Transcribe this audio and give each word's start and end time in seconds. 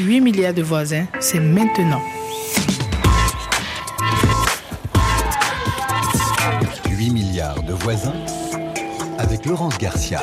8 0.00 0.20
milliards 0.22 0.54
de 0.54 0.62
voisins, 0.62 1.04
c'est 1.20 1.40
maintenant. 1.40 2.00
8 6.88 7.10
milliards 7.10 7.62
de 7.62 7.74
voisins 7.74 8.14
avec 9.18 9.44
Laurence 9.44 9.76
Garcia. 9.76 10.22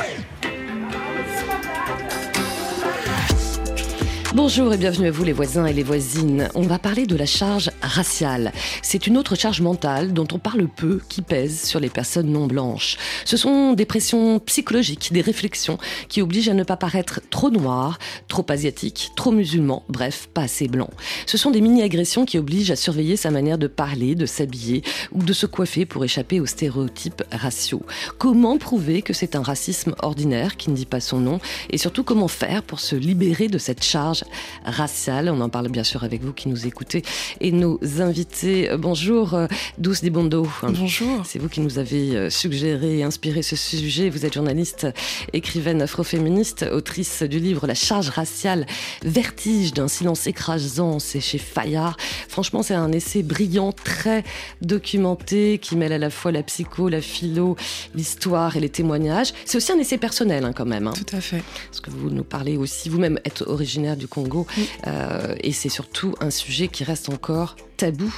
Bonjour 4.34 4.74
et 4.74 4.76
bienvenue 4.76 5.08
à 5.08 5.10
vous 5.10 5.24
les 5.24 5.32
voisins 5.32 5.64
et 5.64 5.72
les 5.72 5.82
voisines. 5.82 6.50
On 6.54 6.60
va 6.60 6.78
parler 6.78 7.06
de 7.06 7.16
la 7.16 7.24
charge 7.24 7.70
raciale. 7.80 8.52
C'est 8.82 9.06
une 9.06 9.16
autre 9.16 9.36
charge 9.36 9.62
mentale 9.62 10.12
dont 10.12 10.28
on 10.32 10.38
parle 10.38 10.68
peu 10.68 11.00
qui 11.08 11.22
pèse 11.22 11.62
sur 11.62 11.80
les 11.80 11.88
personnes 11.88 12.30
non 12.30 12.46
blanches. 12.46 12.98
Ce 13.24 13.38
sont 13.38 13.72
des 13.72 13.86
pressions 13.86 14.38
psychologiques, 14.40 15.14
des 15.14 15.22
réflexions 15.22 15.78
qui 16.10 16.20
obligent 16.20 16.50
à 16.50 16.54
ne 16.54 16.62
pas 16.62 16.76
paraître 16.76 17.22
trop 17.30 17.48
noir, 17.48 17.98
trop 18.28 18.44
asiatique, 18.50 19.12
trop 19.16 19.30
musulman, 19.30 19.82
bref, 19.88 20.28
pas 20.34 20.42
assez 20.42 20.68
blanc. 20.68 20.90
Ce 21.24 21.38
sont 21.38 21.50
des 21.50 21.62
mini-agressions 21.62 22.26
qui 22.26 22.36
obligent 22.36 22.70
à 22.70 22.76
surveiller 22.76 23.16
sa 23.16 23.30
manière 23.30 23.56
de 23.56 23.66
parler, 23.66 24.14
de 24.14 24.26
s'habiller 24.26 24.82
ou 25.10 25.22
de 25.22 25.32
se 25.32 25.46
coiffer 25.46 25.86
pour 25.86 26.04
échapper 26.04 26.38
aux 26.38 26.46
stéréotypes 26.46 27.22
raciaux. 27.32 27.82
Comment 28.18 28.58
prouver 28.58 29.00
que 29.00 29.14
c'est 29.14 29.36
un 29.36 29.42
racisme 29.42 29.94
ordinaire 30.02 30.58
qui 30.58 30.70
ne 30.70 30.76
dit 30.76 30.86
pas 30.86 31.00
son 31.00 31.18
nom 31.18 31.40
et 31.70 31.78
surtout 31.78 32.04
comment 32.04 32.28
faire 32.28 32.62
pour 32.62 32.80
se 32.80 32.94
libérer 32.94 33.48
de 33.48 33.56
cette 33.56 33.82
charge 33.82 34.17
raciale. 34.64 35.28
On 35.28 35.40
en 35.40 35.48
parle 35.48 35.68
bien 35.68 35.84
sûr 35.84 36.04
avec 36.04 36.22
vous 36.22 36.32
qui 36.32 36.48
nous 36.48 36.66
écoutez 36.66 37.02
et 37.40 37.52
nos 37.52 37.78
invités. 38.00 38.70
Bonjour, 38.78 39.34
euh, 39.34 39.46
Douce 39.78 40.02
Dibondo. 40.02 40.46
Bonjour. 40.62 41.24
C'est 41.24 41.38
vous 41.38 41.48
qui 41.48 41.60
nous 41.60 41.78
avez 41.78 42.16
euh, 42.16 42.30
suggéré 42.30 42.98
et 42.98 43.02
inspiré 43.02 43.42
ce 43.42 43.56
sujet. 43.56 44.10
Vous 44.10 44.26
êtes 44.26 44.34
journaliste, 44.34 44.86
écrivaine 45.32 45.82
afroféministe, 45.82 46.66
autrice 46.70 47.22
du 47.22 47.38
livre 47.38 47.66
La 47.66 47.74
charge 47.74 48.08
raciale, 48.10 48.66
vertige 49.02 49.72
d'un 49.74 49.88
silence 49.88 50.26
écrasant. 50.26 50.98
C'est 50.98 51.20
chez 51.20 51.38
Fayard. 51.38 51.96
Franchement, 52.28 52.62
c'est 52.62 52.74
un 52.74 52.92
essai 52.92 53.22
brillant, 53.22 53.72
très 53.72 54.24
documenté, 54.62 55.58
qui 55.58 55.76
mêle 55.76 55.92
à 55.92 55.98
la 55.98 56.10
fois 56.10 56.32
la 56.32 56.42
psycho, 56.42 56.88
la 56.88 57.00
philo, 57.00 57.56
l'histoire 57.94 58.56
et 58.56 58.60
les 58.60 58.68
témoignages. 58.68 59.32
C'est 59.44 59.56
aussi 59.56 59.72
un 59.72 59.78
essai 59.78 59.98
personnel 59.98 60.44
hein, 60.44 60.52
quand 60.52 60.66
même. 60.66 60.86
Hein. 60.86 60.92
Tout 60.94 61.16
à 61.16 61.20
fait. 61.20 61.42
Parce 61.66 61.80
que 61.80 61.90
vous 61.90 62.10
nous 62.10 62.24
parlez 62.24 62.56
aussi, 62.56 62.88
vous-même 62.88 63.18
êtes 63.24 63.42
originaire 63.42 63.96
du 63.96 64.07
Congo. 64.08 64.46
Euh, 64.86 65.34
et 65.40 65.52
c'est 65.52 65.68
surtout 65.68 66.14
un 66.20 66.30
sujet 66.30 66.68
qui 66.68 66.84
reste 66.84 67.08
encore 67.08 67.56
tabou 67.76 68.12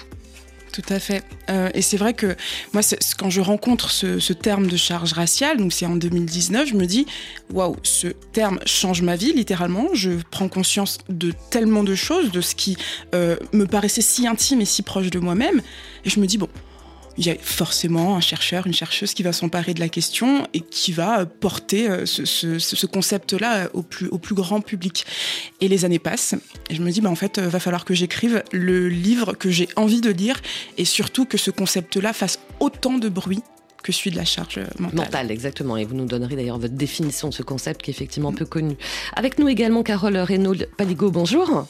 tout 0.72 0.82
à 0.88 0.98
fait. 0.98 1.24
Euh, 1.48 1.68
et 1.74 1.82
c'est 1.82 1.96
vrai 1.96 2.14
que 2.14 2.36
moi, 2.72 2.82
quand 3.18 3.28
je 3.28 3.40
rencontre 3.40 3.90
ce, 3.90 4.32
terme 4.32 4.68
de 4.68 4.76
charge 4.76 5.12
raciale, 5.12 5.58
donc 5.58 5.72
c'est 5.72 5.86
en 5.86 5.96
2019, 5.96 6.68
je 6.68 6.74
me 6.74 6.86
dis, 6.86 7.06
waouh, 7.52 7.76
ce 7.82 8.08
terme 8.08 8.60
change 8.66 9.02
ma 9.02 9.16
vie, 9.16 9.32
littéralement. 9.32 9.88
Je 9.94 10.12
prends 10.30 10.48
conscience 10.48 10.98
de 11.08 11.32
tellement 11.50 11.82
de 11.82 11.94
choses, 11.94 12.30
de 12.30 12.40
ce 12.40 12.54
qui 12.54 12.76
euh, 13.14 13.36
me 13.52 13.66
paraissait 13.66 14.00
si 14.00 14.26
intime 14.26 14.60
et 14.60 14.64
si 14.64 14.82
proche 14.82 15.10
de 15.10 15.18
moi-même. 15.18 15.60
Et 16.04 16.10
je 16.10 16.20
me 16.20 16.26
dis, 16.26 16.38
bon, 16.38 16.48
il 17.18 17.26
y 17.26 17.30
a 17.30 17.34
forcément 17.34 18.16
un 18.16 18.20
chercheur, 18.20 18.66
une 18.66 18.74
chercheuse 18.74 19.14
qui 19.14 19.22
va 19.22 19.32
s'emparer 19.32 19.74
de 19.74 19.80
la 19.80 19.88
question 19.88 20.46
et 20.54 20.60
qui 20.60 20.92
va 20.92 21.26
porter 21.26 21.88
euh, 21.88 22.06
ce, 22.06 22.86
concept-là 22.86 23.68
au 23.74 23.82
plus, 23.82 24.08
au 24.08 24.18
plus 24.18 24.34
grand 24.34 24.60
public. 24.60 25.04
Et 25.60 25.68
les 25.68 25.84
années 25.84 25.98
passent, 25.98 26.34
et 26.68 26.74
je 26.74 26.82
me 26.82 26.90
dis, 26.90 27.00
bah, 27.00 27.10
en 27.10 27.14
fait, 27.14 27.38
euh, 27.38 27.48
va 27.48 27.60
falloir 27.60 27.84
que 27.84 27.94
j'écrive 27.94 28.42
le 28.52 28.88
livre 28.88 29.34
que 29.34 29.50
j'ai 29.50 29.68
envie 29.76 30.00
de 30.00 30.10
lire, 30.10 30.40
et 30.78 30.84
surtout 30.84 31.24
que 31.24 31.36
ce 31.36 31.50
concept-là 31.50 32.12
fasse 32.12 32.38
autant 32.60 32.98
de 32.98 33.08
bruit 33.08 33.42
que 33.82 33.92
celui 33.92 34.10
de 34.10 34.16
la 34.16 34.24
charge 34.24 34.60
mentale. 34.78 34.96
Mentale, 34.96 35.30
exactement. 35.30 35.76
Et 35.76 35.84
vous 35.84 35.94
nous 35.94 36.04
donnerez 36.04 36.36
d'ailleurs 36.36 36.58
votre 36.58 36.74
définition 36.74 37.28
de 37.28 37.34
ce 37.34 37.42
concept 37.42 37.82
qui 37.82 37.90
est 37.90 37.94
effectivement 37.94 38.32
peu 38.32 38.44
connu. 38.44 38.76
Avec 39.16 39.38
nous 39.38 39.48
également 39.48 39.82
Carole 39.82 40.18
Reynaud 40.18 40.54
Paligo, 40.76 41.10
bonjour. 41.10 41.66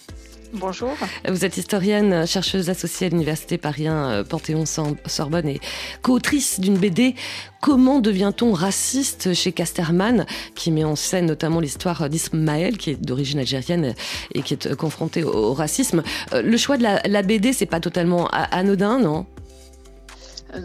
Bonjour. 0.52 0.90
Vous 1.28 1.44
êtes 1.44 1.56
historienne, 1.56 2.26
chercheuse 2.26 2.70
associée 2.70 3.06
à 3.06 3.10
l'Université 3.10 3.56
Paris 3.56 3.86
euh, 3.86 4.24
Panthéon-Sorbonne 4.24 5.48
et 5.48 5.60
co-autrice 6.02 6.58
d'une 6.58 6.76
BD 6.76 7.14
Comment 7.60 8.00
devient-on 8.00 8.52
raciste 8.52 9.32
chez 9.32 9.52
Casterman, 9.52 10.26
qui 10.56 10.72
met 10.72 10.82
en 10.82 10.96
scène 10.96 11.26
notamment 11.26 11.60
l'histoire 11.60 12.08
d'Ismaël, 12.08 12.78
qui 12.78 12.90
est 12.90 13.00
d'origine 13.00 13.38
algérienne 13.38 13.94
et 14.34 14.42
qui 14.42 14.54
est 14.54 14.66
euh, 14.66 14.74
confronté 14.74 15.22
au 15.22 15.54
racisme. 15.54 16.02
Euh, 16.32 16.42
le 16.42 16.56
choix 16.56 16.76
de 16.76 16.82
la, 16.82 17.22
BD, 17.22 17.52
c'est 17.52 17.66
pas 17.66 17.80
totalement 17.80 18.26
anodin, 18.28 18.98
non? 18.98 19.26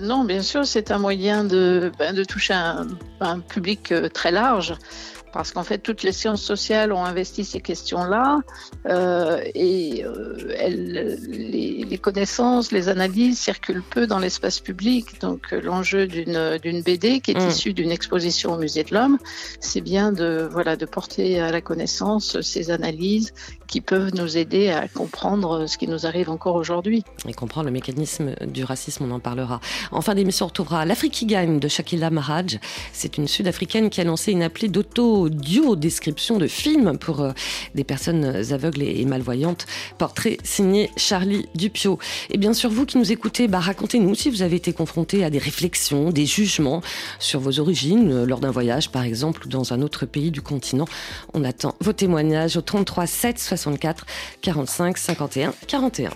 Non, 0.02 0.24
bien 0.24 0.42
sûr, 0.42 0.66
c'est 0.66 0.90
un 0.90 0.98
moyen 0.98 1.44
de, 1.44 1.92
ben, 2.00 2.16
de 2.16 2.24
toucher 2.24 2.56
un 2.56 3.40
public 3.40 3.94
très 4.14 4.32
large 4.32 4.74
parce 5.36 5.52
qu'en 5.52 5.66
fait, 5.66 5.80
toutes 5.80 6.04
les 6.04 6.14
sciences 6.14 6.42
sociales 6.42 6.94
ont 6.94 7.04
investi 7.04 7.44
ces 7.44 7.60
questions-là 7.60 8.40
euh, 8.86 9.42
et 9.54 10.06
euh, 10.06 10.38
les, 11.28 11.98
connaissances, 11.98 12.72
les 12.72 12.88
analyses 12.88 13.38
circulent 13.38 13.84
peu 13.84 14.08
dans 14.08 14.20
l'espace 14.20 14.62
public. 14.62 15.20
Donc, 15.20 15.52
l'enjeu 15.52 16.08
d'une 16.08 16.82
BD 16.82 17.20
qui 17.20 17.32
est 17.32 17.46
mm. 17.46 17.50
issue 17.50 17.74
d'une 17.74 17.92
exposition 17.92 18.54
au 18.54 18.58
Musée 18.58 18.86
de 18.86 18.94
l'Homme, 18.94 19.18
c'est 19.60 19.82
bien 19.82 20.14
de, 20.14 20.48
voilà, 20.50 20.78
de 20.78 20.86
porter 20.86 21.42
à 21.42 21.52
la 21.52 21.60
connaissance 21.60 22.40
ces 22.40 22.72
analyses 22.72 23.34
qui 23.68 23.82
peuvent 23.82 24.14
nous 24.14 24.38
aider 24.38 24.70
à 24.70 24.88
comprendre 24.88 25.68
ce 25.68 25.78
qui 25.78 25.88
nous 25.88 26.06
arrive 26.06 26.30
encore 26.30 26.56
aujourd'hui. 26.56 27.04
Et 27.28 27.34
comprendre 27.34 27.68
le 27.68 27.72
mécanisme 27.72 28.36
du 28.46 28.64
racisme, 28.64 29.06
on 29.06 29.12
en 29.12 29.20
parlera. 29.20 29.60
En 29.92 30.02
fin 30.02 30.16
d'émission, 30.16 30.46
on 30.46 30.50
retrouvera 30.50 30.86
L'Afrique 30.86 31.14
qui 31.14 31.26
de 31.26 31.68
Shakila 31.68 32.10
Maharaj. 32.12 32.60
C'est 32.94 33.18
une 33.18 33.28
Sud-Africaine 33.28 33.90
qui 33.90 34.00
a 34.00 34.04
lancé 34.04 34.32
une 34.32 34.44
appli 34.44 34.70
d'auto-audio-description 34.70 36.38
de 36.38 36.48
films 36.48 36.98
pour 36.98 37.22
euh, 37.22 37.32
des 37.74 37.84
personnes 37.84 38.24
aveugles 38.52 38.84
et 38.84 39.04
malvoyantes. 39.06 39.66
Portrait 39.98 40.38
signé 40.44 40.90
Charlie 40.96 41.46
Dupio. 41.56 42.00
Et 42.30 42.38
bien 42.38 42.54
sûr, 42.54 42.70
vous 42.70 42.86
qui 42.86 42.98
nous 42.98 43.12
écoutez, 43.12 43.48
bah, 43.48 43.60
racontez-nous 43.60 44.16
si 44.16 44.30
vous 44.30 44.42
avez 44.44 44.56
été 44.56 44.72
confronté 44.72 45.24
à 45.24 45.30
des 45.30 45.40
réflexions, 45.40 46.12
des 46.12 46.26
jugements 46.26 46.82
sur 47.20 47.40
vos 47.40 47.60
origines, 47.60 48.12
euh, 48.12 48.26
lors 48.26 48.40
d'un 48.40 48.52
voyage 48.52 48.92
par 48.92 49.04
exemple, 49.04 49.46
ou 49.46 49.50
dans 49.50 49.74
un 49.74 49.82
autre 49.82 50.06
pays 50.06 50.32
du 50.32 50.42
continent. 50.42 50.86
On 51.34 51.44
attend 51.44 51.76
vos 51.82 51.94
témoignages 51.94 52.56
au 52.56 52.62
33 52.62 53.08
7 53.08 53.40
64 53.58 54.06
45 54.42 54.98
51 54.98 55.54
41. 55.68 56.10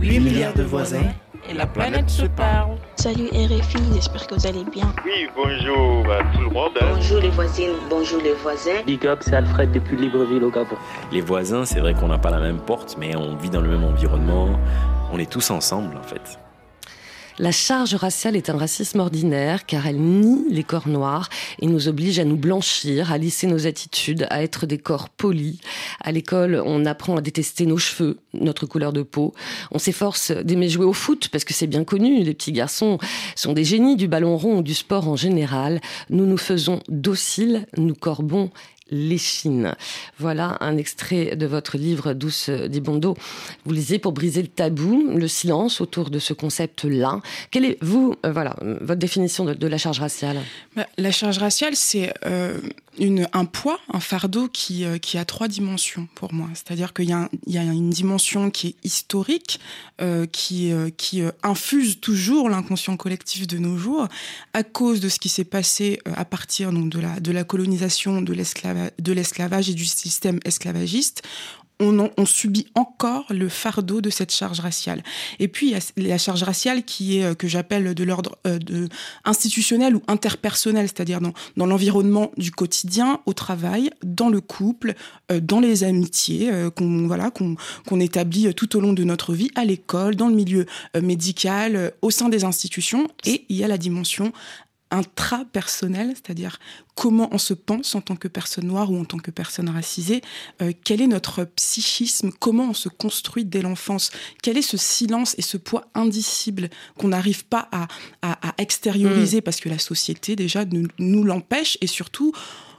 8 0.00 0.20
milliards 0.20 0.54
de 0.54 0.62
voisins 0.62 1.12
et 1.48 1.54
la 1.54 1.66
planète 1.66 2.08
se 2.08 2.26
parle. 2.26 2.76
Salut 2.96 3.28
RFI, 3.28 3.78
j'espère 3.94 4.26
que 4.26 4.34
vous 4.34 4.46
allez 4.46 4.64
bien. 4.64 4.92
Oui, 5.04 5.28
bonjour 5.34 6.12
à 6.12 6.22
tout 6.32 6.40
le 6.40 6.50
monde. 6.50 6.72
Hein. 6.80 6.92
Bonjour 6.94 7.20
les 7.20 7.30
voisines, 7.30 7.72
bonjour 7.90 8.22
les 8.22 8.34
voisins. 8.34 8.82
Big 8.86 9.06
up, 9.06 9.20
c'est 9.22 9.34
Alfred 9.34 9.72
depuis 9.72 9.96
Libreville 9.96 10.44
au 10.44 10.50
Gabon. 10.50 10.76
Les 11.10 11.20
voisins, 11.20 11.64
c'est 11.64 11.80
vrai 11.80 11.94
qu'on 11.94 12.08
n'a 12.08 12.18
pas 12.18 12.30
la 12.30 12.40
même 12.40 12.60
porte, 12.60 12.96
mais 12.98 13.16
on 13.16 13.36
vit 13.36 13.50
dans 13.50 13.60
le 13.60 13.68
même 13.68 13.84
environnement. 13.84 14.48
On 15.12 15.18
est 15.18 15.30
tous 15.30 15.50
ensemble 15.50 15.96
en 15.96 16.02
fait. 16.02 16.38
La 17.38 17.50
charge 17.50 17.94
raciale 17.94 18.36
est 18.36 18.50
un 18.50 18.58
racisme 18.58 19.00
ordinaire 19.00 19.64
car 19.64 19.86
elle 19.86 19.98
nie 19.98 20.44
les 20.50 20.64
corps 20.64 20.86
noirs 20.86 21.30
et 21.60 21.66
nous 21.66 21.88
oblige 21.88 22.18
à 22.18 22.24
nous 22.24 22.36
blanchir, 22.36 23.10
à 23.10 23.16
lisser 23.16 23.46
nos 23.46 23.66
attitudes, 23.66 24.26
à 24.28 24.42
être 24.42 24.66
des 24.66 24.76
corps 24.76 25.08
polis. 25.08 25.58
À 26.00 26.12
l'école, 26.12 26.62
on 26.64 26.84
apprend 26.84 27.16
à 27.16 27.22
détester 27.22 27.64
nos 27.64 27.78
cheveux, 27.78 28.18
notre 28.34 28.66
couleur 28.66 28.92
de 28.92 29.02
peau. 29.02 29.32
On 29.70 29.78
s'efforce 29.78 30.30
d'aimer 30.30 30.68
jouer 30.68 30.84
au 30.84 30.92
foot 30.92 31.28
parce 31.32 31.44
que 31.44 31.54
c'est 31.54 31.66
bien 31.66 31.84
connu, 31.84 32.22
les 32.22 32.34
petits 32.34 32.52
garçons 32.52 32.98
sont 33.34 33.54
des 33.54 33.64
génies 33.64 33.96
du 33.96 34.08
ballon 34.08 34.36
rond 34.36 34.58
ou 34.58 34.62
du 34.62 34.74
sport 34.74 35.08
en 35.08 35.16
général. 35.16 35.80
Nous 36.10 36.26
nous 36.26 36.38
faisons 36.38 36.80
dociles, 36.88 37.66
nous 37.78 37.94
corbons 37.94 38.50
l'échine. 38.90 39.74
Voilà 40.18 40.58
un 40.60 40.76
extrait 40.76 41.36
de 41.36 41.46
votre 41.46 41.76
livre 41.76 42.12
Douce 42.12 42.50
Dibondo. 42.50 43.16
Vous 43.64 43.72
lisez 43.72 43.98
pour 43.98 44.12
briser 44.12 44.42
le 44.42 44.48
tabou, 44.48 45.16
le 45.16 45.28
silence 45.28 45.80
autour 45.80 46.10
de 46.10 46.18
ce 46.18 46.32
concept-là. 46.32 47.20
Quelle 47.50 47.64
est, 47.64 47.78
vous, 47.82 48.14
euh, 48.24 48.32
voilà, 48.32 48.56
votre 48.60 49.00
définition 49.00 49.44
de, 49.44 49.66
la 49.66 49.78
charge 49.78 50.00
raciale? 50.00 50.38
Bah, 50.76 50.86
La 50.98 51.10
charge 51.10 51.38
raciale, 51.38 51.76
c'est 51.76 52.12
euh, 52.26 52.58
un 53.32 53.44
poids, 53.44 53.78
un 53.92 54.00
fardeau 54.00 54.48
qui, 54.48 54.84
euh, 54.84 54.98
qui 54.98 55.18
a 55.18 55.24
trois 55.24 55.48
dimensions 55.48 56.08
pour 56.14 56.32
moi. 56.32 56.48
C'est-à-dire 56.54 56.92
qu'il 56.92 57.06
y, 57.06 57.52
y, 57.52 57.58
a 57.58 57.62
une 57.62 57.90
dimension 57.90 58.50
qui 58.50 58.68
est 58.68 58.76
historique, 58.84 59.60
qui, 60.32 60.72
qui 60.96 61.22
infuse 61.44 62.00
toujours 62.00 62.50
l'inconscient 62.50 62.96
collectif 62.96 63.46
de 63.46 63.58
nos 63.58 63.76
jours, 63.76 64.08
à 64.52 64.64
cause 64.64 64.98
de 64.98 65.08
ce 65.08 65.20
qui 65.20 65.28
s'est 65.28 65.44
passé 65.44 66.00
à 66.16 66.24
partir 66.24 66.72
donc, 66.72 66.88
de, 66.88 66.98
la, 66.98 67.20
de 67.20 67.30
la 67.30 67.44
colonisation, 67.44 68.20
de 68.20 68.32
l'esclavage 69.12 69.70
et 69.70 69.74
du 69.74 69.84
système 69.84 70.40
esclavagiste, 70.44 71.22
on, 71.80 72.26
subit 72.26 72.66
encore 72.74 73.26
le 73.30 73.48
fardeau 73.48 74.00
de 74.00 74.10
cette 74.10 74.32
charge 74.32 74.60
raciale. 74.60 75.02
Et 75.38 75.48
puis, 75.48 75.74
il 75.96 76.02
y 76.02 76.06
a 76.06 76.08
la 76.08 76.18
charge 76.18 76.42
raciale 76.42 76.84
qui 76.84 77.18
est, 77.18 77.24
euh, 77.24 77.34
que 77.34 77.48
j'appelle 77.48 77.94
de 77.94 78.04
l'ordre 78.04 78.38
euh, 78.46 78.58
institutionnel 79.24 79.96
ou 79.96 80.02
interpersonnel, 80.06 80.86
c'est-à-dire 80.86 81.20
dans, 81.20 81.66
l'environnement 81.66 82.30
du 82.36 82.50
quotidien, 82.50 83.20
au 83.26 83.32
travail, 83.32 83.90
dans 84.02 84.28
le 84.28 84.40
couple, 84.40 84.94
euh, 85.30 85.40
dans 85.40 85.60
les 85.60 85.84
amitiés 85.84 86.50
qu'on 86.76 88.00
établit 88.00 88.54
tout 88.54 88.76
au 88.76 88.80
long 88.80 88.92
de 88.92 89.04
notre 89.04 89.34
vie, 89.34 89.50
à 89.54 89.64
l'école, 89.64 90.16
dans 90.16 90.28
le 90.28 90.34
milieu 90.34 90.66
médical, 91.00 91.92
au 92.02 92.10
sein 92.10 92.28
des 92.28 92.44
institutions. 92.44 93.08
Et 93.24 93.44
il 93.48 93.56
y 93.56 93.64
a 93.64 93.68
la 93.68 93.78
dimension 93.78 94.32
intrapersonnel, 94.92 96.14
c'est-à-dire 96.14 96.60
comment 96.94 97.28
on 97.32 97.38
se 97.38 97.54
pense 97.54 97.94
en 97.94 98.00
tant 98.00 98.14
que 98.14 98.28
personne 98.28 98.66
noire 98.66 98.92
ou 98.92 99.00
en 99.00 99.04
tant 99.04 99.18
que 99.18 99.30
personne 99.30 99.68
racisée, 99.68 100.20
euh, 100.60 100.72
quel 100.84 101.00
est 101.00 101.06
notre 101.06 101.44
psychisme, 101.44 102.30
comment 102.38 102.70
on 102.70 102.74
se 102.74 102.88
construit 102.88 103.44
dès 103.44 103.62
l'enfance, 103.62 104.10
quel 104.42 104.56
est 104.58 104.62
ce 104.62 104.76
silence 104.76 105.34
et 105.38 105.42
ce 105.42 105.56
poids 105.56 105.86
indicible 105.94 106.68
qu'on 106.98 107.08
n'arrive 107.08 107.44
pas 107.46 107.68
à, 107.72 107.88
extérioriser 108.58 109.38
mm. 109.38 109.42
parce 109.42 109.60
que 109.60 109.68
la 109.68 109.78
société 109.78 110.36
déjà 110.36 110.64
nous 110.98 111.24
l'empêche 111.24 111.78
et 111.80 111.86
surtout 111.86 112.32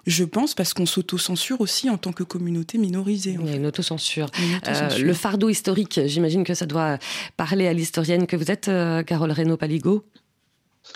je 0.05 0.25
pense, 0.25 0.53
parce 0.53 0.73
qu'on 0.73 0.85
s'auto-censure 0.85 1.61
aussi 1.61 1.89
en 1.89 1.97
tant 1.97 2.11
que 2.11 2.23
communauté 2.23 2.77
minorisée. 2.77 3.37
Il 3.39 3.49
y 3.49 3.53
a 3.53 3.55
une 3.55 3.65
autocensure. 3.65 4.29
Euh, 4.67 4.97
le 4.97 5.13
fardeau 5.13 5.47
historique, 5.47 6.01
j'imagine 6.05 6.43
que 6.43 6.53
ça 6.53 6.65
doit 6.65 6.97
parler 7.37 7.67
à 7.67 7.73
l'historienne 7.73 8.27
que 8.27 8.35
vous 8.35 8.51
êtes, 8.51 8.67
euh, 8.67 9.03
Carole 9.03 9.31
Reynaud-Paligo 9.31 10.03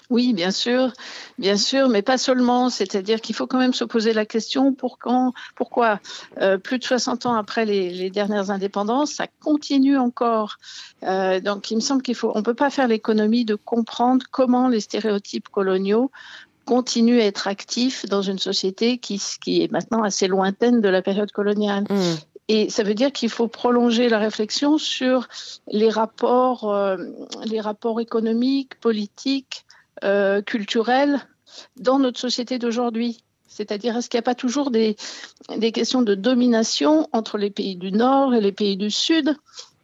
oui, 0.10 0.34
bien 0.34 0.51
sûr, 0.51 0.92
bien 1.38 1.57
sûr, 1.57 1.89
mais 1.89 2.01
pas 2.01 2.18
seulement. 2.18 2.69
C'est-à-dire 2.69 3.22
qu'il 3.22 3.36
faut 3.36 3.48
quand 3.48 3.60
même 3.60 3.74
se 3.74 3.84
poser 3.84 4.13
la 4.13 4.25
question 4.25 4.74
pour 4.74 5.00
quand, 5.00 5.34
pourquoi, 5.56 6.00
euh, 6.42 6.57
plus 6.57 6.80
de 6.80 6.84
60 6.84 7.25
ans 7.25 7.36
après 7.36 7.66
les, 7.66 8.10
dernières 8.10 8.51
indépendances, 8.51 9.12
ça 9.12 9.28
continue 9.42 9.98
encore. 9.98 10.57
donc, 11.01 11.72
il 11.72 11.75
me 11.75 11.81
semble 11.81 12.01
qu'il 12.01 12.16
faut, 12.16 12.31
on 12.36 12.44
peut 12.44 12.54
pas 12.54 12.69
faire 12.69 12.88
l'économie 12.88 13.45
de 13.45 13.56
comprendre 13.56 14.25
comment 14.31 14.68
les 14.69 14.80
stéréotypes 14.80 15.50
coloniaux 15.50 16.12
continue 16.68 17.22
à 17.22 17.25
être 17.25 17.48
actif 17.48 18.06
dans 18.06 18.22
une 18.22 18.38
société 18.38 18.98
qui, 18.98 19.22
qui 19.42 19.63
est 19.63 19.72
maintenant 19.72 20.04
assez 20.04 20.28
lointaine 20.28 20.81
de 20.81 20.89
la 20.89 21.01
période 21.01 21.31
coloniale. 21.31 21.86
Mm. 21.89 22.16
Et 22.50 22.69
ça 22.69 22.84
veut 22.84 22.94
dire 22.94 23.12
qu'il 23.12 23.30
faut 23.30 23.48
prolonger 23.48 24.10
la 24.10 24.19
réflexion 24.19 24.78
sur 24.78 25.28
les 25.69 25.89
rapports, 25.89 26.74
euh, 26.74 26.98
les 27.45 27.60
rapports 27.60 28.00
économiques, 28.00 28.80
politiques, 28.80 29.66
euh, 30.04 30.42
culturels 30.42 31.20
dans 31.78 32.00
notre 32.00 32.20
société 32.20 32.60
d'aujourd'hui. 32.60 33.24
C'est-à-dire, 33.48 33.96
est-ce 33.98 34.10
qu'il 34.10 34.18
n'y 34.18 34.24
a 34.24 34.24
pas 34.24 34.36
toujours 34.36 34.72
des, 34.72 34.98
des 35.56 35.72
questions 35.72 36.02
de 36.02 36.16
domination 36.16 37.08
entre 37.12 37.38
les 37.38 37.50
pays 37.50 37.76
du 37.76 37.92
Nord 37.92 38.36
et 38.36 38.42
les 38.42 38.52
pays 38.52 38.78
du 38.78 38.92
Sud 38.92 39.36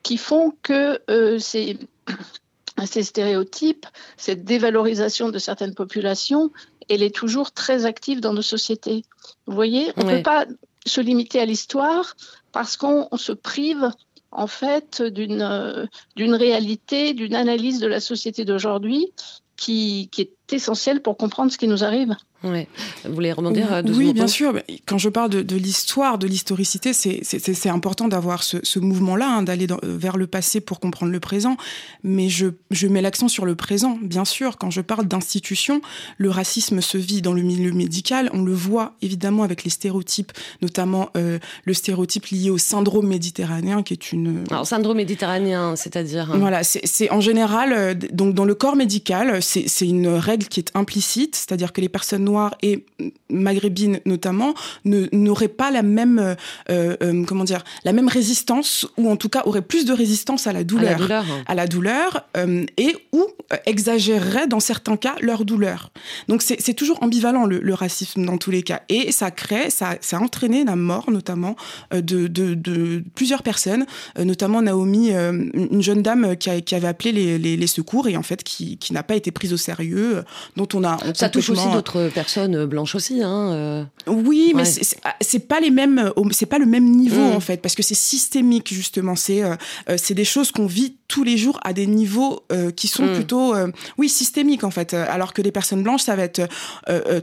qui 0.04 0.18
font 0.18 0.54
que 0.62 1.00
euh, 1.10 1.40
ces, 1.40 1.80
ces 2.86 3.04
stéréotypes, 3.04 3.86
cette 4.18 4.44
dévalorisation 4.44 5.30
de 5.30 5.40
certaines 5.40 5.74
populations 5.74 6.52
elle 6.90 7.04
est 7.04 7.16
toujours 7.16 7.52
très 7.52 7.86
active 7.86 8.20
dans 8.20 8.34
nos 8.34 8.42
sociétés? 8.42 9.04
Vous 9.46 9.56
voyez, 9.56 9.92
on 9.98 10.04
ne 10.04 10.18
peut 10.18 10.24
pas 10.24 10.46
se 10.86 11.02
limiter 11.02 11.40
à 11.40 11.46
l'histoire 11.46 12.16
parce 12.52 12.78
qu'on 12.78 13.08
se 13.16 13.32
prive 13.32 13.90
en 14.32 14.48
fait 14.48 15.02
d'une 15.02 15.42
euh, 15.42 15.86
d'une 16.16 16.34
réalité, 16.34 17.14
d'une 17.14 17.36
analyse 17.36 17.80
de 17.80 17.88
la 17.88 18.00
société 18.00 18.46
d'aujourd'hui 18.46 19.14
qui, 19.56 20.10
est 20.18 20.54
essentielle 20.54 21.02
pour 21.02 21.18
comprendre 21.18 21.52
ce 21.52 21.58
qui 21.58 21.68
nous 21.68 21.84
arrive. 21.84 22.16
Ouais. 22.44 22.68
Vous 23.06 23.14
voulez 23.14 23.32
rebondir 23.32 23.72
euh, 23.72 23.82
Oui, 23.88 24.14
bien 24.14 24.28
sûr. 24.28 24.60
Quand 24.86 24.98
je 24.98 25.10
parle 25.10 25.30
de, 25.30 25.42
de 25.42 25.56
l'histoire, 25.56 26.18
de 26.18 26.28
l'historicité, 26.28 26.94
c'est 26.94 27.70
important 27.70 28.08
d'avoir 28.08 28.44
ce, 28.44 28.58
ce 28.64 28.80
mouvement-là, 28.80 29.28
hein, 29.30 29.44
d'aller 29.44 29.68
vers 29.84 30.18
le 30.18 30.28
passé 30.28 30.60
pour 30.60 30.80
comprendre 30.80 31.12
le 31.12 31.20
présent. 31.20 31.58
Mais 32.04 32.30
je, 32.30 32.48
je 32.72 32.88
mets 32.88 33.02
l'accent 33.02 33.28
sur 33.28 33.46
le 33.46 33.56
présent, 33.56 33.98
bien 34.02 34.26
sûr. 34.26 34.58
Quand 34.58 34.70
je 34.70 34.82
parle 34.82 35.08
d'institution, 35.08 35.82
le 36.18 36.30
racisme 36.30 36.82
se 36.82 36.98
vit 36.98 37.22
dans 37.22 37.34
le 37.34 37.42
milieu 37.42 37.72
médical. 37.72 38.30
On 38.34 38.44
le 38.44 38.54
voit 38.54 38.94
évidemment 39.02 39.44
avec 39.44 39.64
les 39.64 39.70
stéréotypes, 39.70 40.32
notamment 40.62 41.10
euh, 41.16 41.40
le 41.66 41.74
stéréotype 41.74 42.26
lié 42.28 42.50
au 42.50 42.58
syndrome 42.58 43.08
méditerranéen, 43.08 43.84
qui 43.84 43.94
est 43.94 44.12
une. 44.12 44.44
Alors, 44.50 44.68
syndrome 44.68 44.98
méditerranéen, 44.98 45.76
c'est-à-dire 45.76 46.32
hein. 46.32 46.38
Voilà, 46.40 46.64
c'est 46.64 47.10
en 47.12 47.22
général, 47.22 47.74
euh, 47.74 47.94
donc 47.94 48.34
dans 48.34 48.46
le 48.46 48.56
corps 48.56 48.76
médical, 48.76 49.42
c'est 49.42 49.88
une 49.88 50.08
règle 50.08 50.48
qui 50.48 50.60
est 50.60 50.72
implicite, 50.76 51.36
c'est-à-dire 51.36 51.74
que 51.74 51.82
les 51.82 51.90
personnes 51.90 52.24
et 52.62 52.86
maghrébines 53.30 54.00
notamment 54.06 54.54
n'auraient 54.86 55.48
pas 55.48 55.72
la 55.72 55.82
même 55.82 56.20
euh, 56.20 56.96
euh, 57.02 57.26
comment 57.26 57.44
dire 57.44 57.64
la 57.84 57.94
même 57.94 58.08
résistance 58.08 58.88
ou 58.98 59.10
en 59.10 59.16
tout 59.16 59.30
cas 59.30 59.44
auraient 59.46 59.62
plus 59.62 59.86
de 59.86 59.94
résistance 59.94 60.48
à 60.48 60.54
la 60.54 60.64
douleur. 60.64 61.00
à 61.48 61.56
la 61.56 61.68
douleur, 61.68 62.28
euh, 62.38 62.66
et 62.78 62.96
ou 63.12 63.26
exagéreraient 63.66 64.48
dans 64.48 64.60
certains 64.60 64.98
cas 64.98 65.16
leur 65.22 65.46
douleur. 65.46 65.92
Donc 66.28 66.42
c'est 66.42 66.74
toujours 66.74 67.02
ambivalent 67.04 67.46
le, 67.46 67.74
racisme 67.74 68.26
dans 68.26 68.38
tous 68.38 68.52
les 68.52 68.62
cas. 68.62 68.82
Et 68.90 69.12
ça 69.12 69.32
crée 69.32 69.70
ça, 69.70 69.96
ça 70.02 70.18
a 70.18 70.20
entraîné 70.20 70.64
la 70.64 70.76
mort 70.76 71.10
notamment 71.10 71.56
de, 71.92 72.28
de, 72.28 73.04
plusieurs 73.16 73.44
personnes 73.44 73.86
notamment 74.18 74.62
Naomi 74.62 75.12
une 75.12 75.82
jeune 75.82 76.02
dame 76.02 76.36
qui, 76.38 76.76
avait 76.76 76.88
appelé 76.88 77.12
les, 77.12 77.58
les, 77.58 77.68
secours 77.68 78.08
et 78.08 78.16
en 78.16 78.24
fait 78.24 78.44
qui, 78.44 78.78
qui 78.78 78.94
n'a 78.94 79.04
pas 79.04 79.16
été 79.16 79.32
prise 79.32 79.54
au 79.54 79.58
sérieux 79.58 80.24
dont 80.56 80.68
on 80.74 80.84
a 80.84 80.98
ça 81.14 81.30
touche 81.30 81.50
aussi 81.50 81.68
d'autres 81.70 82.10
personnes 82.14 82.23
personnes 82.24 82.66
blanches 82.66 82.96
aussi. 82.96 83.22
Hein, 83.22 83.52
euh. 83.52 83.84
Oui, 84.08 84.54
mais 84.56 84.64
c'est 84.66 85.48
pas 85.48 85.60
les 85.60 85.70
mêmes, 85.70 86.12
c'est 86.32 86.46
pas 86.46 86.60
le 86.60 86.66
même 86.66 86.90
niveau 86.90 87.22
mm. 87.22 87.36
en 87.36 87.40
fait, 87.40 87.62
parce 87.62 87.76
que 87.76 87.84
c'est 87.84 87.96
systémique 87.96 88.74
justement. 88.74 89.16
C'est 89.16 89.44
euh, 89.44 89.56
euh, 89.90 89.98
c'est 89.98 90.14
des 90.14 90.26
choses 90.26 90.52
qu'on 90.52 90.66
vit 90.66 90.96
tous 91.14 91.24
les 91.24 91.38
jours 91.38 91.60
à 91.64 91.74
des 91.74 91.86
niveaux 91.86 92.44
qui 92.76 92.88
sont 92.88 93.06
mm. 93.06 93.14
plutôt, 93.14 93.54
oui, 94.00 94.10
systémiques 94.10 94.64
en 94.64 94.72
fait. 94.72 94.96
Alors 94.96 95.32
que 95.32 95.44
les 95.44 95.52
personnes 95.52 95.84
blanches, 95.84 96.02
ça 96.02 96.16
va 96.16 96.24
être 96.24 96.42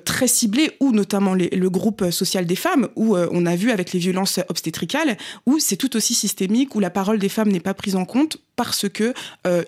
très 0.05 0.29
ciblé, 0.29 0.71
ou 0.79 0.93
notamment 0.93 1.35
le 1.35 1.69
groupe 1.69 2.09
social 2.13 2.47
des 2.47 2.55
femmes, 2.55 2.87
où 2.95 3.17
on 3.17 3.47
a 3.47 3.57
vu 3.57 3.73
avec 3.73 3.93
les 3.93 3.99
violences 3.99 4.39
obstétricales, 4.49 5.17
où 5.45 5.59
c'est 5.59 5.75
tout 5.75 5.97
aussi 5.97 6.15
systémique, 6.15 6.77
où 6.77 6.81
la 6.81 6.91
parole 6.91 7.19
des 7.19 7.29
femmes 7.29 7.51
n'est 7.51 7.59
pas 7.59 7.75
prise 7.75 7.97
en 7.97 8.05
compte 8.05 8.37
parce 8.55 8.89
que 8.89 9.13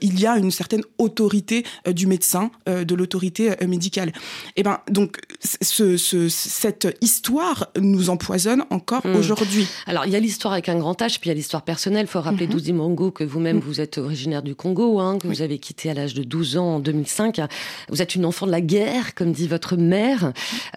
il 0.00 0.20
y 0.20 0.26
a 0.26 0.36
une 0.36 0.52
certaine 0.52 0.82
autorité 0.98 1.64
du 1.90 2.06
médecin, 2.06 2.52
de 2.66 2.94
l'autorité 2.94 3.56
médicale. 3.66 4.10
Et 4.56 4.60
eh 4.60 4.62
ben 4.62 4.78
donc 4.88 5.18
ce, 5.40 5.96
cette 6.28 6.96
histoire 7.00 7.68
nous 7.80 8.10
empoisonne 8.10 8.64
encore 8.70 9.04
hmm. 9.04 9.16
aujourd'hui. 9.16 9.66
Alors, 9.86 10.06
il 10.06 10.12
y 10.12 10.16
a 10.16 10.20
l'histoire 10.20 10.52
avec 10.52 10.68
un 10.68 10.78
grand 10.78 11.00
H, 11.00 11.18
puis 11.18 11.28
il 11.28 11.28
y 11.28 11.30
a 11.30 11.34
l'histoire 11.34 11.62
personnelle. 11.62 12.06
Il 12.06 12.10
faut 12.10 12.20
rappeler 12.20 12.46
mm 12.46 12.50
Douzi 12.50 12.72
Mongo, 12.72 13.10
que 13.10 13.24
vous-même, 13.24 13.58
hmm. 13.58 13.60
vous 13.60 13.80
êtes 13.80 13.98
originaire 14.12 14.42
du 14.42 14.54
Congo, 14.54 15.00
hein, 15.00 15.18
que 15.18 15.26
vous 15.26 15.40
avez 15.40 15.58
quitté 15.58 15.88
à 15.88 15.94
l'âge 15.94 16.12
de 16.12 16.22
12 16.22 16.58
ans 16.58 16.76
en 16.76 16.80
2005. 16.80 17.40
Vous 17.88 18.02
êtes 18.02 18.14
une 18.14 18.26
enfant 18.26 18.46
de 18.46 18.50
la 18.50 18.60
guerre, 18.60 19.14
comme 19.14 19.32
dit 19.32 19.48
votre 19.48 19.76
mère. 19.76 20.32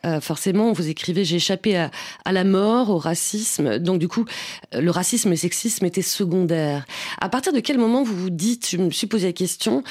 Euh, 0.05 0.21
forcément, 0.21 0.71
vous 0.71 0.87
écrivez 0.87 1.25
J'ai 1.25 1.35
échappé 1.35 1.75
à, 1.75 1.91
à, 2.23 2.31
la 2.31 2.45
mort, 2.45 2.89
au 2.89 2.97
racisme. 2.97 3.77
Donc, 3.79 3.99
du 3.99 4.07
coup, 4.07 4.23
le 4.71 4.89
racisme 4.89 5.27
et 5.29 5.31
le 5.31 5.37
sexisme 5.37 5.85
étaient 5.85 6.01
secondaires. 6.01 6.85
À 7.19 7.27
partir 7.27 7.51
de 7.51 7.59
quel 7.59 7.77
moment 7.77 8.03
vous 8.03 8.15
vous 8.15 8.29
dites, 8.29 8.69
je 8.69 8.77
me 8.77 8.89
suis 8.89 9.07
posé 9.07 9.27
la 9.27 9.33
question, 9.33 9.83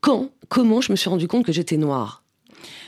quand, 0.00 0.30
comment 0.48 0.80
je 0.80 0.92
me 0.92 0.96
suis 0.96 1.10
rendu 1.10 1.26
compte 1.26 1.44
que 1.44 1.52
j'étais 1.52 1.76
noire? 1.76 2.21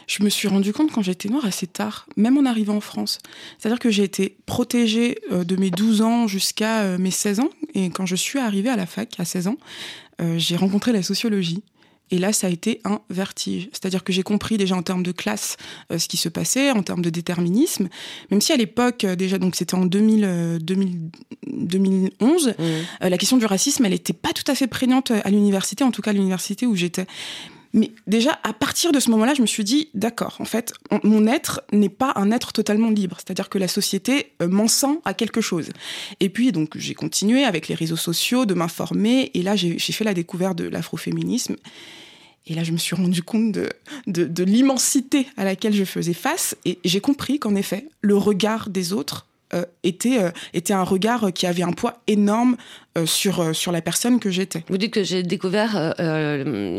Je 0.07 0.23
me 0.23 0.29
suis 0.29 0.49
rendu 0.49 0.73
compte 0.73 0.93
quand 0.93 1.03
j'étais 1.03 1.29
noire 1.29 1.45
assez 1.45 1.67
tard, 1.67 2.07
même 2.17 2.37
en 2.39 2.45
arrivant 2.45 2.77
en 2.77 2.81
France. 2.81 3.19
C'est-à-dire 3.59 3.79
que 3.79 3.91
j'ai 3.91 4.05
été 4.05 4.37
protégée 4.47 5.19
euh, 5.33 5.45
de 5.45 5.57
mes 5.57 5.71
12 5.71 6.03
ans 6.03 6.27
jusqu'à 6.27 6.83
euh, 6.83 6.99
mes 6.99 7.11
16 7.11 7.41
ans. 7.41 7.51
Et 7.75 7.91
quand 7.91 8.07
je 8.07 8.17
suis 8.17 8.39
arrivée 8.39 8.71
à 8.71 8.77
la 8.77 8.87
fac, 8.87 9.15
à 9.19 9.25
16 9.25 9.49
ans, 9.49 9.57
euh, 10.21 10.39
j'ai 10.39 10.57
rencontré 10.57 10.93
la 10.93 11.03
sociologie. 11.03 11.63
Et 12.11 12.19
là, 12.19 12.35
ça 12.35 12.49
a 12.49 12.51
été 12.51 12.81
un 12.85 13.01
vertige. 13.09 13.71
C'est-à-dire 13.73 14.05
que 14.05 14.13
j'ai 14.13 14.23
compris 14.23 14.59
déjà 14.59 14.77
en 14.77 14.83
termes 14.83 15.03
de 15.03 15.11
classe 15.11 15.57
ce 15.91 16.07
qui 16.07 16.19
se 16.19 16.29
passait, 16.29 16.71
en 16.71 16.83
termes 16.83 17.01
de 17.01 17.09
déterminisme. 17.09 17.89
Même 18.31 18.43
si 18.43 18.53
à 18.53 18.57
l'époque, 18.57 19.07
déjà, 19.07 19.39
donc 19.39 19.57
c'était 19.57 19.75
en 19.75 19.87
2000, 19.87 20.59
2011, 20.61 22.49
mmh. 22.49 23.09
la 23.09 23.19
question 23.19 23.39
du 23.39 23.47
racisme, 23.47 23.87
elle 23.87 23.93
n'était 23.93 24.13
pas 24.13 24.35
tout 24.35 24.45
à 24.49 24.55
fait 24.55 24.67
prégnante 24.67 25.13
à 25.13 25.31
l'université, 25.31 25.83
en 25.83 25.91
tout 25.91 26.03
cas 26.03 26.11
à 26.11 26.15
l'université 26.15 26.67
où 26.67 26.77
j'étais. 26.77 27.07
Mais 27.75 27.91
déjà, 28.07 28.39
à 28.45 28.53
partir 28.53 28.93
de 28.93 29.01
ce 29.01 29.11
moment-là, 29.11 29.35
je 29.35 29.43
me 29.43 29.47
suis 29.47 29.65
dit, 29.65 29.91
d'accord, 29.95 30.37
en 30.39 30.45
fait, 30.45 30.73
mon 31.03 31.27
être 31.27 31.61
n'est 31.73 31.89
pas 31.89 32.13
un 32.15 32.31
être 32.31 32.53
totalement 32.53 32.89
libre. 32.89 33.17
C'est-à-dire 33.19 33.49
que 33.49 33.59
la 33.59 33.67
société 33.67 34.33
euh, 34.41 34.49
m'en 34.49 34.69
sent 34.69 35.01
à 35.05 35.13
quelque 35.13 35.41
chose. 35.41 35.71
Et 36.21 36.29
puis, 36.29 36.53
donc, 36.53 36.79
j'ai 36.79 36.95
continué 36.95 37.45
avec 37.45 37.67
les 37.67 37.75
réseaux 37.75 37.97
sociaux 37.97 38.47
de 38.47 38.55
m'informer. 38.55 39.33
Et 39.35 39.43
là, 39.43 39.57
j'ai 39.57 39.79
fait 39.79 40.05
la 40.05 40.15
découverte 40.15 40.57
de 40.57 40.69
l'afroféminisme. 40.69 41.57
Et 42.47 42.55
là, 42.55 42.63
je 42.63 42.71
me 42.71 42.77
suis 42.77 42.95
rendu 42.95 43.25
compte 43.25 43.59
de, 44.07 44.45
l'immensité 44.45 45.27
à 45.37 45.45
laquelle 45.45 45.75
je 45.75 45.85
faisais 45.85 46.15
face. 46.15 46.57
Et 46.65 46.79
j'ai 46.85 47.01
compris 47.01 47.41
qu'en 47.41 47.57
effet, 47.57 47.89
le 48.03 48.17
regard 48.17 48.71
des 48.71 48.93
autres 48.93 49.27
était, 49.83 50.19
euh, 50.19 50.31
était 50.53 50.73
un 50.73 50.83
regard 50.83 51.33
qui 51.33 51.47
avait 51.47 51.63
un 51.63 51.73
poids 51.73 52.01
énorme 52.07 52.57
euh, 52.97 53.07
sur, 53.07 53.55
sur 53.55 53.73
la 53.73 53.81
personne 53.81 54.21
que 54.21 54.31
j'étais. 54.31 54.65
Vous 54.69 54.79
dites 54.79 54.93
que 54.93 55.03
j'ai 55.03 55.23
découvert 55.23 55.95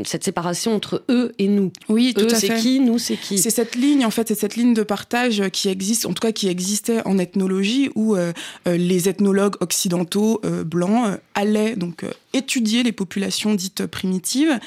cette 0.05 0.24
séparation 0.24 0.75
entre 0.75 1.03
eux 1.10 1.34
et 1.39 1.48
nous. 1.48 1.72
Oui, 1.89 2.13
tout 2.13 2.25
à 2.25 2.36
fait. 2.36 2.48
c'est 2.48 2.55
qui, 2.55 2.79
nous, 2.79 3.00
c'est 3.00 3.17
qui 3.17 3.38
C'est 3.38 3.50
cette 3.50 3.75
ligne, 3.75 4.05
en 4.05 4.12
fait, 4.12 4.27
c'est 4.27 4.39
cette 4.39 4.55
ligne 4.55 4.74
de 4.74 4.84
partage 4.84 5.50
qui 5.50 5.70
existe, 5.70 6.05
en 6.05 6.13
tout 6.13 6.22
cas 6.22 6.32
qui 6.32 6.48
existait 6.48 7.05
en 7.05 7.17
ethnologie, 7.17 7.89
où 7.96 8.15
les 8.65 9.10
ethnologues 9.10 9.55
occidentaux 9.60 10.41
blancs 10.65 11.17
allaient 11.34 11.75
donc 11.75 12.05
étudier 12.34 12.84
les 12.84 12.91
populations 12.91 13.53
dites 13.53 13.86
primitives, 13.86 14.60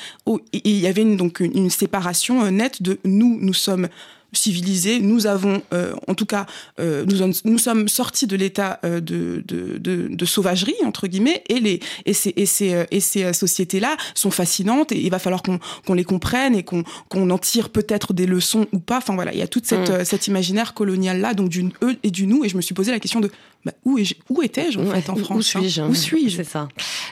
et 0.52 0.60
il 0.64 0.78
y 0.78 0.86
avait 0.86 1.02
une, 1.02 1.16
donc 1.16 1.40
une 1.40 1.70
séparation 1.70 2.50
nette 2.50 2.82
de 2.82 2.98
nous, 3.04 3.38
nous 3.40 3.54
sommes 3.54 3.88
civilisés. 4.32 5.00
Nous 5.00 5.26
avons, 5.26 5.62
euh, 5.72 5.92
en 6.06 6.14
tout 6.14 6.26
cas, 6.26 6.46
euh, 6.80 7.04
nous, 7.06 7.32
nous 7.44 7.58
sommes 7.58 7.88
sortis 7.88 8.26
de 8.26 8.36
l'état 8.36 8.78
euh, 8.84 9.00
de, 9.00 9.42
de, 9.46 9.78
de, 9.78 10.08
de, 10.08 10.24
sauvagerie 10.26 10.74
entre 10.84 11.06
guillemets, 11.06 11.42
et 11.48 11.60
les 11.60 11.80
et 12.04 12.12
ces 12.12 12.34
et 12.36 12.46
ces, 12.46 12.86
et 12.90 13.00
ces 13.00 13.32
sociétés-là 13.32 13.96
sont 14.14 14.30
fascinantes 14.30 14.92
et 14.92 15.00
il 15.00 15.10
va 15.10 15.18
falloir 15.18 15.42
qu'on 15.42 15.58
qu'on 15.86 15.94
les 15.94 16.04
comprenne 16.04 16.54
et 16.54 16.62
qu'on 16.62 16.84
qu'on 17.08 17.30
en 17.30 17.38
tire 17.38 17.70
peut-être 17.70 18.12
des 18.12 18.26
leçons 18.26 18.66
ou 18.72 18.78
pas. 18.78 18.98
Enfin 18.98 19.14
voilà, 19.14 19.32
il 19.32 19.38
y 19.38 19.42
a 19.42 19.48
toute 19.48 19.66
cette 19.66 19.90
mm. 19.90 20.04
cet 20.04 20.26
imaginaire 20.26 20.74
colonial 20.74 21.20
là, 21.20 21.34
donc 21.34 21.48
du 21.48 21.70
eux 21.82 21.96
et 22.02 22.10
du 22.10 22.26
nous. 22.26 22.44
Et 22.44 22.48
je 22.48 22.56
me 22.56 22.62
suis 22.62 22.74
posé 22.74 22.90
la 22.90 23.00
question 23.00 23.20
de 23.20 23.30
bah, 23.64 23.72
où, 23.84 23.98
où 24.30 24.42
étais-je 24.42 24.78
en 24.78 24.86
fait 24.86 25.10
en 25.10 25.16
France 25.24 25.38
Où 25.38 25.42
suis-je? 25.42 25.82
Où 25.82 25.94
suis-je? 25.94 26.36
C'est 26.36 26.44
ça. 26.44 26.68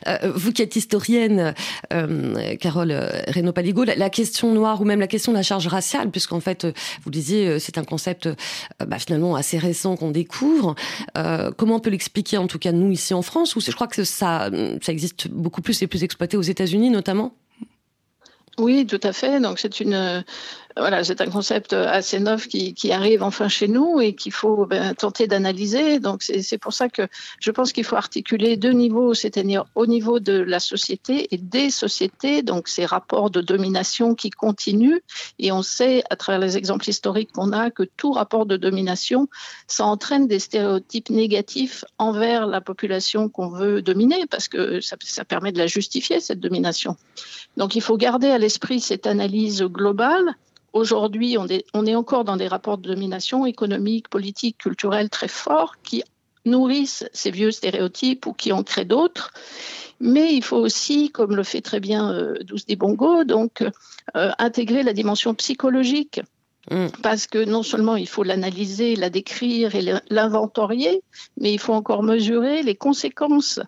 Euh, 0.06 0.32
vous 0.34 0.52
qui 0.52 0.62
êtes 0.62 0.76
historienne, 0.76 1.54
euh, 1.92 2.56
Carole 2.56 2.92
Renaud 3.28 3.52
Paligo, 3.52 3.84
la, 3.84 3.96
la, 3.96 4.10
question 4.10 4.52
noire 4.52 4.80
ou 4.80 4.84
même 4.84 5.00
la 5.00 5.06
question 5.06 5.32
de 5.32 5.36
la 5.36 5.42
charge 5.42 5.66
raciale, 5.66 6.10
puisqu'en 6.10 6.40
fait, 6.40 6.66
vous 7.02 7.10
disiez, 7.10 7.48
euh, 7.48 7.58
c'est 7.58 7.78
un 7.78 7.84
concept 7.84 8.26
euh, 8.26 8.34
bah, 8.86 8.98
finalement 8.98 9.34
assez 9.36 9.58
récent 9.58 9.96
qu'on 9.96 10.10
découvre. 10.10 10.74
Euh, 11.16 11.50
comment 11.56 11.76
on 11.76 11.80
peut 11.80 11.90
l'expliquer, 11.90 12.38
en 12.38 12.46
tout 12.46 12.58
cas 12.58 12.72
nous 12.72 12.90
ici 12.90 13.14
en 13.14 13.22
France, 13.22 13.56
où 13.56 13.60
je 13.60 13.70
crois 13.72 13.86
que 13.86 14.04
ça, 14.04 14.50
ça 14.82 14.92
existe 14.92 15.28
beaucoup 15.28 15.62
plus 15.62 15.80
et 15.82 15.86
plus 15.86 16.04
exploité 16.04 16.36
aux 16.36 16.42
États-Unis 16.42 16.90
notamment? 16.90 17.34
Oui, 18.58 18.86
tout 18.86 19.00
à 19.02 19.12
fait. 19.12 19.40
Donc 19.40 19.58
c'est 19.58 19.80
une 19.80 20.24
voilà, 20.78 21.02
c'est 21.04 21.22
un 21.22 21.30
concept 21.30 21.72
assez 21.72 22.20
neuf 22.20 22.48
qui, 22.48 22.74
qui, 22.74 22.92
arrive 22.92 23.22
enfin 23.22 23.48
chez 23.48 23.66
nous 23.66 23.98
et 24.00 24.14
qu'il 24.14 24.32
faut 24.32 24.66
ben, 24.66 24.94
tenter 24.94 25.26
d'analyser. 25.26 26.00
Donc 26.00 26.22
c'est 26.22 26.58
pour 26.58 26.74
ça 26.74 26.90
que 26.90 27.08
je 27.40 27.50
pense 27.50 27.72
qu'il 27.72 27.84
faut 27.84 27.96
articuler 27.96 28.58
deux 28.58 28.72
niveaux, 28.72 29.14
c'est-à-dire 29.14 29.64
au 29.74 29.86
niveau 29.86 30.20
de 30.20 30.34
la 30.34 30.60
société 30.60 31.34
et 31.34 31.38
des 31.38 31.70
sociétés, 31.70 32.42
donc 32.42 32.68
ces 32.68 32.84
rapports 32.84 33.30
de 33.30 33.40
domination 33.40 34.14
qui 34.14 34.28
continuent. 34.28 35.00
Et 35.38 35.50
on 35.50 35.62
sait 35.62 36.04
à 36.10 36.16
travers 36.16 36.40
les 36.40 36.58
exemples 36.58 36.88
historiques 36.90 37.32
qu'on 37.32 37.52
a 37.52 37.70
que 37.70 37.84
tout 37.84 38.12
rapport 38.12 38.44
de 38.44 38.58
domination, 38.58 39.28
ça 39.66 39.86
entraîne 39.86 40.26
des 40.26 40.38
stéréotypes 40.38 41.08
négatifs 41.08 41.86
envers 41.96 42.46
la 42.46 42.60
population 42.60 43.30
qu'on 43.30 43.48
veut 43.48 43.80
dominer 43.80 44.26
parce 44.26 44.48
que 44.48 44.82
ça, 44.82 44.96
ça 45.00 45.24
permet 45.24 45.52
de 45.52 45.58
la 45.58 45.68
justifier, 45.68 46.20
cette 46.20 46.40
domination. 46.40 46.96
Donc 47.56 47.76
il 47.76 47.80
faut 47.80 47.96
garder 47.96 48.28
à 48.28 48.36
l'esprit 48.36 48.80
cette 48.80 49.06
analyse 49.06 49.62
globale 49.62 50.36
Aujourd'hui, 50.76 51.38
on 51.38 51.46
est, 51.46 51.64
on 51.72 51.86
est 51.86 51.94
encore 51.94 52.24
dans 52.24 52.36
des 52.36 52.48
rapports 52.48 52.76
de 52.76 52.86
domination 52.86 53.46
économique, 53.46 54.10
politique, 54.10 54.58
culturelle 54.58 55.08
très 55.08 55.26
forts 55.26 55.76
qui 55.82 56.04
nourrissent 56.44 57.08
ces 57.14 57.30
vieux 57.30 57.50
stéréotypes 57.50 58.26
ou 58.26 58.34
qui 58.34 58.52
en 58.52 58.62
créent 58.62 58.84
d'autres. 58.84 59.32
Mais 60.00 60.34
il 60.34 60.44
faut 60.44 60.58
aussi, 60.58 61.08
comme 61.08 61.34
le 61.34 61.44
fait 61.44 61.62
très 61.62 61.80
bien 61.80 62.12
euh, 62.12 62.34
Douce 62.44 62.66
Bongo, 62.76 63.24
donc 63.24 63.62
euh, 64.16 64.30
intégrer 64.38 64.82
la 64.82 64.92
dimension 64.92 65.32
psychologique. 65.34 66.20
Mm. 66.70 66.88
Parce 67.02 67.26
que 67.26 67.42
non 67.42 67.62
seulement 67.62 67.96
il 67.96 68.08
faut 68.08 68.22
l'analyser, 68.22 68.96
la 68.96 69.08
décrire 69.08 69.74
et 69.76 70.00
l'inventorier, 70.10 71.02
mais 71.40 71.54
il 71.54 71.58
faut 71.58 71.72
encore 71.72 72.02
mesurer 72.02 72.62
les 72.62 72.74
conséquences 72.74 73.60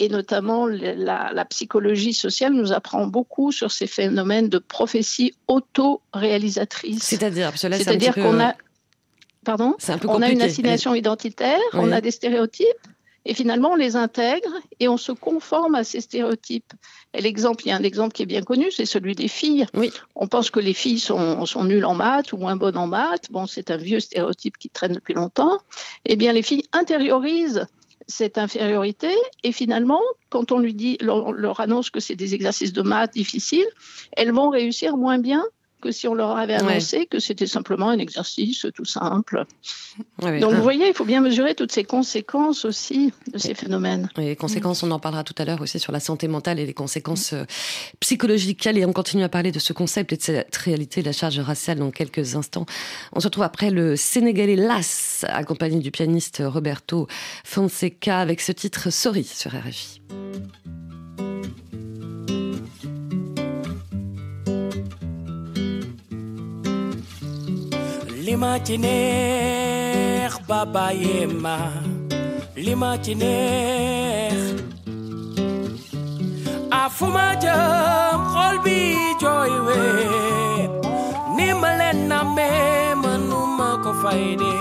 et 0.00 0.08
notamment 0.08 0.66
la, 0.66 1.30
la, 1.32 1.44
psychologie 1.44 2.14
sociale 2.14 2.54
nous 2.54 2.72
apprend 2.72 3.06
beaucoup 3.06 3.52
sur 3.52 3.70
ces 3.70 3.86
phénomènes 3.86 4.48
de 4.48 4.58
prophétie 4.58 5.34
auto-réalisatrice. 5.46 7.02
C'est-à-dire, 7.02 7.52
c'est-à-dire 7.54 8.14
qu'on 8.14 8.40
a, 8.40 8.54
pardon, 9.44 9.76
on 10.08 10.22
a 10.22 10.30
une 10.30 10.42
assignation 10.42 10.94
identitaire, 10.94 11.60
on 11.74 11.92
a 11.92 12.00
des 12.00 12.10
stéréotypes, 12.10 12.66
et 13.26 13.34
finalement 13.34 13.72
on 13.72 13.76
les 13.76 13.94
intègre 13.94 14.48
et 14.80 14.88
on 14.88 14.96
se 14.96 15.12
conforme 15.12 15.74
à 15.74 15.84
ces 15.84 16.00
stéréotypes. 16.00 16.72
Et 17.12 17.20
l'exemple, 17.20 17.64
il 17.66 17.68
y 17.68 17.72
a 17.72 17.76
un 17.76 17.82
exemple 17.82 18.14
qui 18.14 18.22
est 18.22 18.26
bien 18.26 18.42
connu, 18.42 18.70
c'est 18.70 18.86
celui 18.86 19.14
des 19.14 19.28
filles. 19.28 19.66
Oui. 19.74 19.92
On 20.14 20.28
pense 20.28 20.50
que 20.50 20.60
les 20.60 20.72
filles 20.72 21.00
sont, 21.00 21.44
sont 21.44 21.64
nulles 21.64 21.84
en 21.84 21.94
maths 21.94 22.32
ou 22.32 22.38
moins 22.38 22.56
bonnes 22.56 22.78
en 22.78 22.86
maths. 22.86 23.30
Bon, 23.30 23.46
c'est 23.46 23.70
un 23.70 23.76
vieux 23.76 24.00
stéréotype 24.00 24.56
qui 24.56 24.70
traîne 24.70 24.94
depuis 24.94 25.12
longtemps. 25.12 25.58
Eh 26.06 26.16
bien, 26.16 26.32
les 26.32 26.42
filles 26.42 26.64
intériorisent 26.72 27.66
cette 28.10 28.38
infériorité 28.38 29.14
et 29.44 29.52
finalement, 29.52 30.02
quand 30.28 30.52
on 30.52 30.58
lui 30.58 30.74
dit, 30.74 30.98
leur 31.00 31.60
annonce 31.60 31.90
que 31.90 32.00
c'est 32.00 32.16
des 32.16 32.34
exercices 32.34 32.72
de 32.72 32.82
maths 32.82 33.14
difficiles, 33.14 33.68
elles 34.12 34.32
vont 34.32 34.50
réussir 34.50 34.96
moins 34.96 35.18
bien 35.18 35.44
que 35.80 35.90
si 35.90 36.06
on 36.06 36.14
leur 36.14 36.36
avait 36.36 36.54
annoncé 36.54 37.06
que 37.06 37.18
c'était 37.18 37.46
simplement 37.46 37.88
un 37.88 37.98
exercice 37.98 38.66
tout 38.74 38.84
simple. 38.84 39.44
Donc 40.20 40.54
vous 40.54 40.62
voyez, 40.62 40.88
il 40.88 40.94
faut 40.94 41.04
bien 41.04 41.20
mesurer 41.20 41.54
toutes 41.54 41.72
ces 41.72 41.84
conséquences 41.84 42.64
aussi 42.64 43.12
de 43.32 43.38
ces 43.38 43.54
phénomènes. 43.54 44.08
les 44.16 44.36
conséquences, 44.36 44.82
on 44.82 44.90
en 44.90 44.98
parlera 44.98 45.24
tout 45.24 45.34
à 45.38 45.44
l'heure 45.44 45.60
aussi 45.60 45.78
sur 45.78 45.92
la 45.92 46.00
santé 46.00 46.28
mentale 46.28 46.58
et 46.58 46.66
les 46.66 46.74
conséquences 46.74 47.32
euh, 47.32 47.44
psychologiques. 48.00 48.66
Et 48.66 48.84
on 48.86 48.92
continue 48.92 49.24
à 49.24 49.28
parler 49.28 49.52
de 49.52 49.58
ce 49.58 49.72
concept 49.72 50.12
et 50.12 50.16
de 50.16 50.22
cette 50.22 50.56
réalité 50.56 51.00
de 51.00 51.06
la 51.06 51.12
charge 51.12 51.38
raciale 51.40 51.78
dans 51.78 51.90
quelques 51.90 52.36
instants. 52.36 52.66
On 53.12 53.20
se 53.20 53.26
retrouve 53.26 53.44
après 53.44 53.70
le 53.70 53.96
Sénégalais 53.96 54.56
Las, 54.56 55.24
accompagné 55.28 55.80
du 55.80 55.90
pianiste 55.90 56.42
Roberto 56.44 57.08
Fonseca 57.44 58.20
avec 58.20 58.40
ce 58.40 58.52
titre 58.52 58.90
Sorry 58.90 59.24
sur 59.24 59.52
RFI. 59.52 60.00
Lima 68.30 68.52
ci 68.66 68.76
neex 68.78 70.32
baba 70.48 70.86
yema 71.02 71.56
lima 72.64 72.90
ci 73.04 73.12
neex. 73.20 74.38
Afuma 76.82 77.26
jëm 77.42 78.18
xol 78.32 78.56
bi 78.64 78.78
jooy 79.20 79.52
wee. 79.66 80.68
Ni 81.36 81.46
ma 81.60 81.70
leen 81.80 81.98
nammee 82.10 82.94
mënuma 83.02 83.68
ko 83.84 83.90
fay 84.02 84.24
de 84.42 84.54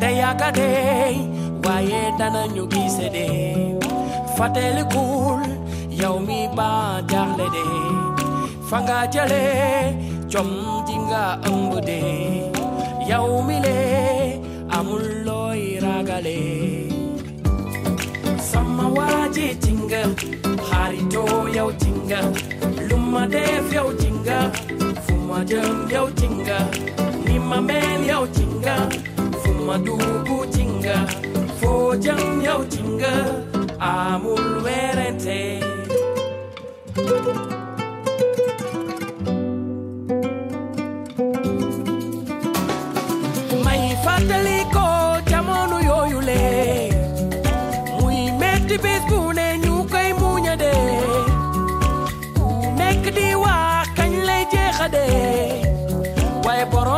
te 0.00 0.08
yàgga 0.20 0.48
de 0.58 0.70
waaye 1.64 2.02
danañu 2.18 2.64
gise 2.72 3.06
de 3.16 3.26
fatelikul 4.36 5.42
yow 6.00 6.16
mi 6.26 6.40
ba 6.56 6.70
jaaxle 7.10 7.46
de 7.56 7.64
fa 8.68 8.78
nga 8.84 8.98
jële 9.12 9.44
jom 10.32 10.48
ji 10.66 10.75
nga 11.06 11.24
ëmb 11.48 11.72
de 11.88 12.00
yow 13.10 13.28
mi 13.46 13.56
le 13.66 13.78
amul 14.76 15.04
looy 15.26 15.62
ragale 15.84 16.38
sama 18.50 18.84
waaji 18.96 19.46
jinga 19.64 20.02
xaritoo 20.68 21.38
yow 21.56 21.70
jinga 21.82 22.20
lu 22.88 22.96
ma 23.12 23.22
def 23.34 23.66
yow 23.78 23.88
jinga 24.00 24.38
fu 25.04 25.14
ma 25.28 25.38
jëm 25.50 25.76
yow 25.94 26.08
jinga 26.18 26.58
ni 27.26 27.34
ma 27.50 27.58
mel 27.68 28.00
yow 28.12 28.24
jinga 28.36 28.76
fu 29.42 29.50
ma 29.66 29.76
dugg 29.86 30.26
foo 31.60 31.94
jinga 32.72 33.12
amul 33.80 34.46
werente 34.64 35.38
por 56.70 56.95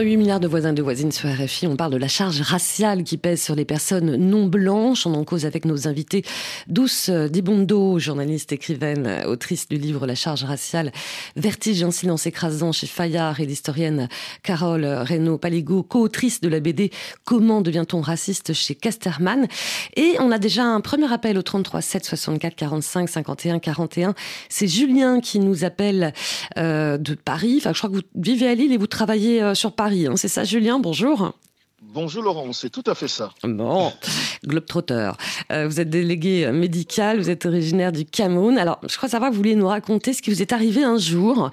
8 0.00 0.16
milliards 0.16 0.40
de 0.40 0.48
voisins 0.48 0.72
de 0.72 0.82
voisines 0.82 1.12
sur 1.12 1.28
RFI. 1.28 1.66
On 1.66 1.76
parle 1.76 1.92
de 1.92 1.96
la 1.96 2.08
charge 2.08 2.40
raciale 2.40 3.02
qui 3.02 3.16
pèse 3.16 3.42
sur 3.42 3.54
les 3.54 3.64
personnes 3.64 4.16
non 4.16 4.46
blanches. 4.46 5.06
On 5.06 5.14
en 5.14 5.24
cause 5.24 5.46
avec 5.46 5.64
nos 5.64 5.88
invités. 5.88 6.22
Douce 6.66 7.08
euh, 7.08 7.28
Dibondo, 7.28 7.98
journaliste, 7.98 8.52
écrivaine, 8.52 9.06
euh, 9.06 9.26
autrice 9.26 9.68
du 9.68 9.78
livre 9.78 10.06
La 10.06 10.14
charge 10.14 10.44
raciale, 10.44 10.92
Vertige, 11.36 11.82
un 11.82 11.90
silence 11.90 12.26
écrasant 12.26 12.72
chez 12.72 12.86
Fayard 12.86 13.40
et 13.40 13.46
l'historienne 13.46 14.08
Carole 14.42 14.84
Reynaud 14.84 15.38
Paligo, 15.38 15.82
co-autrice 15.82 16.40
de 16.40 16.48
la 16.48 16.60
BD 16.60 16.90
Comment 17.24 17.62
devient-on 17.62 18.00
raciste 18.00 18.52
chez 18.52 18.74
Casterman. 18.74 19.46
Et 19.96 20.16
on 20.20 20.30
a 20.30 20.38
déjà 20.38 20.64
un 20.64 20.80
premier 20.80 21.10
appel 21.12 21.38
au 21.38 21.42
33 21.42 21.80
7 21.80 22.04
64 22.04 22.54
45 22.54 23.08
51 23.08 23.58
41. 23.60 24.14
C'est 24.48 24.68
Julien 24.68 25.20
qui 25.20 25.38
nous 25.38 25.64
appelle 25.64 26.12
euh, 26.58 26.98
de 26.98 27.14
Paris. 27.14 27.56
Enfin, 27.58 27.72
je 27.72 27.78
crois 27.78 27.90
que 27.90 27.96
vous 27.96 28.02
vivez 28.14 28.48
à 28.48 28.54
Lille 28.54 28.72
et 28.72 28.76
vous 28.76 28.86
travaillez 28.86 29.54
sur 29.54 29.72
Paris. 29.72 29.85
Hein. 29.92 30.16
C'est 30.16 30.28
ça, 30.28 30.44
Julien 30.44 30.78
Bonjour. 30.78 31.32
Bonjour 31.82 32.22
Laurent, 32.22 32.52
c'est 32.52 32.70
tout 32.70 32.82
à 32.86 32.94
fait 32.94 33.06
ça. 33.08 33.32
Bon, 33.44 33.92
Globetrotter. 34.44 35.12
Euh, 35.52 35.68
vous 35.68 35.78
êtes 35.80 35.90
délégué 35.90 36.50
médical, 36.50 37.18
vous 37.20 37.30
êtes 37.30 37.46
originaire 37.46 37.92
du 37.92 38.04
Cameroun. 38.04 38.58
Alors, 38.58 38.80
je 38.88 38.96
crois 38.96 39.08
savoir 39.08 39.30
que 39.30 39.34
vous 39.36 39.40
vouliez 39.42 39.54
nous 39.54 39.68
raconter 39.68 40.12
ce 40.12 40.22
qui 40.22 40.30
vous 40.30 40.42
est 40.42 40.52
arrivé 40.52 40.82
un 40.82 40.98
jour 40.98 41.50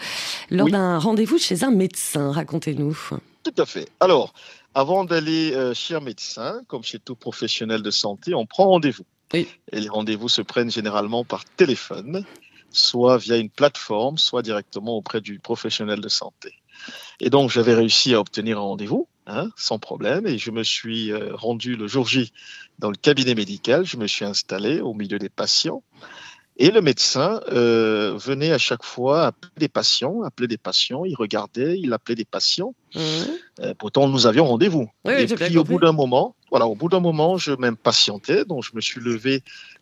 lors 0.50 0.66
Oui. 0.66 0.72
d'un 0.72 0.98
rendez-vous 0.98 1.38
chez 1.38 1.64
un 1.64 1.72
médecin. 1.72 2.32
Racontez-nous. 2.32 2.98
Tout 3.44 3.54
à 3.62 3.66
fait. 3.66 3.88
Alors, 4.00 4.34
avant 4.74 5.04
d'aller 5.06 5.54
euh, 5.54 5.74
chez 5.74 5.94
un 5.96 6.00
médecin, 6.00 6.62
comme 6.68 6.84
chez 6.84 7.00
tout 7.00 7.16
professionnel 7.16 7.82
de 7.82 7.92
santé, 7.92 8.34
on 8.34 8.46
prend 8.46 8.66
rendez-vous. 8.70 9.06
Oui. 9.34 9.48
Et 9.72 9.80
les 9.82 9.90
rendez-vous 9.90 10.30
se 10.30 10.42
prennent 10.42 10.72
généralement 10.72 11.24
par 11.26 11.44
téléphone, 11.46 12.24
soit 12.72 13.18
via 13.18 13.38
une 13.38 13.50
plateforme, 13.50 14.18
soit 14.18 14.42
directement 14.42 14.96
auprès 14.98 15.22
du 15.22 15.40
professionnel 15.40 16.00
de 16.02 16.10
santé. 16.10 16.54
Et 17.20 17.30
donc, 17.30 17.50
j'avais 17.50 17.74
réussi 17.74 18.14
à 18.14 18.20
obtenir 18.20 18.58
un 18.58 18.62
rendez-vous, 18.62 19.08
hein, 19.28 19.50
sans 19.56 19.80
problème, 19.80 20.28
et 20.28 20.38
je 20.38 20.52
me 20.52 20.64
suis 20.64 21.12
euh, 21.12 21.30
rendu 21.34 21.76
le 21.76 21.88
jour 21.88 22.08
J 22.08 22.32
dans 22.80 22.90
le 22.90 22.96
cabinet 22.96 23.36
médical. 23.36 23.86
Je 23.86 23.98
me 23.98 24.08
suis 24.08 24.26
installé 24.26 24.82
au 24.82 24.94
milieu 24.94 25.20
des 25.20 25.30
patients. 25.30 25.84
Et 26.58 26.70
le 26.70 26.82
médecin 26.82 27.42
euh, 27.52 28.16
venait 28.16 28.52
à 28.52 28.60
chaque 28.60 28.84
fois 28.84 29.26
appeler 29.26 29.52
des 29.58 29.68
patients, 29.68 30.22
appeler 30.22 30.48
des 30.48 30.58
patients, 30.58 31.04
il 31.04 31.16
regardait, 31.16 31.80
il 31.80 31.92
appelait 31.94 32.14
des 32.16 32.26
patients. 32.26 32.76
Euh, 32.96 33.74
pourtant, 33.78 34.08
nous 34.08 34.28
avions 34.28 34.46
rendez-vous. 34.46 34.88
Oui, 35.04 35.14
et 35.14 35.26
puis, 35.26 35.58
au 35.58 35.64
bout 35.64 35.80
d'un 35.80 35.94
moment, 35.94 36.36
voilà, 36.54 36.68
au 36.68 36.76
bout 36.76 36.88
d'un 36.88 37.00
moment, 37.00 37.36
je 37.38 37.52
m'impatientais, 37.52 38.46
donc 38.46 38.64
je 38.64 38.70
me 38.76 38.80
suis 38.82 39.02
levé 39.02 39.42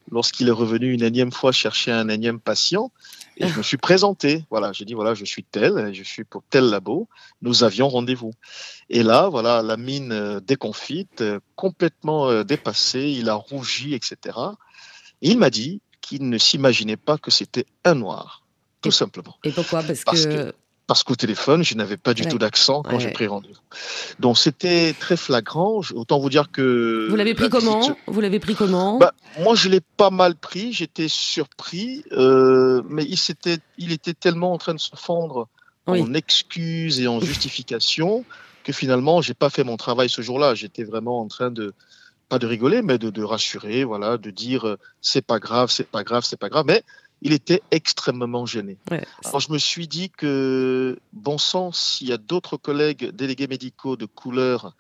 lorsqu'il 0.09 0.47
est 0.47 0.51
revenu 0.63 0.93
une 0.93 1.03
énième 1.03 1.33
fois 1.33 1.51
chercher 1.51 1.91
un 1.91 2.07
énième 2.07 2.39
patient, 2.39 2.93
et 3.35 3.45
je 3.45 3.57
me 3.57 3.61
suis 3.61 3.75
présenté. 3.75 4.45
Voilà, 4.49 4.71
j'ai 4.71 4.85
dit 4.85 4.93
voilà, 4.93 5.13
je 5.13 5.25
suis 5.25 5.43
tel, 5.43 5.93
je 5.93 6.03
suis 6.03 6.23
pour 6.23 6.43
tel 6.49 6.63
labo. 6.69 7.09
Nous 7.41 7.65
avions 7.65 7.89
rendez-vous. 7.89 8.31
Et 8.89 9.03
là, 9.03 9.27
voilà, 9.27 9.61
la 9.61 9.75
mine 9.75 10.13
euh, 10.13 10.39
déconfite, 10.39 11.19
euh, 11.19 11.39
complètement 11.57 12.29
euh, 12.29 12.43
dépassée, 12.45 13.09
il 13.19 13.27
a 13.27 13.33
rougi, 13.33 13.93
etc. 13.93 14.37
Et 15.21 15.31
il 15.31 15.39
m'a 15.39 15.49
dit 15.49 15.81
qu'il 15.99 16.29
ne 16.29 16.37
s'imaginait 16.37 16.95
pas 16.97 17.17
que 17.17 17.31
c'était 17.31 17.65
un 17.83 17.95
noir, 17.95 18.45
tout 18.81 18.91
simplement. 18.91 19.35
Et 19.43 19.51
pourquoi? 19.51 19.83
Parce, 19.83 20.05
Parce 20.05 20.25
que... 20.25 20.29
que- 20.51 20.55
Parce 20.91 21.03
qu'au 21.03 21.15
téléphone, 21.15 21.63
je 21.63 21.73
n'avais 21.75 21.95
pas 21.95 22.13
du 22.13 22.23
Ouais. 22.23 22.27
tout 22.29 22.37
d'accent 22.37 22.83
quand 22.83 22.95
Ouais. 22.95 22.99
j'ai 22.99 23.11
pris 23.11 23.25
rendez-vous. 23.25 23.55
Donc 24.19 24.37
c'était 24.37 24.93
très 24.99 25.15
flagrant. 25.15 25.79
Autant 25.95 26.19
vous 26.19 26.29
dire 26.29 26.51
que. 26.51 27.07
Vous 27.09 27.15
l'avez 27.15 27.33
pris 27.33 27.49
comment? 27.49 27.95
Vous 28.07 28.19
l'avez 28.19 28.39
pris 28.41 28.55
comment? 28.55 28.97
Bah, 28.97 29.13
Moi, 29.39 29.55
je 29.55 29.69
l'ai 29.69 29.79
pas 29.79 30.09
mal 30.09 30.35
pris. 30.35 30.73
J'étais 30.73 31.07
surpris, 31.07 32.03
euh, 32.11 32.81
mais 32.89 33.05
il 33.05 33.15
s'était, 33.15 33.59
il 33.77 33.93
était 33.93 34.13
tellement 34.13 34.51
en 34.51 34.57
train 34.57 34.73
de 34.73 34.81
se 34.81 34.91
fondre 34.97 35.47
Oui. 35.87 36.01
en 36.01 36.13
excuses 36.13 36.99
et 36.99 37.07
en 37.07 37.21
justifications 37.21 38.25
que 38.65 38.73
finalement, 38.73 39.21
j'ai 39.21 39.33
pas 39.33 39.49
fait 39.49 39.63
mon 39.63 39.77
travail 39.77 40.09
ce 40.09 40.21
jour-là. 40.21 40.55
J'étais 40.55 40.83
vraiment 40.83 41.21
en 41.21 41.27
train 41.29 41.51
de 41.51 41.73
pas 42.27 42.37
de 42.37 42.47
rigoler, 42.47 42.81
mais 42.81 42.97
de, 42.97 43.09
de 43.09 43.23
rassurer, 43.23 43.85
voilà, 43.85 44.17
de 44.17 44.29
dire 44.29 44.67
euh, 44.67 44.77
c'est 45.01 45.25
pas 45.25 45.39
grave, 45.39 45.71
c'est 45.71 45.87
pas 45.87 46.03
grave, 46.03 46.25
c'est 46.25 46.37
pas 46.39 46.49
grave. 46.49 46.65
Mais 46.67 46.83
il 47.21 47.33
était 47.33 47.61
extrêmement 47.71 48.45
gêné. 48.45 48.77
Ouais. 48.89 49.03
Alors 49.25 49.39
je 49.39 49.51
me 49.51 49.57
suis 49.57 49.87
dit 49.87 50.09
que, 50.09 50.97
bon 51.13 51.37
sang, 51.37 51.71
s'il 51.71 52.07
y 52.07 52.13
a 52.13 52.17
d'autres 52.17 52.57
collègues 52.57 53.11
délégués 53.11 53.47
médicaux 53.47 53.95
de 53.95 54.05
couleur 54.05 54.75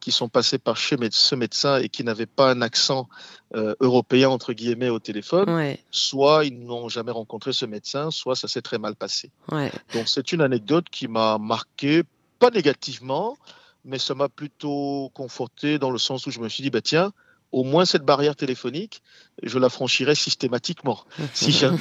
qui 0.00 0.10
sont 0.10 0.28
passés 0.28 0.58
par 0.58 0.76
chez 0.76 0.96
ce 1.12 1.34
médecin 1.36 1.78
et 1.78 1.88
qui 1.88 2.02
n'avaient 2.02 2.26
pas 2.26 2.50
un 2.50 2.60
accent 2.60 3.08
euh, 3.54 3.74
européen, 3.78 4.30
entre 4.30 4.52
guillemets, 4.52 4.88
au 4.88 4.98
téléphone, 4.98 5.48
Ouais, 5.48 5.78
soit 5.92 6.44
ils 6.44 6.58
n'ont 6.58 6.88
jamais 6.88 7.12
rencontré 7.12 7.52
ce 7.52 7.66
médecin, 7.66 8.10
soit 8.10 8.34
ça 8.34 8.48
s'est 8.48 8.62
très 8.62 8.78
mal 8.78 8.96
passé. 8.96 9.30
ouais. 9.52 9.70
Donc 9.94 10.08
c'est 10.08 10.32
une 10.32 10.40
anecdote 10.40 10.86
qui 10.90 11.06
m'a 11.06 11.38
marqué, 11.38 12.02
pas 12.40 12.50
négativement, 12.50 13.36
mais 13.84 13.98
ça 13.98 14.14
m'a 14.16 14.28
plutôt 14.28 15.10
conforté 15.14 15.78
dans 15.78 15.90
le 15.90 15.98
sens 15.98 16.26
où 16.26 16.30
je 16.32 16.40
me 16.40 16.48
suis 16.48 16.62
dit, 16.64 16.70
bah, 16.70 16.80
tiens, 16.80 17.12
au 17.52 17.64
moins 17.64 17.84
cette 17.84 18.02
barrière 18.02 18.34
téléphonique, 18.34 19.02
je 19.42 19.58
la 19.58 19.68
franchirai 19.68 20.14
systématiquement. 20.14 21.04
Si 21.34 21.52
jamais 21.52 21.78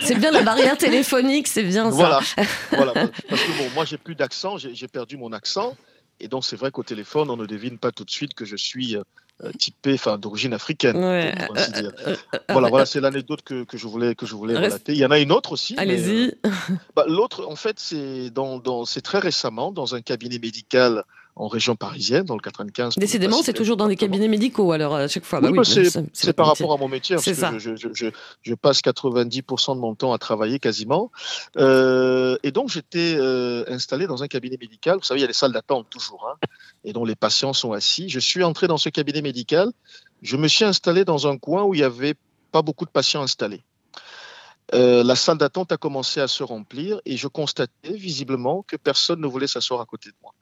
C'est 0.00 0.18
bien 0.18 0.30
la 0.30 0.42
barrière 0.42 0.76
téléphonique, 0.78 1.48
c'est 1.48 1.62
bien 1.64 1.84
ça. 1.90 1.96
voilà, 1.96 2.20
voilà. 2.70 2.92
Parce 3.28 3.42
que 3.42 3.58
bon, 3.58 3.70
moi, 3.74 3.84
j'ai 3.84 3.98
plus 3.98 4.14
d'accent, 4.14 4.56
j'ai 4.58 4.88
perdu 4.88 5.16
mon 5.16 5.32
accent. 5.32 5.76
Et 6.20 6.28
donc, 6.28 6.44
c'est 6.44 6.56
vrai 6.56 6.70
qu'au 6.70 6.82
téléphone, 6.84 7.28
on 7.30 7.36
ne 7.36 7.46
devine 7.46 7.76
pas 7.78 7.90
tout 7.90 8.04
de 8.04 8.10
suite 8.10 8.34
que 8.34 8.44
je 8.44 8.54
suis 8.56 8.96
euh, 8.96 9.50
typé, 9.58 9.94
enfin, 9.94 10.16
d'origine 10.16 10.52
africaine. 10.54 10.96
Ouais. 10.96 11.34
pour 11.46 11.56
ainsi 11.58 11.72
dire. 11.72 11.90
Euh, 12.06 12.14
euh, 12.34 12.38
Voilà, 12.50 12.68
voilà, 12.68 12.86
c'est 12.86 13.00
l'anecdote 13.00 13.42
que, 13.44 13.64
que 13.64 13.76
je 13.76 13.88
voulais, 13.88 14.14
que 14.14 14.24
je 14.24 14.36
voulais 14.36 14.54
Reste- 14.56 14.74
relater. 14.74 14.92
Il 14.92 14.98
y 14.98 15.04
en 15.04 15.10
a 15.10 15.18
une 15.18 15.32
autre 15.32 15.50
aussi. 15.52 15.74
Allez-y. 15.76 16.32
euh, 16.46 16.50
bah, 16.94 17.04
L'autre, 17.08 17.44
en 17.48 17.56
fait, 17.56 17.80
c'est 17.80 18.30
dans, 18.30 18.58
dans, 18.58 18.84
c'est 18.84 19.00
très 19.00 19.18
récemment 19.18 19.72
dans 19.72 19.96
un 19.96 20.02
cabinet 20.02 20.38
médical 20.38 21.02
en 21.36 21.48
région 21.48 21.74
parisienne, 21.74 22.24
dans 22.24 22.36
le 22.36 22.40
95. 22.40 22.94
pour 22.94 23.00
ne 23.00 23.06
Décidément, 23.06 23.42
c'est 23.42 23.52
toujours 23.52 23.76
dans 23.76 23.88
des 23.88 23.96
cabinets 23.96 24.28
médicaux, 24.28 24.70
alors 24.72 24.94
à 24.94 25.08
chaque 25.08 25.24
fois. 25.24 25.40
Oui, 25.40 25.46
Bah 25.50 25.50
bah, 25.56 25.62
oui, 25.66 25.66
c'est 25.90 26.04
c'est 26.12 26.32
par 26.32 26.48
métier. 26.48 26.64
rapport 26.64 26.76
à 26.76 26.80
mon 26.80 26.88
métier, 26.88 27.16
parce 27.16 27.26
que 27.26 27.34
ça. 27.34 27.52
je, 27.58 27.74
je, 27.76 27.88
je, 27.92 28.06
je 28.42 28.54
passe 28.54 28.80
90% 28.80 29.74
de 29.74 29.80
mon 29.80 29.94
temps 29.94 30.12
à 30.12 30.18
travailler 30.18 30.58
quasiment. 30.58 31.10
Euh, 31.56 32.36
et 32.42 32.52
donc, 32.52 32.68
j'étais 32.70 33.16
euh, 33.18 33.64
installé 33.68 34.06
dans 34.06 34.22
un 34.22 34.28
cabinet 34.28 34.56
médical. 34.60 34.98
Vous 34.98 35.04
savez, 35.04 35.20
il 35.20 35.22
y 35.22 35.24
a 35.24 35.28
des 35.28 35.32
salles 35.32 35.52
d'attente 35.52 35.86
toujours, 35.90 36.28
hein, 36.30 36.46
et 36.84 36.92
dont 36.92 37.04
les 37.04 37.16
patients 37.16 37.52
sont 37.52 37.72
assis. 37.72 38.08
Je 38.08 38.20
suis 38.20 38.44
entré 38.44 38.68
dans 38.68 38.78
ce 38.78 38.88
cabinet 38.88 39.22
médical. 39.22 39.72
Je 40.22 40.36
me 40.36 40.46
suis 40.48 40.64
installé 40.64 41.04
dans 41.04 41.26
un 41.26 41.36
coin 41.36 41.64
où 41.64 41.74
il 41.74 41.78
n'y 41.78 41.84
avait 41.84 42.14
pas 42.52 42.62
beaucoup 42.62 42.84
de 42.84 42.90
patients 42.90 43.22
installés. 43.22 43.62
Euh, 44.72 45.04
la 45.04 45.14
salle 45.14 45.38
d'attente 45.38 45.72
a 45.72 45.76
commencé 45.76 46.20
à 46.20 46.28
se 46.28 46.42
remplir 46.42 47.00
et 47.04 47.16
je 47.16 47.28
constatais 47.28 47.92
visiblement 47.92 48.62
que 48.62 48.76
personne 48.76 49.20
ne 49.20 49.26
voulait 49.26 49.46
s'asseoir 49.46 49.80
à 49.80 49.84
côté 49.84 50.08
de 50.08 50.14
moi. 50.22 50.32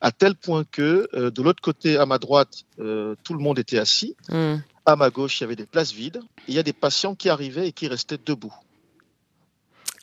À 0.00 0.12
tel 0.12 0.36
point 0.36 0.64
que 0.64 1.08
euh, 1.14 1.30
de 1.30 1.42
l'autre 1.42 1.60
côté, 1.62 1.96
à 1.96 2.06
ma 2.06 2.18
droite, 2.18 2.62
euh, 2.78 3.16
tout 3.24 3.34
le 3.34 3.40
monde 3.40 3.58
était 3.58 3.78
assis. 3.78 4.14
Hmm. 4.28 4.56
À 4.86 4.96
ma 4.96 5.10
gauche, 5.10 5.40
il 5.40 5.44
y 5.44 5.46
avait 5.46 5.56
des 5.56 5.66
places 5.66 5.92
vides. 5.92 6.20
Et 6.46 6.52
il 6.52 6.54
y 6.54 6.58
a 6.58 6.62
des 6.62 6.72
patients 6.72 7.14
qui 7.14 7.28
arrivaient 7.28 7.68
et 7.68 7.72
qui 7.72 7.88
restaient 7.88 8.18
debout. 8.24 8.54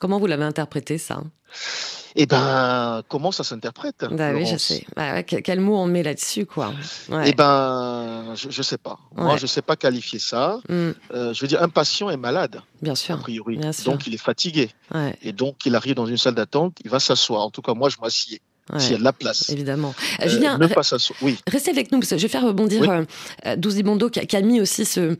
Comment 0.00 0.18
vous 0.18 0.26
l'avez 0.26 0.44
interprété, 0.44 0.98
ça? 0.98 1.22
Eh 2.16 2.26
ben, 2.26 3.02
comment 3.08 3.30
ça 3.30 3.44
s'interprète? 3.44 4.04
Bah 4.10 4.32
oui, 4.32 4.44
je 4.46 4.56
sais. 4.56 4.84
Bah 4.96 5.12
ouais, 5.12 5.22
quel, 5.24 5.60
mot 5.60 5.76
on 5.76 5.86
met 5.86 6.02
là-dessus, 6.02 6.44
quoi 6.46 6.72
Ouais. 7.08 7.28
Eh 7.30 7.32
ben, 7.34 8.34
je, 8.34 8.50
je 8.50 8.62
sais 8.62 8.78
pas. 8.78 8.98
Moi, 9.14 9.34
Ouais. 9.34 9.38
je 9.38 9.46
sais 9.46 9.62
pas 9.62 9.76
qualifier 9.76 10.18
ça. 10.18 10.58
Hmm, 10.68 10.90
Euh, 11.12 11.32
je 11.32 11.40
veux 11.40 11.46
dire, 11.46 11.62
un 11.62 11.68
patient 11.68 12.10
est 12.10 12.16
malade, 12.16 12.62
bien 12.82 12.94
a 12.94 12.96
sûr. 12.96 13.18
priori. 13.18 13.58
bien 13.58 13.72
sûr. 13.72 13.92
Donc, 13.92 14.06
il 14.08 14.14
est 14.14 14.18
fatigué. 14.18 14.70
Et 15.22 15.32
donc, 15.32 15.64
il 15.66 15.76
arrive 15.76 15.94
dans 15.94 16.06
une 16.06 16.16
salle 16.16 16.34
d'attente, 16.34 16.78
il 16.84 16.90
va 16.90 16.98
s'asseoir. 16.98 17.42
En 17.42 17.50
tout 17.50 17.62
cas, 17.62 17.74
moi, 17.74 17.88
je 17.90 17.98
m'assieds. 18.02 18.40
S'il 18.78 18.92
y 18.92 18.94
a 18.94 18.98
de 18.98 19.04
la 19.04 19.12
place. 19.12 19.50
Évidemment. 19.50 19.94
Euh, 20.22 20.28
Julien, 20.28 20.58
ne 20.58 20.66
pas 20.66 20.82
oui. 21.22 21.36
restez 21.46 21.70
avec 21.70 21.90
nous, 21.92 21.98
parce 21.98 22.10
que 22.10 22.18
je 22.18 22.22
vais 22.22 22.28
faire 22.28 22.44
rebondir 22.44 22.82
oui. 22.82 23.06
euh, 23.46 23.56
Douzi 23.56 23.82
Bondo 23.82 24.10
qui, 24.10 24.24
qui, 24.26 24.36
a 24.36 24.40
mis 24.40 24.60
aussi 24.60 24.84
ce, 24.84 25.16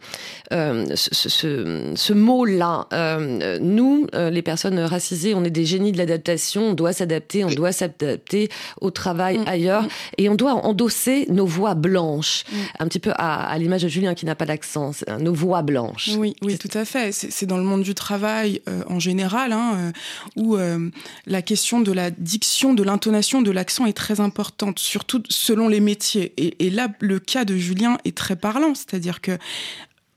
euh, 0.53 0.87
ce, 0.95 1.29
ce, 1.29 1.93
ce 1.95 2.13
mot-là. 2.13 2.87
Euh, 2.93 3.59
nous, 3.61 4.07
les 4.15 4.43
personnes 4.43 4.79
racisées, 4.79 5.35
on 5.35 5.45
est 5.45 5.51
des 5.51 5.65
génies 5.65 5.93
de 5.93 5.99
l'adaptation, 5.99 6.71
on 6.71 6.75
doit 6.75 6.93
s'adapter, 6.93 7.45
on 7.45 7.49
oui. 7.49 7.55
doit 7.55 7.73
s'adapter 7.73 8.49
au 8.81 8.91
travail 8.91 9.39
mmh. 9.39 9.49
ailleurs, 9.49 9.83
mmh. 9.83 9.89
et 10.19 10.29
on 10.29 10.35
doit 10.35 10.53
endosser 10.53 11.27
nos 11.29 11.47
voix 11.47 11.75
blanches, 11.75 12.45
mmh. 12.51 12.57
un 12.79 12.87
petit 12.87 13.01
peu 13.01 13.13
à, 13.17 13.49
à 13.49 13.59
l'image 13.59 13.83
de 13.83 13.89
Julien 13.89 14.15
qui 14.15 14.27
n'a 14.27 14.35
pas 14.35 14.47
d'accent, 14.47 14.93
nos 15.19 15.35
voix 15.35 15.63
blanches. 15.63 16.11
Oui, 16.17 16.35
oui, 16.43 16.59
tout 16.59 16.77
à 16.79 16.85
fait. 16.85 17.13
C'est 17.13 17.47
dans 17.47 17.59
le 17.59 17.65
monde 17.65 17.83
du 17.83 17.95
travail 17.95 18.63
en 18.89 18.99
général, 18.99 19.53
hein, 19.53 19.93
où 20.37 20.57
la 21.27 21.43
question 21.43 21.81
de 21.81 21.93
la 21.93 22.11
diction, 22.11 22.75
de 22.75 22.83
l'intonation, 22.83 23.30
de 23.43 23.51
l'accent 23.51 23.87
est 23.87 23.97
très 23.97 24.21
importante, 24.21 24.79
surtout 24.79 25.23
selon 25.29 25.69
les 25.69 25.81
métiers. 25.81 26.33
Et, 26.37 26.67
et, 26.67 26.71
là, 26.71 26.89
le 27.01 27.19
cas 27.19 27.45
de 27.45 27.57
Julien 27.57 27.99
est 28.05 28.17
très 28.17 28.37
parlant, 28.37 28.75
c'est-à-dire 28.75 29.21
que 29.21 29.39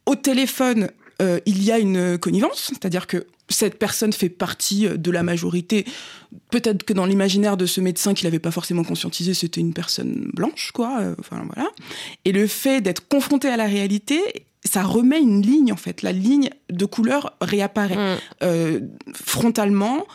au 0.05 0.15
téléphone, 0.15 0.89
euh, 1.21 1.39
il 1.45 1.63
y 1.63 1.71
a 1.71 1.79
une 1.79 2.17
connivence, 2.17 2.71
c'est-à-dire 2.73 3.07
que 3.07 3.27
cette 3.49 3.77
personne 3.77 4.11
fait 4.11 4.29
partie 4.29 4.87
de 4.89 5.11
la 5.11 5.21
majorité. 5.23 5.85
Peut-être 6.49 6.83
que 6.83 6.93
dans 6.93 7.05
l'imaginaire 7.05 7.55
de 7.55 7.65
ce 7.65 7.79
médecin 7.81 8.13
qu'il 8.13 8.25
n'avait 8.25 8.39
pas 8.39 8.51
forcément 8.51 8.83
conscientisé, 8.83 9.33
c'était 9.33 9.61
une 9.61 9.73
personne 9.73 10.31
blanche, 10.33 10.71
quoi. 10.73 10.99
Euh, 10.99 11.15
enfin 11.19 11.45
voilà. 11.53 11.69
Et 12.25 12.31
le 12.31 12.47
fait 12.47 12.81
d'être 12.81 13.07
confronté 13.07 13.47
à 13.47 13.57
la 13.57 13.65
réalité 13.65 14.19
ça 14.65 14.83
remet 14.83 15.19
une 15.19 15.41
ligne 15.41 15.73
en 15.73 15.77
fait. 15.77 16.01
La 16.01 16.11
ligne 16.11 16.49
de 16.69 16.85
couleur 16.85 17.35
réapparaît 17.41 18.15
mmh. 18.15 18.17
euh, 18.43 18.79
frontalement 19.13 20.05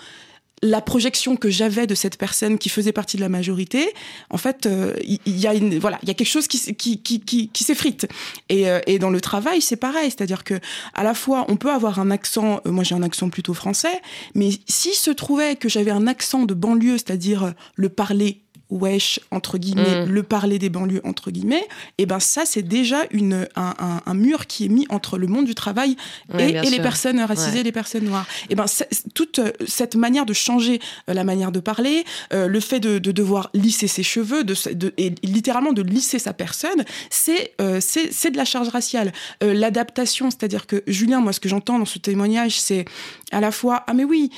la 0.63 0.81
projection 0.81 1.37
que 1.37 1.51
j'avais 1.51 1.87
de 1.87 1.95
cette 1.95 2.19
personne 2.19 2.59
qui 2.59 2.69
faisait 2.69 2.93
partie 2.93 3.17
de 3.17 3.23
la 3.23 3.29
majorité, 3.29 3.93
en 4.31 4.39
fait, 4.39 4.67
il 4.67 4.71
euh, 4.71 4.95
y, 5.03 5.21
y, 5.31 5.47
a 5.47 5.55
une 5.55 5.79
voilà, 5.79 5.99
il 6.03 6.09
y 6.09 6.11
a 6.11 6.15
quelque 6.15 6.29
chose 6.29 6.49
qui 6.49 6.75
qui 6.75 7.65
s'effrite. 7.65 8.09
Et, 8.49 8.69
euh, 8.69 8.81
et 8.87 8.99
dans 8.99 9.11
le 9.11 9.21
travail, 9.21 9.61
c'est 9.61 9.77
pareil, 9.77 10.11
c'est-à-dire 10.11 10.45
que 10.45 10.55
à 10.95 11.05
la 11.05 11.15
fois 11.15 11.47
on 11.49 11.57
peut 11.57 11.71
avoir 11.71 11.99
un 11.99 12.11
accent, 12.11 12.61
euh, 12.67 12.71
moi 12.71 12.85
j'ai 12.85 12.95
un 12.95 13.03
accent 13.03 13.31
plutôt 13.31 13.55
français, 13.55 14.01
mais 14.35 14.51
s'il 14.69 14.95
se 14.95 15.11
trouvait 15.11 15.57
que 15.57 15.69
j'avais 15.69 15.91
un 15.91 16.07
accent 16.07 16.45
de 16.45 16.55
banlieue, 16.55 16.99
c'est-à-dire 16.99 17.55
le 17.75 17.89
parler 17.89 18.43
wesh 18.71 19.21
entre 19.31 19.59
guillemets 19.59 20.05
mmh. 20.05 20.11
le 20.11 20.23
parler 20.23 20.59
des 20.59 20.69
banlieues 20.69 21.01
entre 21.05 21.31
guillemets 21.31 21.67
et 21.97 22.07
ben 22.07 22.21
ça 22.21 22.43
c'est 22.45 22.63
déjà 22.63 23.03
une 23.11 23.49
un, 23.57 23.75
un, 23.79 24.03
un, 24.05 24.15
mur 24.15 24.47
qui 24.47 24.67
est 24.67 24.69
mis 24.69 24.87
entre 24.91 25.19
le 25.19 25.27
monde 25.27 25.47
du 25.47 25.55
travail 25.55 25.97
ouais, 26.35 26.51
et, 26.51 26.57
et 26.57 26.71
les 26.71 26.81
personnes 26.81 27.21
racisées 27.21 27.59
ouais. 27.59 27.63
les 27.63 27.73
personnes 27.73 28.05
noires 28.05 28.27
et 28.51 28.55
ben 28.55 28.67
toute 29.15 29.41
cette 29.67 29.97
manière 29.97 30.27
de 30.27 30.33
changer 30.33 30.81
la 31.07 31.25
manière 31.25 31.53
de 31.53 31.61
parler 31.61 32.05
euh, 32.33 32.47
le 32.47 32.61
fait 32.61 32.81
de, 32.81 32.99
de, 32.99 33.13
devoir 33.13 33.51
lisser 33.55 33.87
ses 33.87 34.03
cheveux 34.03 34.45
de, 34.45 34.55
de, 34.75 34.93
et 34.99 35.15
littéralement 35.23 35.73
de 35.73 35.83
lisser 35.83 36.19
sa 36.19 36.33
personne 36.33 36.85
c'est 37.11 37.53
euh, 37.61 37.81
c'est 37.81 38.31
de 38.31 38.37
la 38.37 38.45
charge 38.45 38.69
raciale 38.69 39.13
euh, 39.43 39.55
l'adaptation 39.55 40.31
c'est-à-dire 40.31 40.67
que 40.67 40.83
Julien 40.87 41.21
moi 41.21 41.33
ce 41.33 41.41
que 41.41 41.49
j'entends 41.49 41.79
dans 41.79 41.85
ce 41.85 41.99
témoignage 41.99 42.61
c'est 42.61 42.85
à 43.33 43.41
la 43.41 43.51
fois 43.51 43.85
ah 43.87 43.95
mais 43.95 44.05
oui 44.05 44.31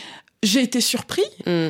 j'ai 0.42 0.62
été 0.62 0.80
surpris 0.80 1.24
mmh. 1.46 1.68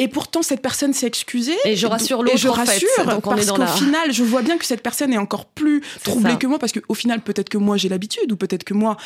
Et 0.00 0.08
pourtant, 0.08 0.42
cette 0.42 0.62
personne 0.62 0.94
s'est 0.94 1.06
excusée. 1.06 1.58
Et 1.66 1.76
je 1.76 1.86
rassure 1.86 2.22
l'autre. 2.22 2.34
Et 2.34 2.38
je 2.38 2.48
rassure, 2.48 2.88
en 3.00 3.04
fait. 3.04 3.20
parce 3.20 3.50
qu'au 3.50 3.58
la... 3.58 3.66
final, 3.66 4.10
je 4.12 4.24
vois 4.24 4.40
bien 4.40 4.56
que 4.56 4.64
cette 4.64 4.82
personne 4.82 5.12
est 5.12 5.18
encore 5.18 5.44
plus 5.44 5.82
troublée 6.02 6.32
ça. 6.32 6.36
que 6.36 6.46
moi, 6.46 6.58
parce 6.58 6.72
qu'au 6.72 6.94
final, 6.94 7.20
peut-être 7.20 7.50
que 7.50 7.58
moi, 7.58 7.76
j'ai 7.76 7.90
l'habitude, 7.90 8.32
ou 8.32 8.36
peut-être 8.36 8.64
que 8.64 8.72
moi, 8.72 8.96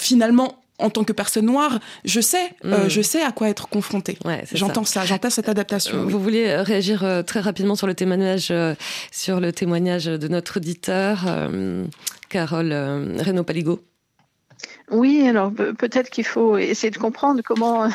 finalement, 0.00 0.60
en 0.78 0.88
tant 0.88 1.02
que 1.02 1.12
personne 1.12 1.46
noire, 1.46 1.80
je 2.04 2.20
sais, 2.20 2.48
mmh. 2.62 2.72
euh, 2.72 2.88
je 2.88 3.02
sais 3.02 3.22
à 3.22 3.32
quoi 3.32 3.48
être 3.48 3.68
confrontée. 3.68 4.18
Ouais, 4.24 4.44
j'entends 4.52 4.84
ça, 4.84 5.00
ça 5.00 5.06
j'entends 5.06 5.30
cette 5.30 5.48
adaptation. 5.48 5.96
Euh, 5.96 6.04
vous 6.04 6.20
voulez 6.20 6.54
réagir 6.56 7.02
euh, 7.02 7.22
très 7.22 7.40
rapidement 7.40 7.74
sur 7.74 7.88
le 7.88 7.94
témoignage, 7.94 8.48
euh, 8.52 8.74
sur 9.10 9.40
le 9.40 9.52
témoignage 9.52 10.04
de 10.04 10.28
notre 10.28 10.58
auditeur, 10.58 11.24
euh, 11.26 11.84
Carole 12.28 12.72
Renaud 12.72 13.44
Paligo 13.44 13.82
Oui, 14.90 15.26
alors 15.26 15.50
peut-être 15.52 16.10
qu'il 16.10 16.26
faut 16.26 16.56
essayer 16.56 16.90
de 16.90 16.98
comprendre 16.98 17.40
comment 17.44 17.88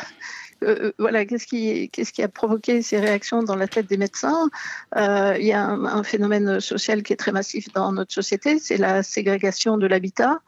euh, 0.62 0.92
voilà, 0.98 1.24
qu'est-ce 1.24 1.46
qui, 1.46 1.88
qu'est-ce 1.90 2.12
qui 2.12 2.22
a 2.22 2.28
provoqué 2.28 2.82
ces 2.82 2.98
réactions 2.98 3.42
dans 3.42 3.56
la 3.56 3.68
tête 3.68 3.86
des 3.86 3.96
médecins? 3.96 4.48
Euh, 4.96 5.36
Il 5.38 5.46
y 5.46 5.52
a 5.52 5.64
un, 5.64 5.84
un, 5.84 6.02
phénomène 6.02 6.60
social 6.60 7.02
qui 7.02 7.12
est 7.12 7.16
très 7.16 7.32
massif 7.32 7.72
dans 7.72 7.92
notre 7.92 8.12
société, 8.12 8.58
c'est 8.58 8.76
la 8.76 9.02
ségrégation 9.02 9.76
de 9.76 9.86
l'habitat. 9.86 10.40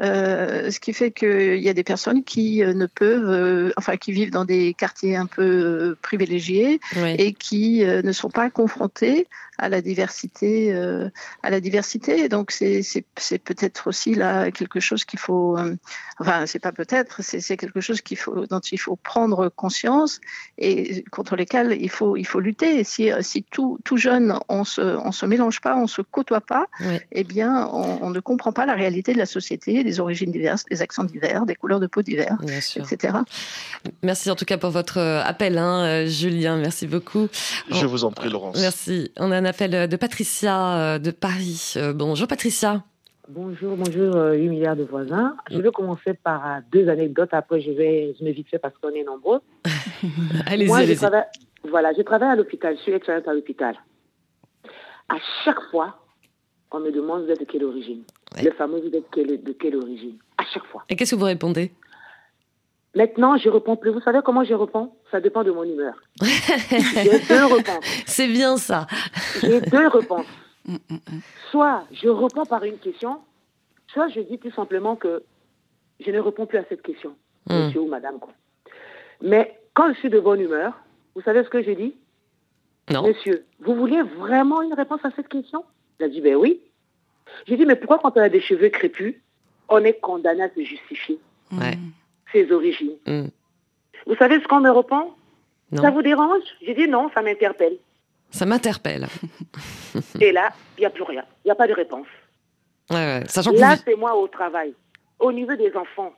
Euh, 0.00 0.70
ce 0.70 0.80
qui 0.80 0.94
fait 0.94 1.10
qu'il 1.10 1.58
y 1.58 1.68
a 1.68 1.74
des 1.74 1.84
personnes 1.84 2.24
qui 2.24 2.60
ne 2.64 2.86
peuvent, 2.86 3.28
euh, 3.28 3.72
enfin 3.76 3.98
qui 3.98 4.12
vivent 4.12 4.30
dans 4.30 4.46
des 4.46 4.72
quartiers 4.72 5.16
un 5.16 5.26
peu 5.26 5.42
euh, 5.42 5.98
privilégiés 6.00 6.80
oui. 6.96 7.14
et 7.18 7.34
qui 7.34 7.84
euh, 7.84 8.00
ne 8.00 8.12
sont 8.12 8.30
pas 8.30 8.48
confrontés 8.48 9.26
à 9.62 9.68
la 9.68 9.80
diversité, 9.80 10.74
à 11.42 11.50
la 11.50 11.60
diversité. 11.60 12.28
Donc 12.28 12.50
c'est 12.50 13.38
peut-être 13.44 13.86
aussi 13.86 14.14
là 14.14 14.50
quelque 14.50 14.80
chose 14.80 15.04
qu'il 15.04 15.18
faut, 15.18 15.56
enfin 16.18 16.46
c'est 16.46 16.58
pas 16.58 16.72
peut-être, 16.72 17.22
c'est 17.22 17.56
quelque 17.56 17.80
chose 17.80 18.00
qu'il 18.00 18.18
faut, 18.18 18.46
dont 18.46 18.60
il 18.60 18.78
faut 18.78 18.96
prendre 18.96 19.48
conscience 19.48 20.20
et 20.58 21.04
contre 21.10 21.36
lesquels 21.36 21.76
il 21.80 21.90
faut, 21.90 22.16
il 22.16 22.26
faut 22.26 22.40
lutter. 22.40 22.80
Et 22.80 22.84
si, 22.84 23.10
si 23.20 23.44
tout, 23.44 23.78
tout 23.84 23.96
jeune 23.96 24.38
on 24.48 24.64
se, 24.64 24.80
on 24.80 25.12
se 25.12 25.26
mélange 25.26 25.60
pas, 25.60 25.76
on 25.76 25.86
se 25.86 26.02
côtoie 26.02 26.40
pas, 26.40 26.66
oui. 26.80 26.98
eh 27.12 27.24
bien 27.24 27.68
on, 27.72 28.02
on 28.02 28.10
ne 28.10 28.20
comprend 28.20 28.52
pas 28.52 28.66
la 28.66 28.74
réalité 28.74 29.12
de 29.12 29.18
la 29.18 29.26
société 29.26 29.84
des 29.84 30.00
origines 30.00 30.32
diverses, 30.32 30.64
des 30.70 30.82
accents 30.82 31.04
divers, 31.04 31.46
des 31.46 31.54
couleurs 31.54 31.80
de 31.80 31.86
peau 31.86 32.02
divers, 32.02 32.36
etc. 32.76 33.14
Merci 34.02 34.30
en 34.30 34.34
tout 34.34 34.44
cas 34.44 34.58
pour 34.58 34.70
votre 34.70 34.98
appel, 34.98 35.58
hein, 35.58 36.06
Julien. 36.06 36.56
Merci 36.56 36.86
beaucoup. 36.86 37.28
Je 37.70 37.86
vous 37.86 38.04
en 38.04 38.10
prie, 38.10 38.28
Laurence. 38.28 38.58
Merci. 38.60 39.10
On 39.16 39.30
a 39.30 39.36
un 39.36 39.44
appel 39.52 39.88
de 39.88 39.96
Patricia 39.96 40.98
de 40.98 41.10
Paris. 41.10 41.74
Bonjour, 41.94 42.26
Patricia. 42.26 42.82
Bonjour, 43.28 43.76
bonjour, 43.76 44.14
8 44.32 44.48
milliards 44.48 44.76
de 44.76 44.82
voisins. 44.82 45.36
Je 45.50 45.58
vais 45.58 45.70
commencer 45.70 46.14
par 46.14 46.60
deux 46.72 46.88
anecdotes. 46.88 47.32
Après, 47.32 47.60
je 47.60 47.70
vais, 47.70 48.14
vais 48.20 48.32
vite 48.32 48.48
fait 48.48 48.58
parce 48.58 48.74
qu'on 48.78 48.90
est 48.90 49.04
nombreux. 49.04 49.40
allez-y, 50.46 50.68
Moi, 50.68 50.84
je 50.84 50.94
travaille, 50.94 51.24
voilà, 51.68 51.92
je 51.96 52.02
travaille 52.02 52.30
à 52.30 52.36
l'hôpital. 52.36 52.76
Je 52.76 52.82
suis 52.82 52.92
expériente 52.92 53.28
à 53.28 53.34
l'hôpital. 53.34 53.76
À 55.08 55.16
chaque 55.44 55.60
fois, 55.70 55.98
on 56.70 56.80
me 56.80 56.90
demande 56.90 57.24
vous 57.24 57.30
êtes 57.30 57.40
de 57.40 57.44
quelle 57.44 57.64
origine. 57.64 58.02
Ouais. 58.34 58.44
Le 58.44 58.50
fameux 58.52 58.80
vous 58.80 58.96
êtes 58.96 59.44
de 59.44 59.52
quelle 59.52 59.76
origine. 59.76 60.16
À 60.38 60.44
chaque 60.52 60.64
fois. 60.66 60.84
Et 60.88 60.96
qu'est-ce 60.96 61.14
que 61.14 61.20
vous 61.20 61.26
répondez? 61.26 61.72
Maintenant, 62.94 63.36
je 63.38 63.48
réponds 63.48 63.76
plus. 63.76 63.90
Vous 63.90 64.00
savez 64.00 64.20
comment 64.24 64.44
je 64.44 64.54
réponds 64.54 64.92
Ça 65.10 65.20
dépend 65.20 65.44
de 65.44 65.50
mon 65.50 65.64
humeur. 65.64 65.94
J'ai 66.20 67.18
deux 67.20 67.44
réponses. 67.46 67.84
C'est 68.06 68.28
bien 68.28 68.56
ça. 68.56 68.86
J'ai 69.40 69.60
deux 69.60 69.88
réponses. 69.88 70.26
Soit 71.50 71.84
je 71.92 72.08
réponds 72.08 72.44
par 72.44 72.64
une 72.64 72.78
question, 72.78 73.18
soit 73.88 74.08
je 74.08 74.20
dis 74.20 74.38
tout 74.38 74.52
simplement 74.52 74.94
que 74.94 75.24
je 76.00 76.10
ne 76.10 76.20
réponds 76.20 76.46
plus 76.46 76.58
à 76.58 76.64
cette 76.68 76.82
question, 76.82 77.16
mm. 77.48 77.66
monsieur 77.66 77.80
ou 77.80 77.88
madame. 77.88 78.18
Quoi. 78.18 78.32
Mais 79.20 79.58
quand 79.74 79.92
je 79.92 79.98
suis 79.98 80.10
de 80.10 80.20
bonne 80.20 80.40
humeur, 80.40 80.72
vous 81.14 81.22
savez 81.22 81.42
ce 81.44 81.48
que 81.48 81.62
je 81.62 81.72
dis 81.72 81.94
Non. 82.90 83.06
Monsieur, 83.06 83.44
vous 83.60 83.74
voulez 83.74 84.02
vraiment 84.02 84.62
une 84.62 84.74
réponse 84.74 85.00
à 85.04 85.10
cette 85.16 85.28
question? 85.28 85.64
Il 85.98 86.04
a 86.04 86.08
dit, 86.08 86.20
ben 86.20 86.36
oui. 86.36 86.60
J'ai 87.46 87.56
dit, 87.56 87.66
mais 87.66 87.76
pourquoi 87.76 87.98
quand 87.98 88.16
on 88.16 88.22
a 88.22 88.28
des 88.28 88.40
cheveux 88.40 88.68
crépus, 88.68 89.16
on 89.68 89.82
est 89.84 90.00
condamné 90.00 90.42
à 90.42 90.50
se 90.50 90.62
justifier? 90.62 91.18
Ouais. 91.52 91.78
Ses 92.32 92.50
origines 92.50 92.96
mm. 93.06 93.26
Vous 94.06 94.16
savez 94.16 94.40
ce 94.40 94.48
qu'on 94.48 94.60
me 94.60 94.70
répond 94.70 95.12
non. 95.72 95.82
Ça 95.82 95.90
vous 95.90 96.02
dérange? 96.02 96.42
J'ai 96.60 96.74
dit, 96.74 96.86
non, 96.86 97.10
ça 97.14 97.22
m'interpelle. 97.22 97.78
Ça 98.30 98.44
m'interpelle. 98.44 99.06
Et 100.20 100.30
là, 100.30 100.50
il 100.76 100.80
n'y 100.80 100.86
a 100.86 100.90
plus 100.90 101.02
rien. 101.02 101.24
Il 101.44 101.48
n'y 101.48 101.50
a 101.50 101.54
pas 101.54 101.66
de 101.66 101.72
réponse. 101.72 102.06
Ouais, 102.90 102.96
ouais. 102.96 103.22
Sachant 103.26 103.52
là, 103.52 103.76
vous... 103.76 103.82
c'est 103.86 103.96
moi 103.96 104.14
au 104.14 104.28
travail. 104.28 104.74
Au 105.18 105.32
niveau 105.32 105.54
des 105.56 105.74
enfants, 105.74 106.12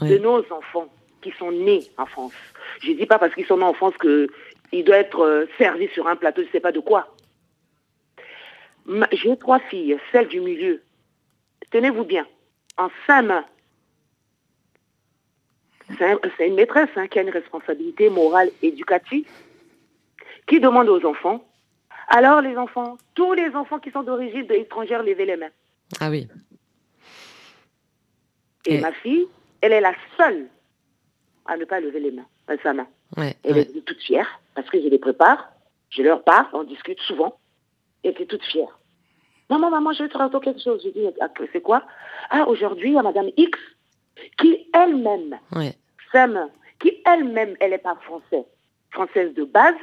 de 0.00 0.18
nos 0.18 0.40
enfants 0.52 0.88
qui 1.22 1.32
sont 1.38 1.52
nés 1.52 1.84
en 1.98 2.06
France. 2.06 2.32
Je 2.82 2.90
ne 2.90 2.96
dis 2.96 3.06
pas 3.06 3.18
parce 3.18 3.32
qu'ils 3.34 3.46
sont 3.46 3.58
nés 3.58 3.64
en 3.64 3.74
France 3.74 3.94
qu'ils 4.00 4.84
doivent 4.84 5.00
être 5.00 5.20
euh, 5.20 5.46
servis 5.56 5.88
sur 5.88 6.08
un 6.08 6.16
plateau, 6.16 6.42
je 6.42 6.48
ne 6.48 6.52
sais 6.52 6.60
pas 6.60 6.72
de 6.72 6.80
quoi. 6.80 7.14
J'ai 9.12 9.36
trois 9.36 9.60
filles, 9.60 9.96
celle 10.10 10.28
du 10.28 10.40
milieu. 10.40 10.82
Tenez-vous 11.70 12.04
bien, 12.04 12.26
en 12.76 12.88
cinq 13.06 13.22
mains. 13.22 13.44
C'est 15.98 16.48
une 16.48 16.54
maîtresse 16.54 16.88
hein, 16.96 17.06
qui 17.08 17.18
a 17.18 17.22
une 17.22 17.30
responsabilité 17.30 18.08
morale 18.08 18.50
éducative 18.62 19.26
qui 20.46 20.60
demande 20.60 20.88
aux 20.88 21.04
enfants 21.04 21.44
alors 22.08 22.40
les 22.40 22.56
enfants, 22.56 22.98
tous 23.14 23.32
les 23.32 23.54
enfants 23.54 23.78
qui 23.78 23.90
sont 23.90 24.02
d'origine 24.02 24.46
étrangère, 24.50 25.02
levez 25.02 25.24
les 25.24 25.36
mains. 25.36 25.50
Ah 26.00 26.10
oui. 26.10 26.28
Et, 28.66 28.76
Et, 28.76 28.80
ma 28.80 28.92
fille, 28.92 29.26
elle 29.60 29.72
est 29.72 29.80
la 29.80 29.94
seule 30.16 30.48
à 31.46 31.56
ne 31.56 31.64
pas 31.64 31.80
lever 31.80 32.00
les 32.00 32.10
mains, 32.10 32.26
à 32.48 32.56
sa 32.58 32.72
main. 32.72 32.86
Ouais, 33.16 33.36
elle 33.44 33.54
ouais. 33.54 33.60
est 33.60 33.84
toute 33.84 34.00
fière 34.00 34.40
parce 34.54 34.68
que 34.70 34.80
je 34.80 34.88
les 34.88 34.98
prépare, 34.98 35.52
je 35.90 36.02
leur 36.02 36.22
parle, 36.24 36.46
on 36.52 36.64
discute 36.64 37.00
souvent. 37.00 37.38
Et 38.02 38.08
elle 38.08 38.22
est 38.22 38.26
toute 38.26 38.44
fière. 38.44 38.78
Maman, 39.50 39.70
maman, 39.70 39.92
je 39.92 40.02
vais 40.02 40.08
te 40.08 40.16
raconter 40.16 40.46
quelque 40.46 40.62
chose. 40.62 40.82
Je 40.84 40.90
dis, 40.90 41.06
c'est 41.52 41.60
quoi? 41.60 41.84
Ah, 42.30 42.44
aujourd'hui, 42.48 42.90
il 42.90 42.94
y 42.94 42.98
a 42.98 43.02
Madame 43.02 43.28
X 43.36 43.58
qui 44.38 44.68
elle-même 44.72 45.38
ouais. 45.54 45.74
qui 46.78 47.02
elle-même, 47.04 47.56
elle 47.60 47.70
n'est 47.70 47.78
pas 47.78 47.96
française, 47.96 48.44
française 48.90 49.34
de 49.34 49.44
base, 49.44 49.74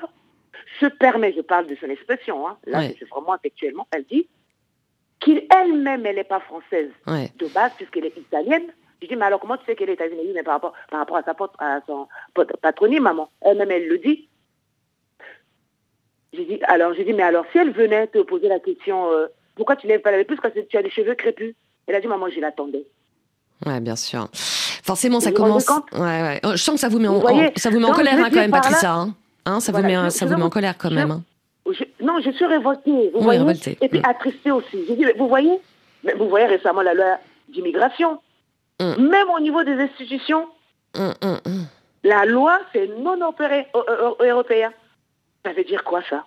se 0.79 0.85
permet, 0.85 1.33
je 1.33 1.41
parle 1.41 1.67
de 1.67 1.75
son 1.75 1.89
expression, 1.89 2.47
hein, 2.47 2.57
là 2.65 2.81
c'est 2.97 3.07
vraiment 3.09 3.33
actuellement, 3.33 3.87
elle 3.91 4.05
dit 4.05 4.27
qu'elle-même, 5.21 6.05
elle 6.05 6.15
n'est 6.15 6.23
pas 6.23 6.39
française 6.39 6.91
de 7.07 7.47
base 7.47 7.71
puisqu'elle 7.77 8.05
est 8.05 8.17
italienne. 8.17 8.73
Je 9.01 9.07
dis, 9.07 9.15
mais 9.15 9.25
alors 9.25 9.39
comment 9.39 9.57
tu 9.57 9.65
sais 9.65 9.75
qu'elle 9.75 9.89
est 9.89 9.93
italienne 9.93 10.19
mais 10.33 10.43
par 10.43 10.55
rapport, 10.55 10.73
par 10.89 10.99
rapport 10.99 11.17
à, 11.17 11.23
sa, 11.23 11.35
à 11.57 11.81
son 11.87 12.07
patronyme, 12.61 13.03
maman? 13.03 13.29
Elle-même, 13.41 13.71
elle 13.71 13.87
le 13.87 13.97
dit. 13.97 14.29
J'ai 16.33 16.45
dit, 16.45 16.59
alors, 16.63 16.93
j'ai 16.93 17.03
dit, 17.03 17.13
mais 17.13 17.23
alors, 17.23 17.45
si 17.51 17.57
elle 17.57 17.71
venait 17.71 18.07
te 18.07 18.19
poser 18.19 18.47
la 18.47 18.59
question, 18.59 19.11
euh, 19.11 19.27
pourquoi 19.55 19.75
tu 19.75 19.87
lèves 19.87 20.01
pas 20.01 20.11
la 20.11 20.23
plus 20.23 20.37
parce 20.37 20.53
que 20.53 20.59
tu 20.59 20.77
as 20.77 20.83
des 20.83 20.89
cheveux 20.89 21.15
crépus 21.15 21.55
Elle 21.87 21.95
a 21.95 21.99
dit, 21.99 22.07
maman, 22.07 22.29
je 22.29 22.39
l'attendais. 22.39 22.85
Ouais, 23.65 23.80
bien 23.80 23.95
sûr. 23.95 24.28
Forcément, 24.84 25.19
ça 25.19 25.32
commence. 25.32 25.67
Ouais, 25.93 26.00
ouais. 26.00 26.39
Oh, 26.43 26.52
je 26.54 26.58
sens 26.58 26.76
que 26.76 26.82
ça 26.82 26.89
vous 26.89 27.00
met 27.00 27.08
en, 27.08 27.21
ça 27.56 27.69
vous 27.69 27.80
met 27.80 27.86
en 27.86 27.93
colère 27.93 28.15
hein, 28.17 28.30
quand 28.30 28.39
même, 28.39 28.52
Patricia. 28.52 28.93
Hein. 28.93 29.15
Hein, 29.45 29.60
ça 29.60 29.71
vous 29.71 29.82
met, 29.82 30.10
ça 30.10 30.26
vous 30.26 30.36
met 30.36 30.43
en 30.43 30.50
colère 30.50 30.78
quand 30.78 30.91
même. 30.91 31.12
Hein. 31.12 31.24
non, 32.02 32.19
je 32.24 32.32
suis 32.32 32.45
révoltée. 32.45 33.12
Vous 33.13 33.19
oui, 33.19 33.24
voyez 33.24 33.39
révoltée. 33.39 33.78
Et 33.82 33.89
puis 33.89 34.00
mm. 34.00 34.06
attristée 34.06 34.52
aussi. 34.52 34.86
J'ai 34.88 34.95
dit, 34.95 35.06
vous 35.17 35.28
voyez, 35.28 35.60
mais 36.04 36.13
vous 36.13 36.30
voyez 36.30 36.47
récemment 36.47 36.82
la 36.82 36.93
loi 36.93 37.17
d'immigration. 37.50 38.19
Mm. 38.80 39.10
Même 39.10 39.30
au 39.36 39.39
niveau 39.39 39.63
des 39.63 39.74
institutions, 39.74 40.47
mm, 40.95 41.12
la 42.04 42.26
loi, 42.26 42.60
c'est 42.74 42.89
non 43.00 43.21
opéré, 43.28 43.67
européen. 44.19 44.71
Ça 45.45 45.54
veut 45.54 45.63
dire 45.63 45.84
quoi 45.84 46.02
ça? 46.10 46.26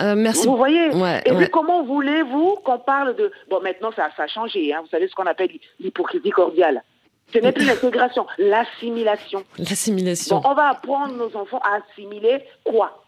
Euh, 0.00 0.14
merci. 0.16 0.46
Vous 0.46 0.56
voyez 0.56 0.90
Et 1.26 1.32
puis 1.32 1.48
comment 1.50 1.84
voulez-vous 1.84 2.56
qu'on 2.64 2.78
parle 2.78 3.14
de... 3.16 3.30
Bon, 3.48 3.60
maintenant, 3.60 3.90
ça, 3.94 4.08
ça 4.16 4.24
a 4.24 4.26
changé. 4.26 4.72
Hein. 4.72 4.80
Vous 4.82 4.88
savez 4.88 5.08
ce 5.08 5.14
qu'on 5.14 5.26
appelle 5.26 5.50
l'hypocrisie 5.78 6.30
cordiale. 6.30 6.82
Ce 7.32 7.38
n'est 7.38 7.52
plus 7.52 7.66
l'intégration, 7.66 8.26
l'assimilation. 8.38 9.44
L'assimilation. 9.58 10.40
Bon, 10.40 10.50
on 10.50 10.54
va 10.54 10.70
apprendre 10.70 11.14
nos 11.14 11.34
enfants 11.36 11.60
à 11.62 11.78
assimiler 11.78 12.42
quoi? 12.64 13.02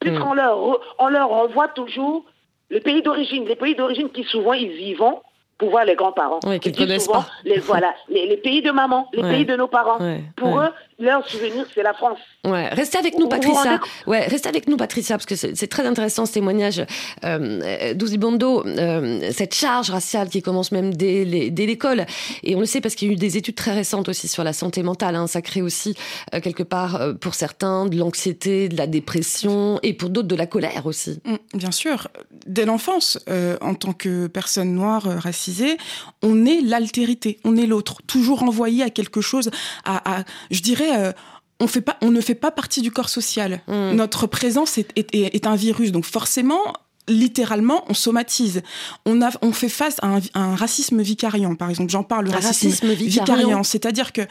Puisqu'on 0.00 0.34
hmm. 0.34 0.36
leur, 0.36 0.80
on 0.98 1.08
leur 1.08 1.28
renvoie 1.28 1.68
toujours 1.68 2.24
le 2.68 2.80
pays 2.80 3.02
d'origine. 3.02 3.44
Les 3.46 3.56
pays 3.56 3.74
d'origine 3.74 4.10
qui 4.10 4.24
souvent 4.24 4.52
ils 4.52 4.80
y 4.80 4.94
vont 4.94 5.20
pour 5.58 5.70
voir 5.70 5.84
les 5.84 5.94
grands-parents. 5.94 6.40
Oui, 6.46 6.60
qu'ils 6.60 6.76
connaissent 6.76 7.08
pas. 7.08 7.26
Les, 7.44 7.58
voilà, 7.58 7.94
les, 8.08 8.36
pays 8.36 8.60
de 8.60 8.70
maman, 8.70 9.08
les 9.14 9.22
pays 9.22 9.46
de 9.46 9.56
nos 9.56 9.68
parents. 9.68 9.98
pour 10.36 10.60
eux, 10.60 10.68
leur 10.98 11.28
souvenir, 11.28 11.66
c'est 11.74 11.82
la 11.82 11.92
France. 11.92 12.18
Ouais. 12.44 12.68
Restez 12.70 12.96
avec 12.96 13.18
nous, 13.18 13.28
Patricia. 13.28 13.80
Ouais, 14.06 14.26
restez 14.26 14.48
avec 14.48 14.66
nous, 14.66 14.78
Patricia, 14.78 15.16
parce 15.16 15.26
que 15.26 15.34
c'est 15.36 15.66
très 15.66 15.86
intéressant 15.86 16.24
ce 16.24 16.32
témoignage 16.32 16.82
euh, 17.24 17.92
d'Ouzibondo, 17.92 18.64
euh, 18.66 19.30
cette 19.32 19.54
charge 19.54 19.90
raciale 19.90 20.30
qui 20.30 20.40
commence 20.40 20.72
même 20.72 20.94
dès 20.94 21.24
l'école. 21.24 22.06
Et 22.42 22.56
on 22.56 22.60
le 22.60 22.66
sait 22.66 22.80
parce 22.80 22.94
qu'il 22.94 23.08
y 23.08 23.10
a 23.10 23.14
eu 23.14 23.16
des 23.16 23.36
études 23.36 23.56
très 23.56 23.74
récentes 23.74 24.08
aussi 24.08 24.26
sur 24.26 24.42
la 24.42 24.54
santé 24.54 24.82
mentale. 24.82 25.16
Hein. 25.16 25.26
Ça 25.26 25.42
crée 25.42 25.60
aussi, 25.60 25.94
euh, 26.34 26.40
quelque 26.40 26.62
part, 26.62 26.96
euh, 26.96 27.12
pour 27.12 27.34
certains, 27.34 27.86
de 27.86 27.96
l'anxiété, 27.98 28.70
de 28.70 28.76
la 28.76 28.86
dépression, 28.86 29.78
et 29.82 29.92
pour 29.92 30.08
d'autres, 30.08 30.28
de 30.28 30.36
la 30.36 30.46
colère 30.46 30.86
aussi. 30.86 31.20
Mm, 31.24 31.58
bien 31.58 31.72
sûr. 31.72 32.08
Dès 32.46 32.64
l'enfance, 32.64 33.18
en 33.60 33.74
tant 33.74 33.92
que 33.92 34.28
personne 34.28 34.72
noire 34.72 35.02
racisée, 35.02 35.76
on 36.22 36.46
est 36.46 36.60
l'altérité, 36.60 37.38
on 37.44 37.56
est 37.56 37.66
l'autre, 37.66 38.00
toujours 38.06 38.42
envoyé 38.44 38.82
à 38.82 38.90
quelque 38.90 39.20
chose, 39.20 39.50
à, 39.84 40.18
à 40.18 40.24
je 40.50 40.62
dirais, 40.62 40.85
euh, 40.94 41.12
on, 41.60 41.66
fait 41.66 41.80
pas, 41.80 41.96
on 42.02 42.10
ne 42.10 42.20
fait 42.20 42.34
pas 42.34 42.50
partie 42.50 42.82
du 42.82 42.90
corps 42.90 43.08
social. 43.08 43.60
Mm. 43.66 43.92
Notre 43.92 44.26
présence 44.26 44.78
est, 44.78 44.92
est, 44.96 45.46
un 45.46 45.56
virus. 45.56 45.92
Donc 45.92 46.04
forcément, 46.04 46.60
littéralement, 47.08 47.84
on 47.88 47.94
somatise. 47.94 48.62
On, 49.04 49.22
a, 49.22 49.30
on 49.42 49.52
fait 49.52 49.68
face 49.68 49.96
à 50.02 50.18
un, 50.34 50.56
racisme 50.56 51.02
vicariant, 51.02 51.54
par 51.54 51.70
exemple. 51.70 51.90
J'en 51.90 52.02
parle, 52.02 52.26
le 52.26 52.32
racisme, 52.32 52.92
vicariant. 52.92 53.62
C'est-à-dire 53.62 54.12
que 54.12 54.22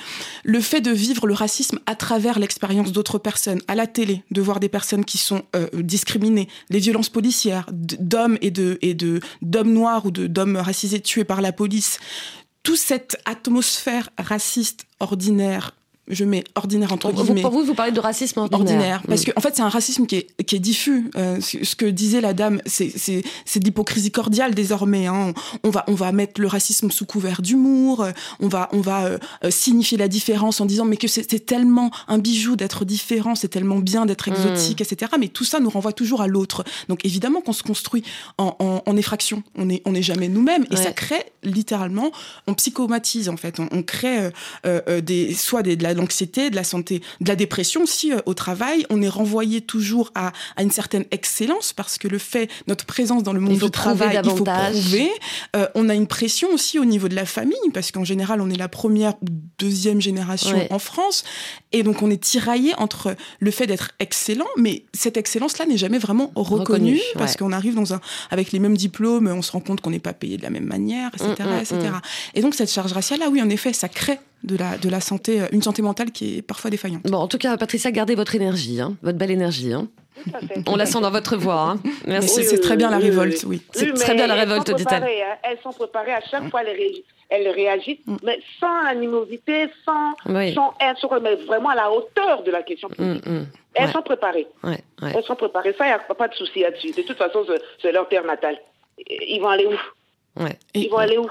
le 0.43 0.59
fait 0.59 0.81
de 0.81 0.91
vivre 0.91 1.27
le 1.27 1.33
racisme 1.33 1.79
à 1.85 1.95
travers 1.95 2.39
l'expérience 2.39 2.91
d'autres 2.91 3.17
personnes, 3.17 3.61
à 3.67 3.75
la 3.75 3.87
télé, 3.87 4.23
de 4.31 4.41
voir 4.41 4.59
des 4.59 4.69
personnes 4.69 5.05
qui 5.05 5.17
sont 5.17 5.43
euh, 5.55 5.67
discriminées, 5.73 6.47
les 6.69 6.79
violences 6.79 7.09
policières, 7.09 7.65
d'hommes 7.71 8.37
et 8.41 8.51
de 8.51 8.77
et 8.81 8.93
de 8.93 9.19
d'hommes 9.41 9.73
noirs 9.73 10.05
ou 10.05 10.11
d'hommes 10.11 10.57
racisés 10.57 10.99
tués 10.99 11.23
par 11.23 11.41
la 11.41 11.51
police, 11.51 11.99
toute 12.63 12.77
cette 12.77 13.17
atmosphère 13.25 14.09
raciste 14.17 14.85
ordinaire 14.99 15.71
je 16.07 16.23
mets 16.23 16.43
ordinaire 16.55 16.93
entre 16.93 17.11
guillemets. 17.11 17.41
Pour 17.41 17.51
vous, 17.51 17.63
vous 17.63 17.73
parlez 17.73 17.91
de 17.91 17.99
racisme 17.99 18.39
ordinaire. 18.39 18.59
ordinaire 18.59 19.01
parce 19.07 19.21
mm. 19.21 19.25
que 19.25 19.31
en 19.35 19.41
fait, 19.41 19.55
c'est 19.55 19.61
un 19.61 19.69
racisme 19.69 20.05
qui 20.05 20.17
est, 20.17 20.43
qui 20.43 20.55
est 20.55 20.59
diffus. 20.59 21.09
Euh, 21.15 21.39
ce 21.41 21.75
que 21.75 21.85
disait 21.85 22.21
la 22.21 22.33
dame, 22.33 22.61
c'est 22.65 22.91
de 22.91 23.63
l'hypocrisie 23.63 24.11
cordiale 24.11 24.53
désormais. 24.53 25.07
Hein. 25.07 25.33
On, 25.63 25.69
va, 25.69 25.83
on 25.87 25.95
va 25.95 26.11
mettre 26.11 26.39
le 26.39 26.47
racisme 26.47 26.91
sous 26.91 27.05
couvert 27.05 27.41
d'humour. 27.41 28.01
Euh, 28.01 28.11
on 28.39 28.47
va, 28.47 28.69
on 28.71 28.81
va 28.81 29.05
euh, 29.05 29.17
signifier 29.49 29.97
la 29.97 30.07
différence 30.07 30.61
en 30.61 30.65
disant 30.65 30.85
mais 30.85 30.97
que 30.97 31.07
c'est 31.07 31.45
tellement 31.45 31.91
un 32.07 32.19
bijou 32.19 32.55
d'être 32.55 32.85
différent, 32.85 33.35
c'est 33.35 33.47
tellement 33.47 33.79
bien 33.79 34.05
d'être 34.05 34.27
exotique, 34.27 34.81
mm. 34.81 34.83
etc. 34.83 35.11
Mais 35.19 35.27
tout 35.29 35.43
ça 35.43 35.59
nous 35.59 35.69
renvoie 35.69 35.93
toujours 35.93 36.21
à 36.21 36.27
l'autre. 36.27 36.63
Donc 36.87 37.03
évidemment 37.03 37.41
qu'on 37.41 37.53
se 37.53 37.63
construit 37.63 38.03
en, 38.37 38.55
en, 38.59 38.83
en 38.85 38.97
effraction. 38.97 39.43
On 39.55 39.65
n'est 39.65 39.81
on 39.85 39.95
est 39.95 40.03
jamais 40.03 40.27
nous-mêmes 40.27 40.65
et 40.69 40.75
ça 40.75 40.91
crée 40.91 41.23
littéralement, 41.43 42.11
on 42.47 42.53
psychomatise 42.53 43.29
en 43.29 43.37
fait. 43.37 43.59
On, 43.59 43.67
on 43.71 43.81
crée 43.81 44.29
des, 45.01 45.33
soit 45.33 45.63
des, 45.63 45.75
de 45.75 45.83
la 45.83 45.94
l'anxiété, 45.95 46.49
de 46.49 46.55
la 46.55 46.63
santé, 46.63 47.01
de 47.21 47.27
la 47.27 47.35
dépression 47.35 47.83
aussi 47.83 48.11
euh, 48.11 48.19
au 48.25 48.33
travail. 48.33 48.85
On 48.89 49.01
est 49.01 49.09
renvoyé 49.09 49.61
toujours 49.61 50.11
à, 50.15 50.31
à, 50.55 50.63
une 50.63 50.71
certaine 50.71 51.05
excellence 51.11 51.73
parce 51.73 51.97
que 51.97 52.07
le 52.07 52.17
fait, 52.17 52.49
notre 52.67 52.85
présence 52.85 53.23
dans 53.23 53.33
le 53.33 53.39
monde 53.39 53.57
du 53.57 53.71
travail, 53.71 54.19
il 54.23 54.29
faut 54.29 54.43
prouver. 54.43 55.09
Euh, 55.55 55.67
on 55.75 55.89
a 55.89 55.93
une 55.93 56.07
pression 56.07 56.49
aussi 56.53 56.79
au 56.79 56.85
niveau 56.85 57.07
de 57.07 57.15
la 57.15 57.25
famille 57.25 57.57
parce 57.73 57.91
qu'en 57.91 58.03
général, 58.03 58.41
on 58.41 58.49
est 58.49 58.57
la 58.57 58.69
première 58.69 59.15
ou 59.21 59.27
deuxième 59.57 60.01
génération 60.01 60.67
en 60.69 60.79
France. 60.79 61.23
Et 61.71 61.83
donc, 61.83 62.01
on 62.01 62.09
est 62.09 62.21
tiraillé 62.21 62.73
entre 62.77 63.15
le 63.39 63.51
fait 63.51 63.67
d'être 63.67 63.91
excellent, 63.99 64.47
mais 64.57 64.85
cette 64.93 65.17
excellence-là 65.17 65.65
n'est 65.65 65.77
jamais 65.77 65.99
vraiment 65.99 66.31
reconnue, 66.35 67.01
parce 67.15 67.35
qu'on 67.35 67.51
arrive 67.51 67.75
dans 67.75 67.93
un, 67.93 68.01
avec 68.31 68.51
les 68.51 68.59
mêmes 68.59 68.77
diplômes, 68.77 69.27
on 69.27 69.41
se 69.41 69.51
rend 69.51 69.59
compte 69.59 69.81
qu'on 69.81 69.89
n'est 69.89 69.99
pas 69.99 70.13
payé 70.13 70.37
de 70.37 70.43
la 70.43 70.49
même 70.49 70.65
manière, 70.65 71.11
etc., 71.13 71.33
mm, 71.39 71.43
mm, 71.43 71.59
etc. 71.59 71.77
Mm. 71.77 72.01
Et 72.35 72.41
donc, 72.41 72.55
cette 72.55 72.71
charge 72.71 72.93
raciale, 72.93 73.19
là, 73.19 73.29
oui, 73.29 73.41
en 73.41 73.49
effet, 73.49 73.73
ça 73.73 73.89
crée 73.89 74.19
de 74.45 74.57
la, 74.57 74.77
de 74.77 74.89
la 74.89 74.99
santé, 74.99 75.41
euh, 75.41 75.47
une 75.51 75.61
santé 75.61 75.81
mentale 75.81 76.11
qui 76.11 76.37
est 76.37 76.41
parfois 76.41 76.69
défaillante. 76.69 77.03
Bon, 77.03 77.17
en 77.17 77.27
tout 77.27 77.37
cas, 77.37 77.57
Patricia, 77.57 77.91
gardez 77.91 78.15
votre 78.15 78.35
énergie, 78.35 78.79
hein, 78.79 78.95
votre 79.01 79.17
belle 79.17 79.31
énergie. 79.31 79.73
Hein. 79.73 79.87
On 80.67 80.75
la 80.75 80.85
sent 80.85 81.01
dans 81.01 81.11
votre 81.11 81.35
voix. 81.35 81.71
Hein. 81.71 81.79
Merci. 82.07 82.43
c'est 82.43 82.59
très 82.59 82.77
bien 82.77 82.89
la 82.89 82.97
révolte, 82.97 83.43
oui. 83.45 83.61
C'est 83.71 83.93
très 83.93 84.15
bien 84.15 84.27
la 84.27 84.35
révolte, 84.35 84.73
dit-elle. 84.73 85.03
Hein. 85.03 85.37
Elles 85.43 85.59
sont 85.61 85.71
préparées 85.71 86.13
à 86.13 86.21
chaque 86.21 86.49
fois, 86.49 86.61
elles, 87.29 87.49
réagissent, 87.49 88.05
mm. 88.05 88.17
mais 88.23 88.39
sans 88.59 88.85
animosité, 88.85 89.67
sans, 89.83 90.13
elles 90.79 90.97
sont 90.97 91.07
vraiment 91.47 91.69
à 91.69 91.75
la 91.75 91.91
hauteur 91.91 92.43
de 92.43 92.51
la 92.51 92.63
question 92.63 92.89
mm, 92.97 93.03
mm. 93.03 93.47
Elles 93.73 93.91
sont 93.91 94.03
préparées. 94.03 94.47
Elles 94.63 95.23
sont 95.23 95.35
préparées. 95.35 95.75
Ça, 95.77 95.85
il 95.85 95.89
n'y 95.89 95.93
a 95.93 95.99
pas 95.99 96.27
de 96.27 96.35
souci 96.35 96.61
là-dessus. 96.61 96.91
De 96.91 97.01
toute 97.01 97.17
façon, 97.17 97.45
c'est 97.81 97.91
leur 97.91 98.07
terre 98.07 98.25
natale. 98.25 98.57
Ils 98.97 99.39
vont 99.41 99.49
aller 99.49 99.67
où? 99.67 100.45
Ils 100.73 100.89
vont 100.89 100.97
aller 100.97 101.17
où? 101.17 101.27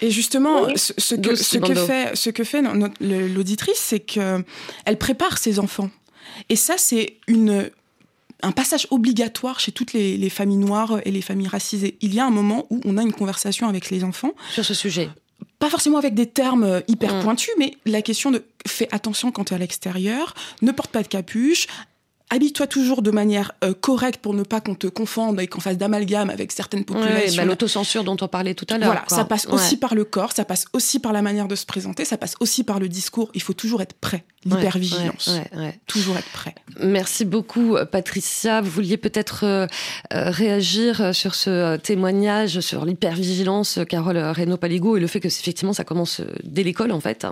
Et 0.00 0.10
justement, 0.10 0.68
ce, 0.76 0.92
que, 1.14 1.34
ce, 1.34 1.58
que, 1.58 1.74
fait, 1.74 2.16
ce 2.16 2.30
que 2.30 2.44
fait 2.44 2.62
l'auditrice, 3.00 3.78
c'est 3.78 4.00
qu'elle 4.00 4.98
prépare 4.98 5.38
ses 5.38 5.58
enfants. 5.58 5.90
Et 6.48 6.56
ça, 6.56 6.74
c'est 6.78 7.16
une 7.26 7.70
un 8.42 8.52
passage 8.52 8.86
obligatoire 8.90 9.58
chez 9.58 9.72
toutes 9.72 9.94
les, 9.94 10.18
les, 10.18 10.28
familles 10.28 10.58
noires 10.58 11.00
et 11.06 11.10
les 11.10 11.22
familles 11.22 11.48
racisées. 11.48 11.96
Il 12.02 12.14
y 12.14 12.20
a 12.20 12.26
un 12.26 12.30
moment 12.30 12.66
où 12.68 12.78
on 12.84 12.98
a 12.98 13.02
une 13.02 13.12
conversation 13.12 13.68
avec 13.68 13.88
les 13.88 14.04
enfants. 14.04 14.32
Sur 14.52 14.64
ce 14.64 14.74
sujet 14.74 15.08
pas 15.58 15.70
forcément 15.70 15.96
avec 15.96 16.14
des 16.14 16.26
termes 16.26 16.82
hyper 16.88 17.14
mm. 17.14 17.22
pointus, 17.22 17.54
mais 17.58 17.74
la 17.86 18.02
question 18.02 18.30
de 18.30 18.44
fais 18.66 18.88
attention 18.92 19.32
quand 19.32 19.44
tu 19.44 19.54
es 19.54 19.56
à 19.56 19.58
l'extérieur, 19.58 20.34
ne 20.60 20.72
porte 20.72 20.90
pas 20.90 21.02
de 21.02 21.08
capuche, 21.08 21.68
habille-toi 22.30 22.66
toujours 22.66 23.02
de 23.02 23.10
manière 23.10 23.52
euh, 23.62 23.74
correcte 23.74 24.20
pour 24.20 24.34
ne 24.34 24.42
pas 24.42 24.60
qu'on 24.60 24.74
te 24.74 24.86
confonde 24.86 25.40
et 25.40 25.46
qu'on 25.46 25.60
fasse 25.60 25.76
d'amalgame 25.76 26.30
avec 26.30 26.52
certaines 26.52 26.84
populations. 26.84 27.36
bah, 27.36 27.44
L'autocensure 27.44 28.04
dont 28.04 28.16
on 28.20 28.28
parlait 28.28 28.54
tout 28.54 28.66
à 28.70 28.78
l'heure. 28.78 28.86
Voilà, 28.88 29.04
ça 29.08 29.24
passe 29.24 29.46
aussi 29.46 29.76
par 29.76 29.94
le 29.94 30.04
corps, 30.04 30.32
ça 30.32 30.44
passe 30.44 30.64
aussi 30.72 30.98
par 30.98 31.12
la 31.12 31.22
manière 31.22 31.48
de 31.48 31.54
se 31.54 31.66
présenter, 31.66 32.04
ça 32.04 32.16
passe 32.16 32.34
aussi 32.40 32.64
par 32.64 32.80
le 32.80 32.88
discours. 32.88 33.30
Il 33.34 33.42
faut 33.42 33.52
toujours 33.52 33.82
être 33.82 33.94
prêt, 33.94 34.24
l'hypervigilance. 34.44 35.30
toujours 35.86 36.16
être 36.16 36.30
prêt. 36.30 36.54
Merci 36.80 37.24
beaucoup, 37.24 37.76
Patricia. 37.90 38.60
Vous 38.60 38.70
vouliez 38.70 38.96
peut-être 38.96 39.44
euh, 39.44 39.66
euh, 40.12 40.30
réagir 40.30 41.14
sur 41.14 41.34
ce 41.34 41.76
témoignage 41.76 42.60
sur 42.60 42.84
l'hypervigilance, 42.84 43.78
Carole 43.88 44.18
Reynaud-Paligo, 44.18 44.96
et 44.96 45.00
le 45.00 45.06
fait 45.06 45.20
que 45.20 45.28
effectivement 45.28 45.72
ça 45.72 45.84
commence 45.84 46.20
dès 46.42 46.62
l'école 46.62 46.92
en 46.92 47.00
fait. 47.00 47.26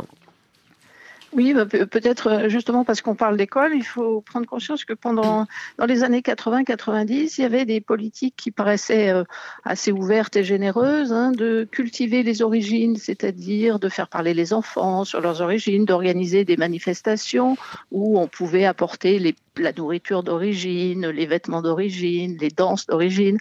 Oui, 1.34 1.54
bah, 1.54 1.64
peut-être 1.64 2.26
euh, 2.26 2.48
justement 2.50 2.84
parce 2.84 3.00
qu'on 3.00 3.14
parle 3.14 3.38
d'école, 3.38 3.72
il 3.74 3.84
faut 3.84 4.20
prendre 4.20 4.46
conscience 4.46 4.84
que 4.84 4.92
pendant 4.92 5.46
dans 5.78 5.86
les 5.86 6.04
années 6.04 6.20
80-90, 6.20 7.36
il 7.38 7.40
y 7.40 7.44
avait 7.44 7.64
des 7.64 7.80
politiques 7.80 8.34
qui 8.36 8.50
paraissaient 8.50 9.08
euh, 9.08 9.24
assez 9.64 9.92
ouvertes 9.92 10.36
et 10.36 10.44
généreuses, 10.44 11.10
hein, 11.10 11.32
de 11.32 11.66
cultiver 11.70 12.22
les 12.22 12.42
origines, 12.42 12.96
c'est-à-dire 12.96 13.78
de 13.78 13.88
faire 13.88 14.08
parler 14.08 14.34
les 14.34 14.52
enfants 14.52 15.04
sur 15.04 15.22
leurs 15.22 15.40
origines, 15.40 15.86
d'organiser 15.86 16.44
des 16.44 16.58
manifestations 16.58 17.56
où 17.90 18.20
on 18.20 18.28
pouvait 18.28 18.66
apporter 18.66 19.18
les, 19.18 19.34
la 19.56 19.72
nourriture 19.72 20.22
d'origine, 20.22 21.08
les 21.08 21.26
vêtements 21.26 21.62
d'origine, 21.62 22.36
les 22.38 22.50
danses 22.50 22.86
d'origine. 22.86 23.38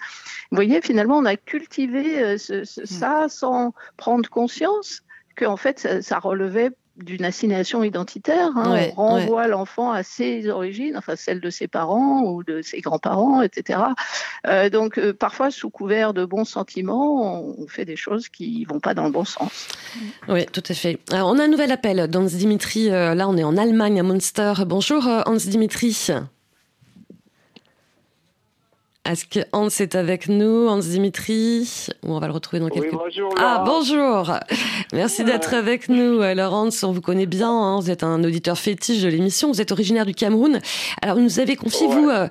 Vous 0.51 0.55
voyez, 0.55 0.79
finalement, 0.81 1.17
on 1.17 1.25
a 1.25 1.35
cultivé 1.35 2.23
euh, 2.23 2.37
ce, 2.37 2.63
ça 2.63 3.27
sans 3.27 3.73
prendre 3.97 4.29
conscience 4.29 5.01
qu'en 5.35 5.57
fait, 5.57 5.79
ça, 5.79 6.01
ça 6.01 6.19
relevait 6.19 6.71
d'une 7.03 7.25
assignation 7.25 7.83
identitaire. 7.83 8.51
Hein. 8.55 8.91
on 8.97 9.03
renvoie 9.03 9.47
l'enfant 9.47 9.91
à 9.91 10.03
ses 10.03 10.49
origines, 10.49 10.95
enfin 10.97 11.15
celles 11.15 11.41
de 11.41 11.49
ses 11.49 11.67
parents 11.67 12.23
ou 12.23 12.43
de 12.43 12.61
ses 12.61 12.81
grands-parents, 12.81 13.41
etc. 13.41 13.79
Euh, 14.47 14.69
donc 14.69 14.97
euh, 14.97 15.13
parfois, 15.13 15.51
sous 15.51 15.69
couvert 15.69 16.13
de 16.13 16.25
bons 16.25 16.45
sentiments, 16.45 17.43
on, 17.57 17.67
fait 17.67 17.85
des 17.85 17.95
choses 17.95 18.27
qui 18.27 18.65
vont 18.65 18.79
pas 18.79 18.93
dans 18.93 19.05
le 19.05 19.11
bon 19.11 19.23
sens. 19.23 19.67
Oui, 20.27 20.45
tout 20.47 20.63
à 20.67 20.73
fait. 20.73 20.99
Alors, 21.11 21.29
on 21.29 21.39
a 21.39 21.43
un 21.43 21.47
nouvel 21.47 21.71
appel 21.71 22.07
Dans 22.07 22.23
Dimitri. 22.23 22.89
Euh, 22.89 23.15
là, 23.15 23.29
on 23.29 23.37
est 23.37 23.43
en 23.43 23.57
Allemagne, 23.57 23.99
à 23.99 24.03
Munster. 24.03 24.53
Bonjour, 24.65 25.07
Hans 25.07 25.35
Dimitri. 25.35 26.11
Est-ce 29.03 29.25
que 29.25 29.39
Hans 29.51 29.67
est 29.67 29.95
avec 29.95 30.29
nous, 30.29 30.67
Hans 30.67 30.77
Dimitri? 30.77 31.87
On 32.03 32.19
va 32.19 32.27
le 32.27 32.33
retrouver 32.33 32.59
dans 32.59 32.69
quelques... 32.69 32.93
Oui, 32.93 32.99
bonjour. 33.03 33.33
Ah, 33.37 33.63
bonjour 33.65 34.33
Merci 34.93 35.23
d'être 35.23 35.55
avec 35.55 35.89
nous. 35.89 36.21
Alors 36.21 36.53
Hans, 36.53 36.69
on 36.83 36.91
vous 36.91 37.01
connaît 37.01 37.25
bien, 37.25 37.49
hein. 37.49 37.79
vous 37.79 37.89
êtes 37.89 38.03
un 38.03 38.23
auditeur 38.23 38.59
fétiche 38.59 39.01
de 39.01 39.07
l'émission, 39.07 39.51
vous 39.51 39.59
êtes 39.59 39.71
originaire 39.71 40.05
du 40.05 40.13
Cameroun. 40.13 40.61
Alors 41.01 41.15
vous 41.15 41.23
nous 41.23 41.39
avez 41.39 41.55
confié, 41.55 41.87
vous, 41.87 42.09
euh, 42.09 42.27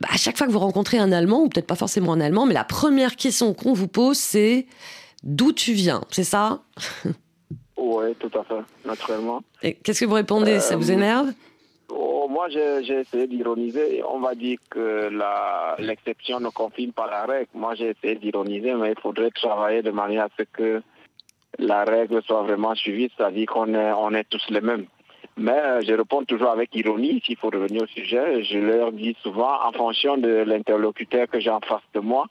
bah, 0.00 0.08
à 0.10 0.16
chaque 0.16 0.38
fois 0.38 0.46
que 0.46 0.52
vous 0.52 0.58
rencontrez 0.58 0.98
un 0.98 1.12
Allemand, 1.12 1.42
ou 1.42 1.48
peut-être 1.50 1.66
pas 1.66 1.76
forcément 1.76 2.14
un 2.14 2.20
Allemand, 2.20 2.46
mais 2.46 2.54
la 2.54 2.64
première 2.64 3.16
question 3.16 3.52
qu'on 3.52 3.74
vous 3.74 3.88
pose, 3.88 4.16
c'est 4.16 4.66
d'où 5.24 5.52
tu 5.52 5.74
viens, 5.74 6.00
c'est 6.10 6.24
ça? 6.24 6.62
Oui, 7.76 8.14
tout 8.18 8.30
à 8.38 8.44
fait, 8.44 8.88
naturellement. 8.88 9.42
Et 9.62 9.74
qu'est-ce 9.74 10.00
que 10.00 10.06
vous 10.06 10.14
répondez? 10.14 10.60
Ça 10.60 10.76
vous 10.76 10.90
euh, 10.90 10.94
énerve? 10.94 11.32
Moi, 12.44 12.82
j'ai 12.82 13.00
essayé 13.00 13.26
d'ironiser. 13.26 14.02
On 14.06 14.20
va 14.20 14.34
dire 14.34 14.58
que 14.68 15.10
l'exception 15.78 16.40
ne 16.40 16.50
confirme 16.50 16.92
pas 16.92 17.06
la 17.06 17.24
règle. 17.24 17.48
Moi, 17.54 17.74
j'ai 17.74 17.90
essayé 17.90 18.16
d'ironiser, 18.16 18.74
mais 18.74 18.92
il 18.92 19.00
faudrait 19.00 19.30
travailler 19.30 19.82
de 19.82 19.90
manière 19.90 20.24
à 20.24 20.28
ce 20.38 20.42
que 20.42 20.82
la 21.58 21.84
règle 21.84 22.22
soit 22.22 22.42
vraiment 22.42 22.74
suivie, 22.74 23.10
c'est-à-dire 23.16 23.46
qu'on 23.46 23.72
est, 23.74 23.92
on 23.92 24.10
est 24.12 24.28
tous 24.28 24.44
les 24.50 24.60
mêmes. 24.60 24.86
Mais 25.36 25.52
euh, 25.52 25.80
je 25.80 25.94
réponds 25.94 26.24
toujours 26.24 26.50
avec 26.50 26.74
ironie, 26.74 27.22
s'il 27.24 27.38
faut 27.38 27.48
revenir 27.48 27.82
au 27.82 27.86
sujet. 27.86 28.44
Je 28.44 28.58
leur 28.58 28.92
dis 28.92 29.16
souvent, 29.22 29.64
en 29.64 29.72
fonction 29.72 30.18
de 30.18 30.44
l'interlocuteur 30.46 31.28
que 31.28 31.40
j'ai 31.40 31.50
en 31.50 31.60
face 31.60 31.82
de 31.94 32.00
moi, 32.00 32.26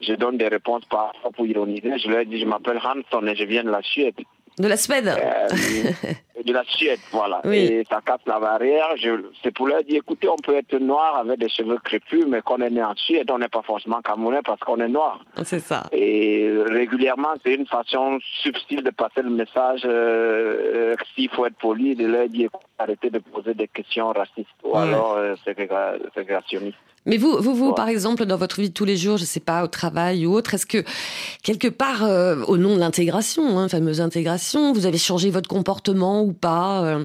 je 0.00 0.14
donne 0.14 0.36
des 0.36 0.48
réponses 0.48 0.84
parfois 0.86 1.30
pour 1.30 1.46
ironiser. 1.46 1.96
Je 1.98 2.10
leur 2.10 2.24
dis, 2.24 2.40
je 2.40 2.46
m'appelle 2.46 2.78
Hanson 2.78 3.24
et 3.26 3.36
je 3.36 3.44
viens 3.44 3.62
de 3.62 3.70
la 3.70 3.82
Suède. 3.82 4.16
De 4.58 4.68
la 4.68 4.76
Suède 4.76 5.08
euh, 5.08 5.48
De 6.44 6.52
la 6.52 6.62
Suède, 6.64 7.00
voilà. 7.10 7.40
Et 7.50 7.84
ça 7.90 8.00
casse 8.04 8.20
la 8.26 8.38
barrière. 8.38 8.94
C'est 9.42 9.50
pour 9.50 9.66
leur 9.66 9.82
dire, 9.82 9.96
écoutez, 9.96 10.28
on 10.28 10.36
peut 10.36 10.54
être 10.56 10.76
noir 10.78 11.16
avec 11.16 11.38
des 11.38 11.48
cheveux 11.48 11.78
crépus, 11.82 12.26
mais 12.28 12.42
qu'on 12.42 12.58
est 12.58 12.70
né 12.70 12.82
en 12.82 12.94
Suède, 12.94 13.30
on 13.30 13.38
n'est 13.38 13.48
pas 13.48 13.62
forcément 13.62 14.02
camerounais 14.02 14.42
parce 14.44 14.60
qu'on 14.60 14.78
est 14.78 14.88
noir. 14.88 15.24
C'est 15.42 15.60
ça. 15.60 15.84
Et 15.90 16.52
régulièrement, 16.66 17.32
c'est 17.42 17.54
une 17.54 17.66
façon 17.66 18.18
subtile 18.42 18.82
de 18.82 18.90
passer 18.90 19.22
le 19.22 19.30
message, 19.30 19.82
euh, 19.86 20.92
euh, 20.92 20.96
s'il 21.14 21.30
faut 21.30 21.46
être 21.46 21.56
poli, 21.56 21.96
de 21.96 22.06
leur 22.06 22.28
dire, 22.28 22.50
arrêtez 22.78 23.08
de 23.10 23.20
poser 23.20 23.54
des 23.54 23.68
questions 23.68 24.12
racistes 24.12 24.50
ou 24.62 24.76
alors 24.76 25.18
ségrégationnistes. 25.44 26.76
Mais 27.06 27.18
vous, 27.18 27.36
vous, 27.38 27.54
vous 27.54 27.74
par 27.74 27.88
exemple, 27.88 28.24
dans 28.24 28.36
votre 28.36 28.60
vie 28.60 28.70
de 28.70 28.74
tous 28.74 28.86
les 28.86 28.96
jours, 28.96 29.18
je 29.18 29.22
ne 29.22 29.26
sais 29.26 29.40
pas, 29.40 29.62
au 29.62 29.66
travail 29.66 30.26
ou 30.26 30.32
autre, 30.32 30.54
est-ce 30.54 30.66
que 30.66 30.84
quelque 31.42 31.68
part, 31.68 32.04
euh, 32.04 32.42
au 32.46 32.56
nom 32.56 32.74
de 32.74 32.80
l'intégration, 32.80 33.58
hein, 33.58 33.68
fameuse 33.68 34.00
intégration, 34.00 34.72
vous 34.72 34.86
avez 34.86 34.98
changé 34.98 35.30
votre 35.30 35.48
comportement 35.48 36.22
ou 36.22 36.32
pas 36.32 36.82
euh, 36.82 37.04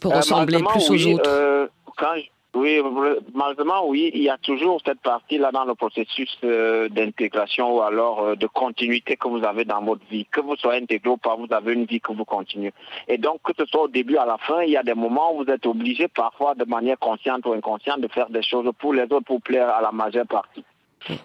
pour 0.00 0.12
euh, 0.12 0.16
ressembler 0.18 0.62
plus 0.62 0.90
aux 0.90 1.14
autres? 1.14 1.68
Oui, 2.52 2.80
malheureusement, 3.32 3.86
oui, 3.86 4.10
il 4.12 4.22
y 4.22 4.28
a 4.28 4.36
toujours 4.36 4.80
cette 4.84 5.00
partie-là 5.00 5.52
dans 5.52 5.64
le 5.64 5.76
processus 5.76 6.36
euh, 6.42 6.88
d'intégration 6.88 7.76
ou 7.76 7.80
alors 7.80 8.20
euh, 8.20 8.34
de 8.34 8.48
continuité 8.48 9.16
que 9.16 9.28
vous 9.28 9.44
avez 9.44 9.64
dans 9.64 9.80
votre 9.82 10.04
vie. 10.10 10.26
Que 10.26 10.40
vous 10.40 10.56
soyez 10.56 10.82
intégré 10.82 11.10
ou 11.10 11.16
pas, 11.16 11.36
vous 11.36 11.46
avez 11.50 11.74
une 11.74 11.84
vie 11.84 12.00
que 12.00 12.12
vous 12.12 12.24
continuez. 12.24 12.72
Et 13.06 13.18
donc, 13.18 13.42
que 13.44 13.52
ce 13.56 13.64
soit 13.66 13.82
au 13.82 13.88
début, 13.88 14.16
à 14.16 14.26
la 14.26 14.36
fin, 14.38 14.62
il 14.62 14.70
y 14.70 14.76
a 14.76 14.82
des 14.82 14.94
moments 14.94 15.32
où 15.32 15.44
vous 15.44 15.50
êtes 15.50 15.64
obligé, 15.64 16.08
parfois 16.08 16.56
de 16.56 16.64
manière 16.64 16.98
consciente 16.98 17.46
ou 17.46 17.52
inconsciente, 17.52 18.00
de 18.00 18.08
faire 18.08 18.28
des 18.30 18.42
choses 18.42 18.68
pour 18.80 18.94
les 18.94 19.04
autres, 19.04 19.26
pour 19.26 19.40
plaire 19.40 19.68
à 19.68 19.80
la 19.80 19.92
majeure 19.92 20.26
partie. 20.26 20.64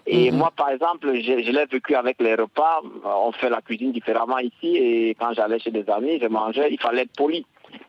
Et 0.05 0.29
mm-hmm. 0.29 0.35
moi, 0.35 0.51
par 0.55 0.69
exemple, 0.69 1.11
je, 1.15 1.21
je 1.41 1.51
l'ai 1.51 1.65
vécu 1.65 1.95
avec 1.95 2.21
les 2.21 2.35
repas. 2.35 2.81
On 3.03 3.31
fait 3.31 3.49
la 3.49 3.61
cuisine 3.61 3.91
différemment 3.91 4.37
ici. 4.37 4.77
Et 4.77 5.15
quand 5.19 5.33
j'allais 5.33 5.57
chez 5.57 5.71
des 5.71 5.89
amis, 5.89 6.19
je 6.21 6.27
mangeais, 6.27 6.67
il 6.69 6.79
fallait 6.79 7.01
être 7.01 7.15
poli 7.17 7.45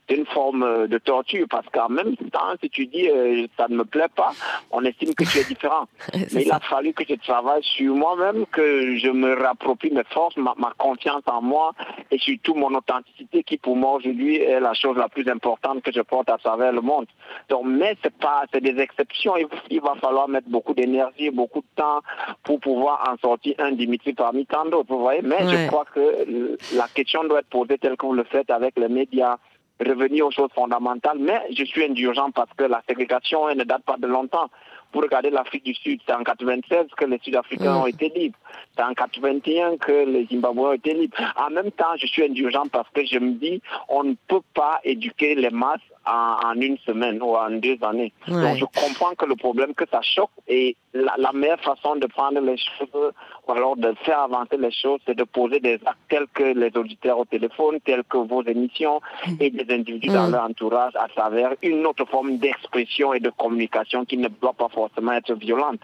c'est 0.09 0.17
une 0.17 0.27
forme 0.27 0.63
euh, 0.63 0.87
de 0.87 0.99
torture 0.99 1.47
parce 1.51 1.67
qu'en 1.73 1.89
même 1.89 2.17
temps, 2.17 2.55
si 2.63 2.71
tu 2.71 2.87
dis 2.87 3.09
euh, 3.09 3.47
ça 3.57 3.67
ne 3.69 3.77
me 3.77 3.85
plaît 3.85 4.09
pas, 4.15 4.33
on 4.71 4.85
estime 4.85 5.15
que 5.15 5.25
tu 5.25 5.39
es 5.39 5.45
différent. 5.45 5.87
Mais 6.15 6.43
il 6.43 6.53
a 6.53 6.61
fallu 6.61 6.93
que 6.93 7.05
je 7.09 7.15
travaille 7.15 7.63
sur 7.63 7.95
moi-même, 7.95 8.47
que 8.47 8.97
je 8.97 9.09
me 9.09 9.35
rapproprie 9.35 9.91
mes 9.91 10.05
forces, 10.05 10.37
ma, 10.37 10.55
confiance 10.79 11.23
en 11.27 11.43
moi 11.43 11.73
et 12.11 12.19
surtout 12.19 12.55
mon 12.55 12.75
authenticité 12.75 13.43
qui 13.43 13.57
pour 13.57 13.77
moi 13.77 13.95
aujourd'hui 13.95 14.37
est 14.37 14.61
la 14.61 14.75
chose 14.75 14.97
la 14.97 15.09
plus 15.09 15.29
importante 15.29 15.83
que 15.83 15.93
je 15.93 16.01
porte 16.01 16.29
à 16.31 16.39
travers 16.39 16.73
le 16.73 16.81
monde. 16.81 17.07
Donc, 17.49 17.65
mais 17.67 17.97
c'est 18.03 18.17
pas, 18.17 18.45
c'est 18.53 18.61
des 18.61 18.81
exceptions. 18.81 19.35
Il, 19.71 19.81
va 19.81 19.95
falloir 20.01 20.29
mettre 20.29 20.49
beaucoup 20.49 20.75
d'énergie, 20.75 21.31
beaucoup 21.31 21.61
de 21.61 21.67
temps 21.77 22.01
pour 22.45 22.61
pouvoir 22.61 23.09
en 23.11 23.17
sortir 23.19 23.55
un 23.59 23.73
Dimitri 23.73 24.13
parmi 24.13 24.47
tant 24.47 24.65
d'autres. 24.65 24.89
Vous 24.89 25.01
voyez, 25.01 25.23
mais 25.23 25.49
je 25.49 25.67
crois 25.69 25.85
que 25.85 26.57
la 26.75 26.89
question 26.89 27.25
doit 27.25 27.41
être 27.41 27.49
posée 27.49 27.79
telle 27.79 27.97
que 27.97 28.07
vous 28.07 28.15
le 28.15 28.25
faites 28.25 28.51
avec 28.51 28.79
les 28.79 28.89
médias 28.89 29.37
revenir 29.81 30.27
aux 30.27 30.31
choses 30.31 30.51
fondamentales, 30.55 31.19
mais 31.19 31.41
je 31.57 31.65
suis 31.65 31.85
indulgent 31.85 32.31
parce 32.31 32.51
que 32.57 32.65
la 32.65 32.83
ségrégation 32.89 33.49
elle 33.49 33.59
ne 33.59 33.65
date 33.65 33.83
pas 33.85 33.97
de 33.99 34.07
longtemps. 34.07 34.51
Pour 34.93 35.03
regarder 35.03 35.31
l'Afrique 35.31 35.65
du 35.65 35.75
Sud, 35.75 36.01
c'est 36.07 36.15
en 36.15 36.23
96 36.23 36.87
que 36.97 37.05
les 37.05 37.19
Sud-Africains 37.19 37.77
ont 37.77 37.87
été 37.87 38.09
libres. 38.09 38.39
C'est 38.75 38.83
en 38.83 38.95
81 38.95 39.77
que 39.77 40.07
les 40.07 40.27
Zimbabwéens 40.27 40.69
ont 40.69 40.73
été 40.73 40.95
libres. 40.95 41.17
En 41.37 41.51
même 41.51 41.71
temps, 41.73 41.97
je 41.99 42.07
suis 42.07 42.25
indulgent 42.25 42.67
parce 42.73 42.89
que 42.91 43.05
je 43.05 43.19
me 43.19 43.33
dis, 43.33 43.61
on 43.89 44.05
ne 44.05 44.15
peut 44.29 44.41
pas 44.55 44.81
éduquer 44.85 45.35
les 45.35 45.51
masses 45.51 45.81
en, 46.07 46.61
une 46.61 46.79
semaine 46.79 47.21
ou 47.23 47.35
en 47.37 47.51
deux 47.51 47.79
années. 47.83 48.13
Donc 48.29 48.57
je 48.57 48.65
comprends 48.65 49.15
que 49.15 49.27
le 49.27 49.37
problème, 49.37 49.75
que 49.75 49.85
ça 49.91 50.01
choque 50.03 50.31
et 50.49 50.77
la, 50.95 51.33
meilleure 51.33 51.61
façon 51.61 51.97
de 51.97 52.07
prendre 52.07 52.41
les 52.41 52.57
choses 52.57 53.13
ou 53.47 53.53
alors 53.53 53.77
de 53.77 53.95
faire 54.05 54.21
avancer 54.21 54.57
les 54.57 54.71
choses, 54.71 55.01
c'est 55.07 55.17
de 55.17 55.25
poser 55.25 55.61
des 55.61 55.75
actes 55.75 55.99
tels 56.09 56.27
que 56.33 56.45
les 56.45 56.77
auditeurs 56.77 57.19
au 57.19 57.25
téléphone, 57.25 57.79
tels 57.85 58.05
que 58.05 58.19
vos 58.19 58.43
émissions 58.45 59.01
mm. 59.27 59.35
et 59.41 59.51
des 59.51 59.75
individus 59.75 60.09
dans 60.09 60.29
mm. 60.29 60.33
leur 60.33 60.45
entourage 60.45 60.93
à 60.97 61.09
travers 61.09 61.55
une 61.63 61.85
autre 61.87 62.05
forme 62.07 62.39
d'expression 62.39 63.13
et 63.13 63.21
de 63.21 63.31
communication 63.31 64.05
qui 64.05 64.17
ne 64.17 64.29
doit 64.29 64.53
pas 64.55 64.69
forcément 64.69 65.13
être 65.13 65.35
violente. 65.35 65.81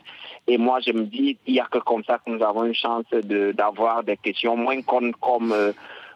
Et 0.46 0.58
moi, 0.58 0.80
je 0.80 0.92
me 0.92 1.04
dis, 1.04 1.38
il 1.46 1.54
n'y 1.54 1.61
a 1.61 1.66
que 1.70 1.78
comme 1.78 2.02
ça 2.04 2.18
que 2.18 2.30
nous 2.30 2.42
avons 2.42 2.64
une 2.64 2.74
chance 2.74 3.04
d'avoir 3.12 4.02
des 4.02 4.16
questions 4.16 4.56
moins 4.56 4.82
comme, 4.82 5.12
comme 5.14 5.52
euh, 5.52 5.72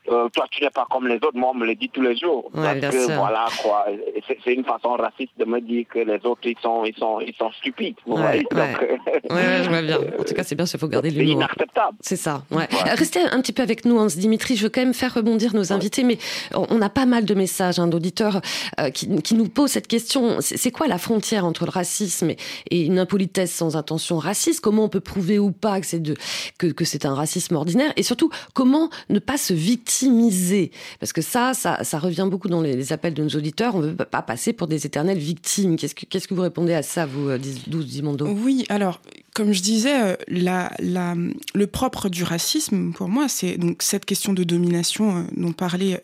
euh, 0.08 0.28
toi 0.30 0.46
tu 0.50 0.62
n'es 0.62 0.70
pas 0.70 0.86
comme 0.90 1.06
les 1.06 1.16
autres, 1.16 1.34
moi 1.36 1.50
on 1.52 1.58
me 1.58 1.66
le 1.66 1.74
dit 1.74 1.88
tous 1.88 2.02
les 2.02 2.16
jours. 2.16 2.50
parce 2.52 2.78
que 2.78 3.12
voilà 3.12 3.46
quoi, 3.62 3.86
c'est 4.44 4.54
une 4.54 4.64
façon 4.64 4.90
raciste 4.90 5.32
de 5.38 5.44
me 5.44 5.60
dire 5.60 5.86
que 5.88 6.00
les 6.00 6.24
autres 6.24 6.42
ils 6.44 6.58
sont 6.62 6.84
ils 6.84 6.96
sont 6.96 7.20
ils 7.20 7.34
sont 7.34 7.50
stupides. 7.52 7.96
Vous 8.06 8.16
voyez 8.16 8.46
je 8.50 9.68
vois 9.68 9.82
bien. 9.82 9.98
En 10.18 10.24
tout 10.24 10.34
cas, 10.34 10.42
c'est 10.42 10.54
bien, 10.54 10.64
il 10.64 10.78
faut 10.78 10.88
garder 10.88 11.10
l'humour. 11.10 11.26
C'est 11.26 11.32
inacceptable. 11.32 11.96
C'est 12.00 12.16
ça. 12.16 12.42
Ouais. 12.50 12.68
Restez 12.94 13.20
un 13.20 13.40
petit 13.40 13.52
peu 13.52 13.62
avec 13.62 13.84
nous, 13.84 13.98
Hans 13.98 14.06
Dimitri. 14.06 14.56
Je 14.56 14.64
veux 14.64 14.68
quand 14.68 14.80
même 14.80 14.94
faire 14.94 15.14
rebondir 15.14 15.54
nos 15.54 15.72
invités, 15.72 16.04
mais 16.04 16.18
on 16.54 16.80
a 16.82 16.88
pas 16.88 17.06
mal 17.06 17.24
de 17.24 17.34
messages 17.34 17.78
hein, 17.78 17.86
d'auditeurs 17.86 18.40
euh, 18.80 18.90
qui, 18.90 19.08
qui, 19.22 19.34
nous 19.34 19.48
posent 19.48 19.72
cette 19.72 19.86
question. 19.88 20.36
C'est 20.40 20.70
quoi 20.70 20.86
la 20.86 20.98
frontière 20.98 21.44
entre 21.44 21.64
le 21.64 21.70
racisme 21.70 22.30
et, 22.70 22.86
une 22.86 22.98
impolitesse 22.98 23.52
sans 23.52 23.76
intention 23.76 24.18
raciste? 24.18 24.60
Comment 24.60 24.84
on 24.84 24.88
peut 24.88 25.00
prouver 25.00 25.38
ou 25.38 25.52
pas 25.52 25.80
que 25.80 25.86
c'est 25.86 26.00
de 26.00 26.14
que, 26.58 26.66
que 26.66 26.84
c'est 26.84 27.06
un 27.06 27.14
racisme 27.14 27.56
ordinaire? 27.56 27.92
Et 27.96 28.02
surtout, 28.02 28.30
comment 28.54 28.90
ne 29.08 29.18
pas 29.18 29.36
se 29.36 29.54
victimiser 29.54 29.95
parce 31.00 31.12
que 31.12 31.22
ça, 31.22 31.54
ça, 31.54 31.84
ça 31.84 31.98
revient 31.98 32.26
beaucoup 32.30 32.48
dans 32.48 32.60
les, 32.60 32.92
appels 32.92 33.14
de 33.14 33.22
nos 33.22 33.30
auditeurs. 33.30 33.74
On 33.74 33.80
ne 33.80 33.88
veut 33.88 33.96
pas 33.96 34.22
passer 34.22 34.52
pour 34.52 34.66
des 34.66 34.86
éternelles 34.86 35.18
victimes. 35.18 35.76
Qu'est-ce 35.76 35.94
que, 35.94 36.06
qu'est-ce 36.06 36.28
que 36.28 36.34
vous 36.34 36.42
répondez 36.42 36.74
à 36.74 36.82
ça, 36.82 37.06
vous, 37.06 37.28
12 37.28 37.36
euh, 37.38 37.84
Dimondo 37.84 38.26
Oui, 38.26 38.64
alors, 38.68 39.00
comme 39.34 39.52
je 39.52 39.62
disais, 39.62 40.00
euh, 40.00 40.16
la, 40.28 40.72
la, 40.78 41.14
le 41.54 41.66
propre 41.66 42.08
du 42.08 42.22
racisme, 42.22 42.92
pour 42.92 43.08
moi, 43.08 43.28
c'est 43.28 43.56
donc 43.56 43.82
cette 43.82 44.04
question 44.04 44.32
de 44.32 44.44
domination 44.44 45.18
euh, 45.18 45.22
dont 45.36 45.52
parlait 45.52 46.00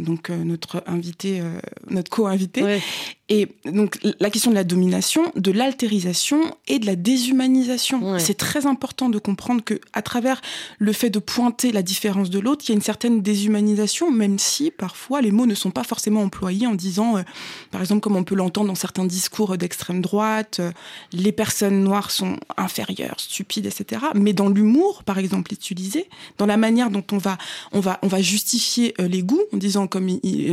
donc 0.00 0.30
notre 0.30 0.82
invité, 0.86 1.42
notre 1.90 2.10
co-invité. 2.10 2.80
Et 3.28 3.48
donc 3.64 3.98
la 4.20 4.28
question 4.28 4.50
de 4.50 4.56
la 4.56 4.64
domination, 4.64 5.32
de 5.36 5.52
l'altérisation 5.52 6.54
et 6.68 6.78
de 6.78 6.84
la 6.84 6.96
déshumanisation. 6.96 8.18
C'est 8.18 8.36
très 8.36 8.66
important 8.66 9.08
de 9.08 9.18
comprendre 9.18 9.64
que 9.64 9.80
à 9.94 10.02
travers 10.02 10.42
le 10.78 10.92
fait 10.92 11.08
de 11.08 11.18
pointer 11.18 11.72
la 11.72 11.82
différence 11.82 12.28
de 12.28 12.38
l'autre, 12.38 12.62
il 12.72 12.76
y 12.76 12.76
a 12.76 12.78
une 12.78 12.82
certaine 12.82 13.20
déshumanisation, 13.20 14.10
même 14.10 14.38
si 14.38 14.70
parfois 14.70 15.20
les 15.20 15.30
mots 15.30 15.44
ne 15.44 15.54
sont 15.54 15.70
pas 15.70 15.84
forcément 15.84 16.22
employés 16.22 16.66
en 16.66 16.74
disant, 16.74 17.18
euh, 17.18 17.22
par 17.70 17.82
exemple, 17.82 18.00
comme 18.00 18.16
on 18.16 18.24
peut 18.24 18.34
l'entendre 18.34 18.68
dans 18.68 18.74
certains 18.74 19.04
discours 19.04 19.58
d'extrême 19.58 20.00
droite, 20.00 20.58
euh, 20.60 20.72
les 21.12 21.32
personnes 21.32 21.84
noires 21.84 22.10
sont 22.10 22.38
inférieures, 22.56 23.20
stupides, 23.20 23.66
etc. 23.66 24.06
Mais 24.14 24.32
dans 24.32 24.48
l'humour, 24.48 25.04
par 25.04 25.18
exemple, 25.18 25.52
utilisé, 25.52 26.08
dans 26.38 26.46
la 26.46 26.56
manière 26.56 26.90
dont 26.90 27.04
on 27.12 27.18
va, 27.18 27.36
on 27.72 27.80
va, 27.80 27.98
on 28.02 28.06
va 28.06 28.22
justifier 28.22 28.94
euh, 29.00 29.06
les 29.06 29.22
goûts, 29.22 29.42
en 29.52 29.58
disant 29.58 29.86
comme, 29.86 30.08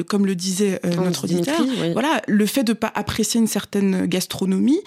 comme 0.08 0.26
le 0.26 0.36
disait 0.36 0.82
notre 0.84 1.24
auditeur, 1.24 1.62
voilà, 1.94 2.22
le 2.28 2.46
fait 2.46 2.64
de 2.64 2.74
pas 2.74 2.92
apprécier 2.96 3.40
une 3.40 3.48
certaine 3.48 4.08
gastronomie, 4.08 4.82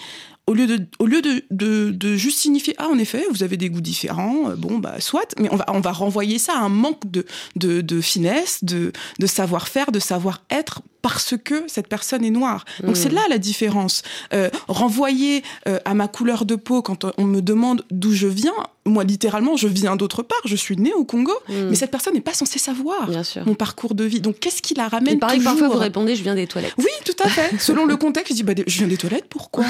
au 0.47 0.53
lieu 0.53 0.67
de, 0.67 0.85
au 0.99 1.05
lieu 1.05 1.21
de, 1.21 1.43
de, 1.51 1.91
de, 1.91 2.15
juste 2.15 2.39
signifier 2.39 2.75
ah 2.77 2.89
en 2.89 2.97
effet 2.97 3.23
vous 3.31 3.43
avez 3.43 3.57
des 3.57 3.69
goûts 3.69 3.81
différents, 3.81 4.49
euh, 4.49 4.55
bon 4.55 4.77
bah 4.79 4.99
soit, 4.99 5.33
mais 5.39 5.49
on 5.51 5.55
va 5.55 5.65
on 5.69 5.79
va 5.79 5.91
renvoyer 5.91 6.37
ça 6.37 6.53
à 6.53 6.59
un 6.59 6.69
manque 6.69 7.09
de 7.09 7.25
de, 7.55 7.81
de 7.81 8.01
finesse, 8.01 8.63
de 8.63 8.91
de 9.19 9.25
savoir-faire, 9.25 9.91
de 9.91 9.99
savoir-être 9.99 10.81
parce 11.01 11.35
que 11.37 11.63
cette 11.67 11.87
personne 11.87 12.23
est 12.23 12.31
noire. 12.31 12.65
Donc 12.81 12.95
c'est 12.97 13.11
mmh. 13.11 13.15
là 13.15 13.21
la 13.29 13.37
différence. 13.37 14.03
Euh, 14.33 14.49
renvoyer 14.67 15.43
euh, 15.67 15.79
à 15.85 15.93
ma 15.93 16.07
couleur 16.07 16.45
de 16.45 16.55
peau 16.55 16.81
quand 16.81 17.05
on 17.17 17.25
me 17.25 17.41
demande 17.41 17.85
d'où 17.91 18.13
je 18.13 18.27
viens, 18.27 18.53
moi 18.85 19.03
littéralement 19.03 19.55
je 19.55 19.67
viens 19.67 19.95
d'autre 19.95 20.23
part, 20.23 20.41
je 20.45 20.55
suis 20.55 20.75
née 20.77 20.93
au 20.93 21.05
Congo, 21.05 21.31
mmh. 21.47 21.53
mais 21.69 21.75
cette 21.75 21.91
personne 21.91 22.13
n'est 22.13 22.21
pas 22.21 22.33
censée 22.33 22.59
savoir 22.59 23.09
mon 23.45 23.55
parcours 23.55 23.95
de 23.95 24.03
vie. 24.03 24.21
Donc 24.21 24.39
qu'est-ce 24.39 24.61
qui 24.61 24.73
la 24.73 24.87
ramène 24.87 25.19
pareil, 25.19 25.39
parfois 25.39 25.69
vous 25.69 25.77
répondez 25.77 26.15
je 26.15 26.23
viens 26.23 26.35
des 26.35 26.47
toilettes. 26.47 26.73
Oui, 26.77 26.85
tout 27.05 27.15
à 27.23 27.29
fait. 27.29 27.57
Selon 27.59 27.85
le 27.85 27.95
contexte, 27.97 28.31
je 28.31 28.35
dis 28.35 28.43
bah, 28.43 28.53
je 28.65 28.77
viens 28.77 28.87
des 28.87 28.97
toilettes, 28.97 29.25
pourquoi? 29.29 29.65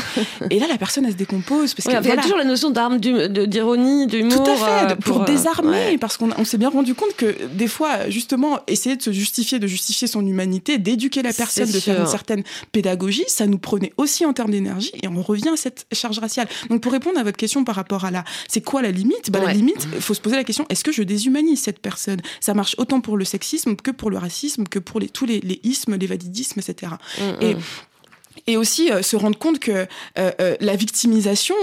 Et 0.50 0.60
là 0.60 0.68
la 0.68 0.78
personne 0.78 1.06
elle 1.06 1.12
se 1.12 1.18
décompose 1.18 1.74
parce 1.74 1.86
il 1.86 2.08
y 2.08 2.12
a 2.12 2.22
toujours 2.22 2.38
la 2.38 2.44
notion 2.44 2.70
d'arme, 2.70 3.00
d'ironie, 3.00 4.08
d'humour. 4.08 4.44
Tout 4.44 4.50
à 4.50 4.56
fait, 4.56 4.92
euh, 4.92 4.96
pour, 4.96 5.24
désarmer, 5.26 5.98
parce 6.00 6.18
qu'on 6.18 6.46
s'est 6.46 6.58
bien 6.58 6.70
rendu 6.70 6.96
compte 6.96 7.16
que 7.16 7.36
des 7.54 7.68
fois 7.68 8.10
justement 8.10 8.60
essayer 8.68 8.96
de 8.96 9.02
se 9.02 9.12
justifier, 9.12 9.60
de 9.60 9.68
justifier 9.68 10.08
son 10.08 10.26
humanité, 10.26 10.78
d'éduquer 10.78 11.22
la 11.22 11.34
personne, 11.34 11.70
de 11.70 11.80
faire 11.80 12.00
une 12.00 12.08
certaine 12.08 12.44
pédagogie, 12.72 13.26
ça 13.28 13.48
nous 13.48 13.58
prenait 13.58 13.94
aussi 13.98 14.26
en 14.26 14.34
termes 14.34 14.52
d'énergie 14.52 14.92
et 15.02 15.08
on 15.08 15.22
revient 15.22 15.50
à 15.50 15.58
cette 15.58 15.86
charge 15.92 16.20
raciale. 16.20 16.48
Donc 16.70 16.82
pour 16.82 16.92
répondre 16.92 17.20
à 17.20 17.24
votre 17.24 17.38
question 17.38 17.64
par 17.64 17.76
rapport 17.76 18.06
à 18.06 18.12
la, 18.12 18.24
c'est 18.48 18.62
quoi 18.62 18.82
la 18.82 18.92
limite 19.04 19.32
bah, 19.32 19.40
La 19.44 19.54
limite, 19.54 19.88
il 19.94 20.02
faut 20.02 20.14
se 20.14 20.22
poser 20.22 20.36
la 20.36 20.44
question, 20.44 20.66
est-ce 20.70 20.84
que 20.84 20.92
je 20.92 21.04
déshumanise 21.04 21.62
cette 21.62 21.80
personne? 21.80 22.22
Ça 22.40 22.54
marche 22.54 22.76
autant 22.78 23.02
pour 23.02 23.18
le 23.18 23.26
sexisme 23.26 23.76
que 23.76 23.92
pour 23.92 24.10
le 24.10 24.18
racisme, 24.18 24.64
que 24.64 24.80
pour 24.80 25.00
les, 25.00 25.10
tous 25.10 25.26
les, 25.26 25.40
les 25.40 25.60
ismes, 25.64 25.96
les 25.96 26.08
validismes, 26.08 26.60
etc. 26.60 26.94
Et 27.42 27.56
et 28.48 28.58
aussi 28.58 28.92
euh, 28.92 29.02
se 29.02 29.16
rendre 29.16 29.38
compte 29.38 29.60
que 29.60 29.72
euh, 29.72 29.86
euh, 30.18 30.56
la 30.60 30.76
victimisation, 30.76 31.56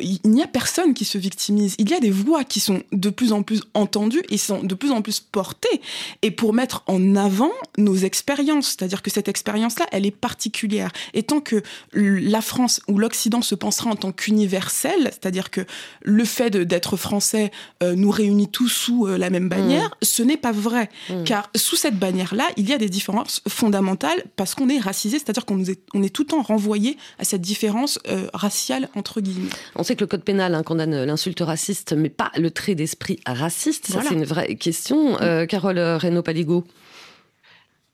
il 0.00 0.20
n'y 0.24 0.42
a 0.42 0.46
personne 0.46 0.94
qui 0.94 1.04
se 1.04 1.18
victimise. 1.18 1.74
Il 1.78 1.90
y 1.90 1.94
a 1.94 2.00
des 2.00 2.10
voix 2.10 2.44
qui 2.44 2.60
sont 2.60 2.82
de 2.92 3.10
plus 3.10 3.32
en 3.32 3.42
plus 3.42 3.62
entendues 3.74 4.22
et 4.28 4.38
sont 4.38 4.62
de 4.62 4.74
plus 4.74 4.90
en 4.90 5.02
plus 5.02 5.20
portées. 5.20 5.80
Et 6.22 6.30
pour 6.30 6.52
mettre 6.52 6.82
en 6.86 7.16
avant 7.16 7.50
nos 7.78 7.96
expériences, 7.96 8.68
c'est-à-dire 8.68 9.02
que 9.02 9.10
cette 9.10 9.28
expérience-là, 9.28 9.86
elle 9.92 10.06
est 10.06 10.10
particulière. 10.10 10.90
Et 11.14 11.22
tant 11.22 11.40
que 11.40 11.62
la 11.92 12.40
France 12.40 12.80
ou 12.88 12.98
l'Occident 12.98 13.42
se 13.42 13.54
pensera 13.54 13.90
en 13.90 13.96
tant 13.96 14.12
qu'universel, 14.12 15.04
c'est-à-dire 15.04 15.50
que 15.50 15.62
le 16.02 16.24
fait 16.24 16.50
d'être 16.50 16.96
français 16.96 17.50
nous 17.82 18.10
réunit 18.10 18.48
tous 18.48 18.68
sous 18.68 19.06
la 19.06 19.30
même 19.30 19.48
bannière, 19.48 19.88
mmh. 19.88 20.04
ce 20.04 20.22
n'est 20.22 20.36
pas 20.36 20.52
vrai. 20.52 20.88
Mmh. 21.08 21.24
Car 21.24 21.50
sous 21.54 21.76
cette 21.76 21.98
bannière-là, 21.98 22.48
il 22.56 22.68
y 22.68 22.72
a 22.72 22.78
des 22.78 22.88
différences 22.88 23.42
fondamentales 23.48 24.24
parce 24.36 24.54
qu'on 24.54 24.68
est 24.68 24.78
racisé, 24.78 25.18
c'est-à-dire 25.18 25.44
qu'on 25.44 25.62
est, 25.64 25.80
on 25.94 26.02
est 26.02 26.10
tout 26.10 26.22
le 26.22 26.25
temps 26.26 26.42
renvoyé 26.42 26.96
à 27.18 27.24
cette 27.24 27.40
différence 27.40 27.98
euh, 28.08 28.28
raciale 28.34 28.88
entre 28.94 29.20
guillemets. 29.20 29.50
On 29.74 29.82
sait 29.82 29.96
que 29.96 30.00
le 30.00 30.06
code 30.06 30.22
pénal 30.22 30.54
hein, 30.54 30.62
condamne 30.62 31.04
l'insulte 31.04 31.40
raciste, 31.40 31.92
mais 31.92 32.10
pas 32.10 32.30
le 32.36 32.50
trait 32.50 32.74
d'esprit 32.74 33.20
raciste. 33.26 33.86
Ça, 33.86 34.00
c'est 34.06 34.14
une 34.14 34.24
vraie 34.24 34.54
question. 34.56 35.20
Euh, 35.20 35.46
Carole 35.46 35.78
Reynaud-Paligo. 35.78 36.64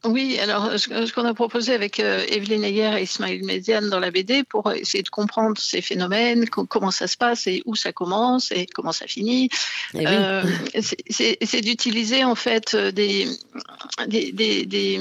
Oui, 0.04 0.38
alors 0.40 0.78
ce 0.78 1.12
qu'on 1.12 1.24
a 1.24 1.32
proposé 1.34 1.72
avec 1.72 2.00
euh, 2.00 2.24
Evelyne 2.28 2.64
Ayer 2.64 2.98
et 2.98 3.02
Ismaël 3.02 3.44
Méziane 3.44 3.88
dans 3.88 4.00
la 4.00 4.10
BD 4.10 4.42
pour 4.42 4.72
essayer 4.72 5.04
de 5.04 5.08
comprendre 5.08 5.56
ces 5.60 5.80
phénomènes, 5.80 6.48
comment 6.48 6.90
ça 6.90 7.06
se 7.06 7.16
passe 7.16 7.46
et 7.46 7.62
où 7.66 7.76
ça 7.76 7.92
commence 7.92 8.50
et 8.50 8.66
comment 8.66 8.90
ça 8.90 9.06
finit, 9.06 9.48
eh 9.94 10.04
euh, 10.04 10.42
c'est 10.80 11.60
d'utiliser 11.60 12.24
en 12.24 12.34
fait 12.34 12.74
des, 12.74 13.28
des, 14.08 14.32
des, 14.32 14.66
des, 14.66 15.00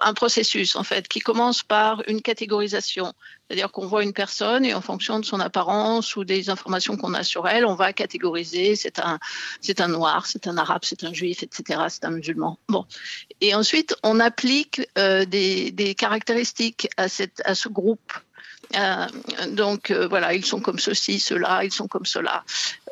un 0.00 0.14
processus 0.14 0.74
en 0.74 0.82
fait 0.82 1.06
qui 1.06 1.20
commence 1.20 1.62
par 1.62 2.02
une 2.08 2.22
catégorisation 2.22 3.12
c'est-à-dire 3.52 3.70
qu'on 3.70 3.86
voit 3.86 4.02
une 4.02 4.14
personne 4.14 4.64
et 4.64 4.72
en 4.72 4.80
fonction 4.80 5.20
de 5.20 5.26
son 5.26 5.38
apparence 5.38 6.16
ou 6.16 6.24
des 6.24 6.48
informations 6.48 6.96
qu'on 6.96 7.12
a 7.12 7.22
sur 7.22 7.46
elle, 7.46 7.66
on 7.66 7.74
va 7.74 7.92
catégoriser 7.92 8.76
c'est 8.76 8.98
un, 8.98 9.18
c'est 9.60 9.82
un 9.82 9.88
noir, 9.88 10.24
c'est 10.24 10.46
un 10.46 10.56
arabe, 10.56 10.80
c'est 10.84 11.04
un 11.04 11.12
juif, 11.12 11.42
etc. 11.42 11.82
C'est 11.90 12.06
un 12.06 12.12
musulman. 12.12 12.58
Bon. 12.70 12.86
Et 13.42 13.54
ensuite, 13.54 13.94
on 14.02 14.20
applique 14.20 14.88
euh, 14.96 15.26
des, 15.26 15.70
des, 15.70 15.94
caractéristiques 15.94 16.88
à, 16.96 17.08
cette, 17.08 17.42
à 17.44 17.54
ce 17.54 17.68
groupe 17.68 18.14
euh, 18.76 19.06
donc 19.48 19.90
euh, 19.90 20.06
voilà, 20.08 20.34
ils 20.34 20.44
sont 20.44 20.60
comme 20.60 20.78
ceci, 20.78 21.18
ceux-là, 21.18 21.64
ils 21.64 21.72
sont 21.72 21.88
comme 21.88 22.06
cela. 22.06 22.44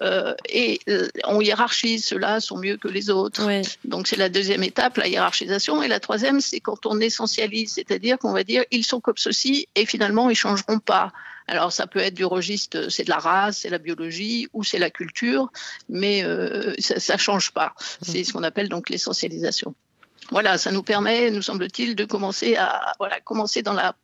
Euh, 0.02 0.34
et 0.48 0.80
on 1.24 1.40
hiérarchise, 1.40 2.04
ceux-là 2.06 2.40
sont 2.40 2.58
mieux 2.58 2.76
que 2.76 2.88
les 2.88 3.10
autres. 3.10 3.48
Donc 3.84 4.06
c'est 4.06 4.16
la 4.16 4.28
deuxième 4.28 4.62
étape, 4.62 4.96
la 4.96 5.08
hiérarchisation. 5.08 5.82
Et 5.82 5.88
la 5.88 6.00
troisième, 6.00 6.40
c'est 6.40 6.60
quand 6.60 6.86
on 6.86 7.00
essentialise, 7.00 7.72
c'est-à-dire 7.74 8.18
qu'on 8.18 8.32
va 8.32 8.44
dire 8.44 8.64
ils 8.70 8.84
sont 8.84 9.00
comme 9.00 9.16
ceci 9.16 9.68
et 9.74 9.86
finalement 9.86 10.30
ils 10.30 10.36
changeront 10.36 10.78
pas. 10.78 11.12
Alors 11.46 11.72
ça 11.72 11.86
peut 11.86 11.98
être 11.98 12.14
du 12.14 12.24
registre, 12.24 12.88
c'est 12.90 13.04
de 13.04 13.10
la 13.10 13.18
race, 13.18 13.58
c'est 13.58 13.70
la 13.70 13.78
biologie 13.78 14.48
ou 14.52 14.62
c'est 14.62 14.78
la 14.78 14.90
culture, 14.90 15.50
mais 15.88 16.22
ça, 16.78 17.14
ne 17.14 17.18
change 17.18 17.50
pas. 17.50 17.74
C'est 18.02 18.22
ce 18.22 18.32
qu'on 18.32 18.44
appelle 18.44 18.68
donc 18.68 18.88
l'essentialisation. 18.88 19.74
Voilà, 20.30 20.58
ça 20.58 20.70
nous 20.70 20.84
permet, 20.84 21.30
nous 21.30 21.42
semble-t-il, 21.42 21.96
de 21.96 22.04
commencer 22.04 22.54
à 22.54 22.92
voilà 23.00 23.18
commencer 23.20 23.62
dans 23.62 23.72
la 23.72 23.96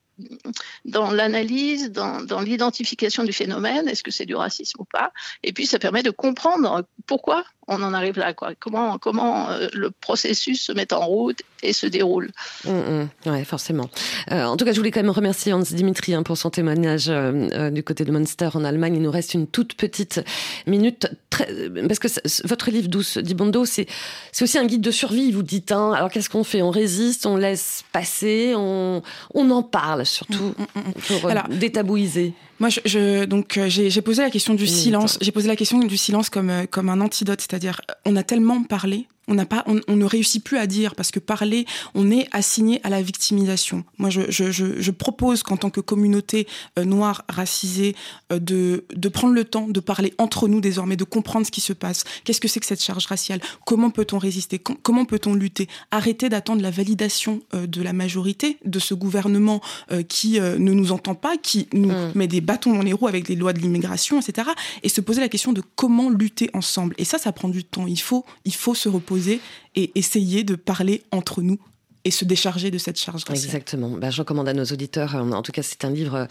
dans 0.84 1.10
l'analyse, 1.10 1.90
dans, 1.90 2.40
l'identification 2.40 3.24
du 3.24 3.32
phénomène, 3.32 3.88
est-ce 3.88 4.02
que 4.02 4.10
c'est 4.10 4.26
du 4.26 4.34
racisme 4.34 4.80
ou 4.80 4.84
pas? 4.84 5.12
Et 5.42 5.52
puis 5.52 5.66
ça 5.66 5.78
permet 5.78 6.02
de 6.02 6.10
comprendre 6.10 6.84
pourquoi 7.06 7.44
on 7.68 7.82
en 7.82 7.92
arrive 7.94 8.18
là. 8.18 8.32
Quoi. 8.32 8.52
Comment, 8.58 8.98
comment 8.98 9.50
euh, 9.50 9.68
le 9.72 9.90
processus 9.90 10.62
se 10.62 10.72
met 10.72 10.92
en 10.92 11.06
route 11.06 11.40
et 11.62 11.72
se 11.72 11.86
déroule. 11.86 12.30
Oui, 12.64 12.72
mmh, 12.72 13.08
mmh. 13.26 13.30
ouais, 13.30 13.44
forcément. 13.44 13.90
Euh, 14.30 14.44
en 14.44 14.56
tout 14.56 14.64
cas, 14.64 14.72
je 14.72 14.76
voulais 14.76 14.90
quand 14.90 15.02
même 15.02 15.10
remercier 15.10 15.52
Hans 15.52 15.58
Dimitri 15.58 16.14
hein, 16.14 16.22
pour 16.22 16.36
son 16.38 16.50
témoignage 16.50 17.06
euh, 17.08 17.70
du 17.70 17.82
côté 17.82 18.04
de 18.04 18.12
Munster 18.12 18.50
en 18.54 18.64
Allemagne. 18.64 18.96
Il 18.96 19.02
nous 19.02 19.10
reste 19.10 19.34
une 19.34 19.46
toute 19.46 19.74
petite 19.74 20.20
minute. 20.66 21.08
Très, 21.30 21.48
parce 21.88 21.98
que 21.98 22.08
votre 22.46 22.70
livre 22.70 22.88
Douce 22.88 23.18
Dibondo, 23.18 23.64
c'est 23.64 23.86
aussi 24.40 24.58
un 24.58 24.66
guide 24.66 24.82
de 24.82 24.90
survie. 24.90 25.32
Vous 25.32 25.42
dites, 25.42 25.72
hein, 25.72 25.92
alors 25.92 26.10
qu'est-ce 26.10 26.30
qu'on 26.30 26.44
fait? 26.44 26.62
On 26.62 26.70
résiste, 26.70 27.26
on 27.26 27.36
laisse 27.36 27.84
passer, 27.92 28.54
on, 28.56 29.02
on 29.34 29.50
en 29.50 29.62
parle 29.62 30.06
surtout 30.06 30.54
mmh, 30.56 31.20
pour 31.20 31.32
détabouiser. 31.50 32.34
Moi, 32.58 32.70
je, 32.70 33.24
donc 33.24 33.58
euh, 33.58 33.68
j'ai 33.68 34.02
posé 34.02 34.22
la 34.22 34.30
question 34.30 34.54
du 34.54 34.66
silence. 34.66 35.18
J'ai 35.20 35.32
posé 35.32 35.48
la 35.48 35.56
question 35.56 35.78
du 35.78 35.96
silence 35.96 36.30
comme 36.30 36.50
euh, 36.50 36.66
comme 36.66 36.88
un 36.88 37.00
antidote, 37.00 37.40
c'est-à-dire 37.40 37.80
on 38.04 38.16
a 38.16 38.22
tellement 38.22 38.62
parlé 38.62 39.06
on 39.28 39.34
n'a 39.34 39.46
pas, 39.46 39.64
on, 39.66 39.96
ne 39.96 40.04
réussit 40.04 40.42
plus 40.42 40.58
à 40.58 40.66
dire 40.66 40.94
parce 40.94 41.10
que 41.10 41.18
parler, 41.18 41.66
on 41.94 42.10
est 42.10 42.28
assigné 42.32 42.80
à 42.84 42.90
la 42.90 43.02
victimisation. 43.02 43.84
Moi, 43.98 44.10
je, 44.10 44.22
je, 44.30 44.50
je, 44.52 44.90
propose 44.90 45.42
qu'en 45.42 45.56
tant 45.56 45.70
que 45.70 45.80
communauté 45.80 46.46
euh, 46.78 46.84
noire 46.84 47.24
racisée, 47.28 47.96
euh, 48.32 48.38
de, 48.38 48.84
de 48.94 49.08
prendre 49.08 49.34
le 49.34 49.44
temps 49.44 49.66
de 49.68 49.80
parler 49.80 50.14
entre 50.18 50.48
nous 50.48 50.60
désormais, 50.60 50.96
de 50.96 51.04
comprendre 51.04 51.44
ce 51.44 51.50
qui 51.50 51.60
se 51.60 51.72
passe. 51.72 52.04
Qu'est-ce 52.24 52.40
que 52.40 52.48
c'est 52.48 52.60
que 52.60 52.66
cette 52.66 52.82
charge 52.82 53.06
raciale? 53.06 53.40
Comment 53.64 53.90
peut-on 53.90 54.18
résister? 54.18 54.58
Comment 54.58 55.04
peut-on 55.04 55.34
lutter? 55.34 55.68
Arrêter 55.90 56.28
d'attendre 56.28 56.62
la 56.62 56.70
validation 56.70 57.42
euh, 57.54 57.66
de 57.66 57.82
la 57.82 57.92
majorité 57.92 58.58
de 58.64 58.78
ce 58.78 58.94
gouvernement 58.94 59.60
qui 60.08 60.40
ne 60.40 60.72
nous 60.72 60.92
entend 60.92 61.14
pas, 61.14 61.36
qui 61.36 61.68
nous 61.72 61.90
mm. 61.90 62.12
met 62.14 62.26
des 62.26 62.40
bâtons 62.40 62.74
dans 62.74 62.82
les 62.82 62.92
roues 62.92 63.08
avec 63.08 63.28
les 63.28 63.34
lois 63.34 63.52
de 63.52 63.58
l'immigration, 63.58 64.20
etc. 64.20 64.48
Et 64.82 64.88
se 64.88 65.00
poser 65.00 65.20
la 65.20 65.28
question 65.28 65.52
de 65.52 65.62
comment 65.74 66.10
lutter 66.10 66.50
ensemble. 66.54 66.94
Et 66.98 67.04
ça, 67.04 67.18
ça 67.18 67.32
prend 67.32 67.48
du 67.48 67.64
temps. 67.64 67.86
Il 67.86 68.00
faut, 68.00 68.24
il 68.44 68.54
faut 68.54 68.74
se 68.74 68.88
reposer 68.88 69.15
et 69.74 69.92
essayer 69.94 70.44
de 70.44 70.54
parler 70.54 71.02
entre 71.12 71.42
nous 71.42 71.58
et 72.06 72.12
se 72.12 72.24
décharger 72.24 72.70
de 72.70 72.78
cette 72.78 73.00
charge 73.00 73.24
raciale. 73.24 73.44
Exactement. 73.44 73.90
Ben, 73.90 74.10
je 74.10 74.18
recommande 74.18 74.48
à 74.48 74.54
nos 74.54 74.64
auditeurs, 74.64 75.16
euh, 75.16 75.22
en 75.22 75.42
tout 75.42 75.50
cas 75.50 75.62
c'est 75.62 75.84
un 75.84 75.90
livre 75.90 76.28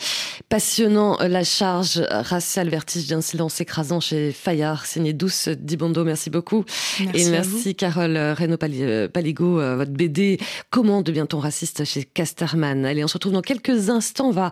passionnant, 0.48 1.20
euh, 1.20 1.28
La 1.28 1.44
charge 1.44 2.02
raciale, 2.10 2.70
vertige 2.70 3.08
d'un 3.08 3.20
silence 3.20 3.60
écrasant 3.60 4.00
chez 4.00 4.32
Fayard, 4.32 4.86
signé 4.86 5.12
Douce 5.12 5.50
Dibondo. 5.50 6.06
Merci 6.06 6.30
beaucoup. 6.30 6.64
Merci 7.02 7.28
et 7.28 7.30
merci 7.30 7.76
Carole 7.76 8.18
Reynaud-Paligo, 8.18 9.60
euh, 9.60 9.76
votre 9.76 9.92
BD 9.92 10.40
Comment 10.70 11.02
devient-on 11.02 11.40
raciste 11.40 11.84
chez 11.84 12.06
Casterman? 12.06 12.86
Allez, 12.86 13.04
on 13.04 13.10
se 13.10 13.16
retrouve 13.16 13.34
dans 13.34 13.42
quelques 13.42 13.90
instants. 13.90 14.30
On 14.30 14.32
va 14.32 14.52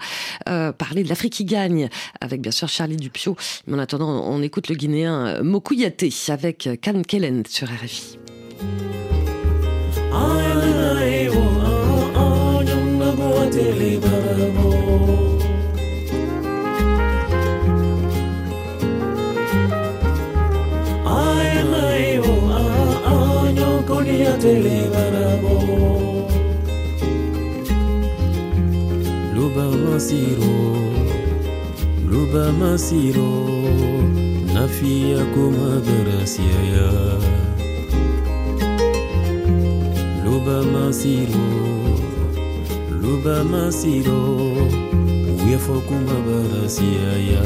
parler 0.73 1.03
de 1.03 1.09
l'Afrique 1.09 1.33
qui 1.33 1.45
gagne 1.45 1.89
avec 2.19 2.41
bien 2.41 2.51
sûr 2.51 2.67
Charlie 2.67 2.97
Dupio. 2.97 3.37
Mais 3.67 3.75
en 3.75 3.79
attendant, 3.79 4.09
on 4.27 4.41
écoute 4.41 4.67
le 4.67 4.75
Guinéen 4.75 5.41
Mokuyate 5.41 6.03
avec 6.27 6.69
Kan 6.81 7.01
Kellen 7.01 7.43
sur 7.47 7.69
RFI. 7.69 8.17
tele 10.13 10.52
deliverable. 13.53 14.83
deliverable. 24.43 26.27
Luba 29.35 29.65
masiro, 29.85 30.57
luba 32.11 32.51
masiro, 32.59 33.31
nafia 34.53 35.23
kuma 35.33 35.79
gracia 35.87 36.59
ya. 36.75 36.91
Luba 40.25 42.02
luba 43.03 43.43
masiro 43.43 44.21
uyafokuma 45.45 46.15
barasiaya 46.25 47.43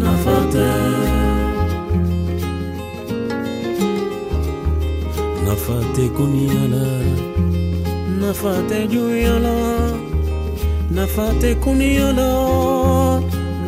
nafate 0.00 0.68
nafate 5.46 6.08
kuniyala 6.08 6.86
nafate 8.20 8.86
juyala 8.86 9.56
nafate 10.90 11.54
kuniyala 11.54 12.30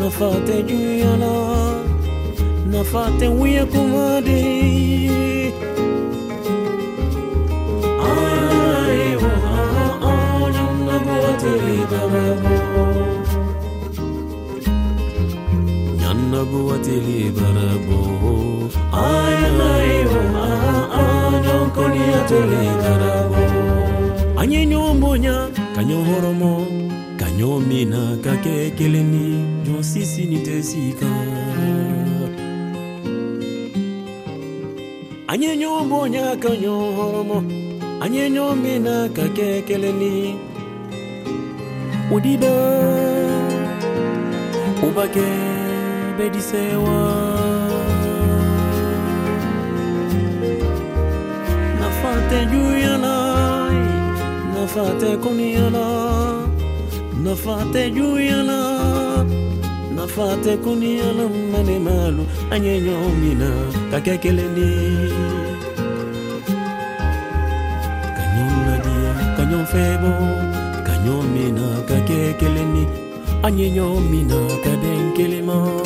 nafate 0.00 0.62
juyala 0.62 1.34
nafate 2.70 3.28
ನನ್ನ 16.00 16.20
ನಗುವ 16.32 16.70
ತಿಳಿ 16.86 17.20
ಬರಬೋ 17.38 18.00
ಆಯ 19.04 19.40
ತಿಳಿ 22.30 22.64
ಬರಬೋ 22.82 23.42
anyinyo 24.40 24.82
mbonya 24.98 25.34
kanyohoromo 25.74 26.52
kanyomina 27.20 28.02
kakekeleni 28.24 29.24
jonsisi 29.64 30.22
nitesika 30.30 31.10
anyinyo 35.32 35.72
mbonya 35.84 36.24
kanyohoromo 36.44 37.38
anyinyo 38.04 38.46
mina 38.62 38.96
kakekeleni 39.16 40.14
Udida 42.10 42.54
Ubake 44.82 45.28
bedisewa. 46.18 47.00
Nafate 51.80 52.46
juyana 52.46 53.14
Nafate 54.54 55.16
kuniana 55.16 55.84
Nafate 57.24 57.90
juyana 57.90 58.58
Nafate 59.96 60.56
kuniana 60.56 61.28
mane 61.52 61.78
malu 61.78 62.26
Anyenyo 62.50 62.98
mina 63.22 63.50
kakekeleni. 63.90 65.10
Kanyon 68.16 68.54
nadia 68.66 69.36
Kanyon 69.36 69.66
febo 69.66 70.29
keleni 72.40 72.86
anyenyo 73.42 74.00
mina 74.00 74.40
kaden 74.64 75.12
kelema 75.16 75.79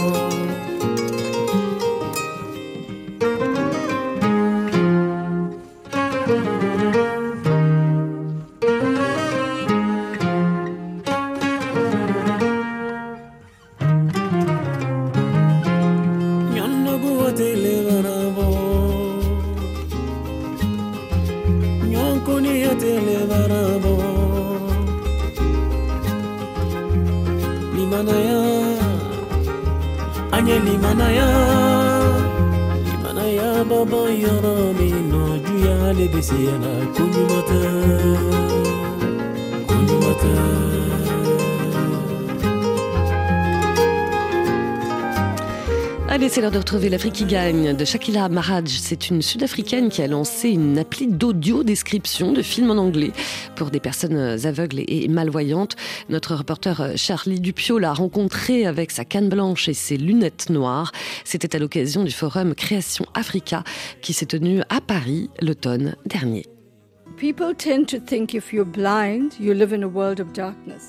de 46.55 46.59
retrouver 46.61 46.89
l'Afrique 46.89 47.15
qui 47.15 47.25
gagne 47.25 47.77
de 47.77 47.85
Shakila 47.85 48.29
Maharaj. 48.29 48.69
C'est 48.69 49.11
une 49.11 49.23
Sud-Africaine 49.23 49.89
qui 49.89 50.03
a 50.03 50.07
lancé 50.07 50.51
une 50.51 50.79
appli 50.79 51.09
d'audio-description 51.09 52.33
de 52.33 52.43
films 52.43 52.71
en 52.71 52.77
anglais 52.77 53.11
pour 53.57 53.73
des 53.73 53.81
personnes 53.81 54.39
aveugles 54.47 54.85
et 54.87 55.09
malvoyantes. 55.09 55.75
Notre 56.11 56.37
reporter 56.37 56.93
Charlie 56.95 57.41
Dupio 57.41 57.81
l'a 57.81 57.93
rencontrée 57.93 58.67
avec 58.67 58.93
sa 58.93 59.05
canne 59.05 59.29
blanche 59.29 59.69
et 59.69 59.75
ses 59.75 59.97
lunettes 59.97 60.49
noires. 60.49 60.93
C'était 61.25 61.57
à 61.57 61.59
l'occasion 61.59 62.05
du 62.05 62.13
forum 62.13 62.55
Création 62.55 63.05
Africa 63.15 63.65
qui 64.01 64.13
s'est 64.13 64.27
tenu 64.27 64.61
à 64.69 64.81
Paris 64.81 65.31
l'automne 65.43 65.97
dernier. 66.07 66.54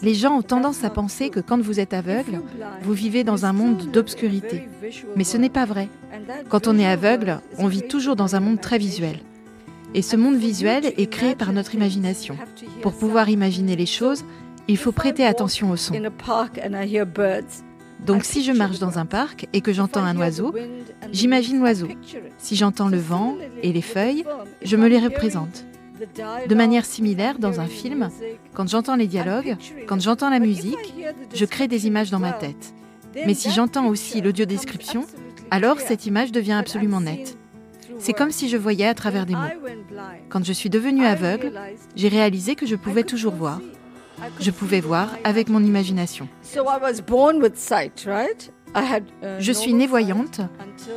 Les 0.02 0.14
gens 0.14 0.38
ont 0.38 0.42
tendance 0.42 0.84
à 0.84 0.90
penser 0.90 1.30
que 1.30 1.40
quand 1.40 1.62
vous 1.62 1.80
êtes 1.80 1.94
aveugle, 1.94 2.42
vous 2.82 2.94
vivez 2.94 3.24
dans 3.24 3.46
un 3.46 3.54
monde 3.54 3.90
d'obscurité. 3.92 4.68
Mais 5.16 5.24
ce 5.24 5.38
n'est 5.38 5.50
pas 5.50 5.66
vrai. 5.66 5.88
Quand 6.50 6.68
on 6.68 6.78
est 6.78 6.86
aveugle, 6.86 7.40
on 7.58 7.68
vit 7.68 7.88
toujours 7.88 8.16
dans 8.16 8.36
un 8.36 8.40
monde 8.40 8.60
très 8.60 8.78
visuel. 8.78 9.20
Et 9.94 10.02
ce 10.02 10.18
monde 10.18 10.36
visuel 10.36 10.86
est 10.98 11.10
créé 11.10 11.36
par 11.36 11.54
notre 11.54 11.74
imagination. 11.74 12.36
Pour 12.82 12.94
pouvoir 12.94 13.30
imaginer 13.30 13.78
les 13.78 13.86
choses, 13.86 14.26
il 14.68 14.78
faut 14.78 14.92
prêter 14.92 15.26
attention 15.26 15.72
au 15.72 15.78
son. 15.78 15.94
Donc 18.06 18.26
si 18.26 18.44
je 18.44 18.52
marche 18.52 18.80
dans 18.80 19.00
un 19.00 19.06
parc 19.06 19.48
et 19.54 19.62
que 19.62 19.72
j'entends 19.72 20.04
un 20.04 20.18
oiseau, 20.18 20.54
j'imagine 21.14 21.60
l'oiseau. 21.60 21.88
Si 22.38 22.56
j'entends 22.56 22.90
le 22.90 22.98
vent 22.98 23.38
et 23.64 23.72
les 23.72 23.82
feuilles, 23.82 24.26
je 24.64 24.76
me 24.76 24.88
les 24.88 25.00
représente. 25.00 25.66
De 26.48 26.56
manière 26.56 26.86
similaire, 26.86 27.40
dans 27.40 27.60
un 27.60 27.68
film, 27.68 28.10
quand 28.54 28.68
j'entends 28.68 28.96
les 28.96 29.08
dialogues, 29.08 29.58
quand 29.88 30.02
j'entends 30.02 30.30
la 30.30 30.40
musique, 30.40 30.94
je 31.34 31.46
crée 31.46 31.68
des 31.68 31.88
images 31.88 32.12
dans 32.12 32.20
ma 32.20 32.34
tête. 32.34 32.74
Mais 33.26 33.34
si 33.34 33.52
j'entends 33.52 33.88
aussi 33.88 34.22
l'audiodescription, 34.22 35.06
alors 35.52 35.80
cette 35.80 36.06
image 36.06 36.32
devient 36.32 36.54
absolument 36.54 37.02
nette. 37.02 37.38
C'est 38.00 38.14
comme 38.14 38.32
si 38.32 38.50
je 38.50 38.58
voyais 38.58 38.88
à 38.88 38.94
travers 38.94 39.26
des 39.26 39.36
mots. 39.36 39.48
Quand 40.30 40.44
je 40.44 40.54
suis 40.54 40.70
devenue 40.70 41.06
aveugle, 41.06 41.54
j'ai 41.96 42.10
réalisé 42.10 42.56
que 42.56 42.66
je 42.66 42.76
pouvais 42.76 43.04
toujours 43.04 43.34
voir. 43.34 43.62
Je 44.40 44.52
pouvais 44.52 44.82
voir 44.82 45.10
avec 45.24 45.50
mon 45.50 45.64
imagination. 45.64 46.28
Je 49.40 49.52
suis 49.52 49.74
née 49.74 49.88
voyante. 49.88 50.42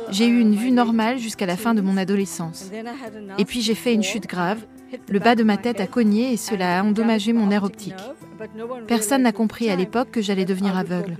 J'ai 0.09 0.27
eu 0.27 0.39
une 0.39 0.55
vue 0.55 0.71
normale 0.71 1.19
jusqu'à 1.19 1.45
la 1.45 1.57
fin 1.57 1.73
de 1.73 1.81
mon 1.81 1.97
adolescence. 1.97 2.69
Et 3.37 3.45
puis 3.45 3.61
j'ai 3.61 3.75
fait 3.75 3.93
une 3.93 4.03
chute 4.03 4.27
grave. 4.27 4.59
Le 5.09 5.19
bas 5.19 5.35
de 5.35 5.43
ma 5.43 5.57
tête 5.57 5.79
a 5.79 5.87
cogné 5.87 6.33
et 6.33 6.37
cela 6.37 6.79
a 6.79 6.83
endommagé 6.83 7.33
mon 7.33 7.47
nerf 7.47 7.63
optique. 7.63 7.95
Personne 8.87 9.23
n'a 9.23 9.31
compris 9.31 9.69
à 9.69 9.75
l'époque 9.75 10.11
que 10.11 10.21
j'allais 10.21 10.45
devenir 10.45 10.77
aveugle. 10.77 11.17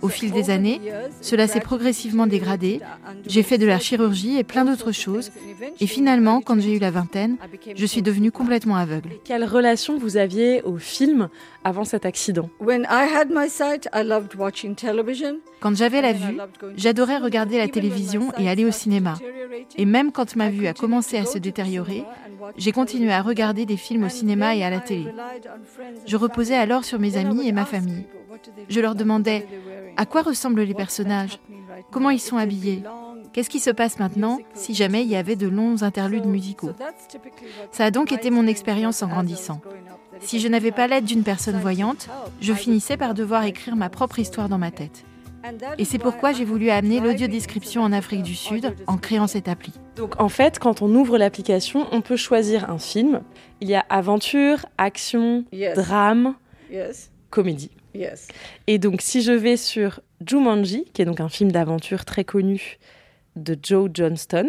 Au 0.00 0.08
fil 0.08 0.30
des 0.30 0.50
années, 0.50 0.80
cela 1.20 1.46
s'est 1.46 1.60
progressivement 1.60 2.26
dégradé. 2.26 2.80
J'ai 3.26 3.42
fait 3.42 3.58
de 3.58 3.66
la 3.66 3.78
chirurgie 3.78 4.38
et 4.38 4.44
plein 4.44 4.64
d'autres 4.64 4.92
choses. 4.92 5.30
Et 5.80 5.86
finalement, 5.86 6.40
quand 6.40 6.60
j'ai 6.60 6.76
eu 6.76 6.78
la 6.78 6.90
vingtaine, 6.90 7.36
je 7.74 7.86
suis 7.86 8.02
devenue 8.02 8.30
complètement 8.30 8.76
aveugle. 8.76 9.10
Quelle 9.24 9.44
relation 9.44 9.98
vous 9.98 10.16
aviez 10.16 10.62
au 10.62 10.76
film 10.76 11.28
avant 11.64 11.84
cet 11.84 12.06
accident? 12.06 12.48
Quand 15.60 15.76
j'avais 15.76 16.02
la 16.02 16.12
vue, 16.12 16.38
j'adorais 16.76 17.18
regarder 17.18 17.58
la 17.58 17.68
télévision 17.68 18.32
et 18.38 18.48
aller 18.48 18.64
au 18.64 18.70
cinéma. 18.70 19.14
Et 19.76 19.84
même 19.84 20.12
quand 20.12 20.36
ma 20.36 20.50
vue 20.50 20.66
a 20.66 20.74
commencé 20.74 21.16
à 21.16 21.24
se 21.24 21.38
détériorer, 21.38 22.04
j'ai 22.56 22.72
continué 22.72 23.12
à 23.12 23.22
regarder 23.22 23.66
des 23.66 23.76
films 23.76 24.04
au 24.04 24.08
cinéma 24.08 24.54
et 24.54 24.62
à 24.62 24.70
la 24.70 24.80
télé. 24.80 25.06
Je 26.06 26.16
reposais 26.16 26.54
alors 26.54 26.84
sur 26.84 26.98
mes 26.98 27.16
amis 27.16 27.48
et 27.48 27.52
ma 27.52 27.64
famille. 27.64 28.04
Je 28.68 28.80
leur 28.80 28.94
demandais 28.94 29.46
à 29.98 30.06
quoi 30.06 30.22
ressemblent 30.22 30.62
les 30.62 30.74
personnages? 30.74 31.40
Comment 31.90 32.10
ils 32.10 32.20
sont 32.20 32.36
habillés? 32.36 32.82
Qu'est-ce 33.32 33.50
qui 33.50 33.58
se 33.58 33.70
passe 33.70 33.98
maintenant 33.98 34.38
si 34.54 34.74
jamais 34.74 35.02
il 35.02 35.08
y 35.08 35.16
avait 35.16 35.36
de 35.36 35.48
longs 35.48 35.82
interludes 35.82 36.24
musicaux? 36.24 36.70
Ça 37.72 37.84
a 37.84 37.90
donc 37.90 38.12
été 38.12 38.30
mon 38.30 38.46
expérience 38.46 39.02
en 39.02 39.08
grandissant. 39.08 39.60
Si 40.20 40.38
je 40.38 40.48
n'avais 40.48 40.70
pas 40.70 40.86
l'aide 40.86 41.04
d'une 41.04 41.24
personne 41.24 41.58
voyante, 41.60 42.08
je 42.40 42.52
finissais 42.52 42.96
par 42.96 43.12
devoir 43.12 43.44
écrire 43.44 43.76
ma 43.76 43.90
propre 43.90 44.20
histoire 44.20 44.48
dans 44.48 44.56
ma 44.56 44.70
tête. 44.70 45.04
Et 45.78 45.84
c'est 45.84 45.98
pourquoi 45.98 46.32
j'ai 46.32 46.44
voulu 46.44 46.70
amener 46.70 47.00
l'audiodescription 47.00 47.82
en 47.82 47.92
Afrique 47.92 48.22
du 48.22 48.34
Sud 48.34 48.74
en 48.86 48.98
créant 48.98 49.26
cette 49.26 49.48
appli. 49.48 49.72
Donc 49.96 50.20
en 50.20 50.28
fait, 50.28 50.58
quand 50.58 50.80
on 50.80 50.94
ouvre 50.94 51.18
l'application, 51.18 51.86
on 51.90 52.00
peut 52.02 52.16
choisir 52.16 52.70
un 52.70 52.78
film. 52.78 53.22
Il 53.60 53.68
y 53.68 53.74
a 53.74 53.84
aventure, 53.88 54.66
action, 54.78 55.44
drame, 55.76 56.34
comédie. 57.30 57.70
Et 58.66 58.78
donc, 58.78 59.00
si 59.00 59.22
je 59.22 59.32
vais 59.32 59.56
sur 59.56 60.00
Jumanji, 60.24 60.84
qui 60.92 61.02
est 61.02 61.04
donc 61.04 61.20
un 61.20 61.28
film 61.28 61.50
d'aventure 61.50 62.04
très 62.04 62.24
connu 62.24 62.78
de 63.36 63.56
Joe 63.60 63.88
Johnston, 63.92 64.48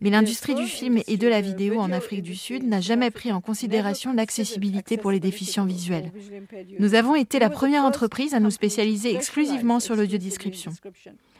Mais 0.00 0.10
l'industrie 0.10 0.54
du 0.54 0.66
film 0.66 1.00
et 1.08 1.16
de 1.16 1.26
la 1.26 1.40
vidéo 1.40 1.80
en 1.80 1.90
Afrique 1.90 2.22
du 2.22 2.36
Sud 2.36 2.62
n'a 2.62 2.80
jamais 2.80 3.10
pris 3.10 3.32
en 3.32 3.40
considération 3.40 4.12
l'accessibilité 4.12 4.96
pour 4.96 5.10
les 5.10 5.18
déficients 5.18 5.64
visuels. 5.64 6.12
Nous 6.78 6.94
avons 6.94 7.16
été 7.16 7.40
la 7.40 7.50
première 7.50 7.84
entreprise 7.84 8.34
à 8.34 8.40
nous 8.40 8.50
spécialiser 8.50 9.14
exclusivement 9.14 9.80
sur 9.80 9.96
l'audio-description. 9.96 10.70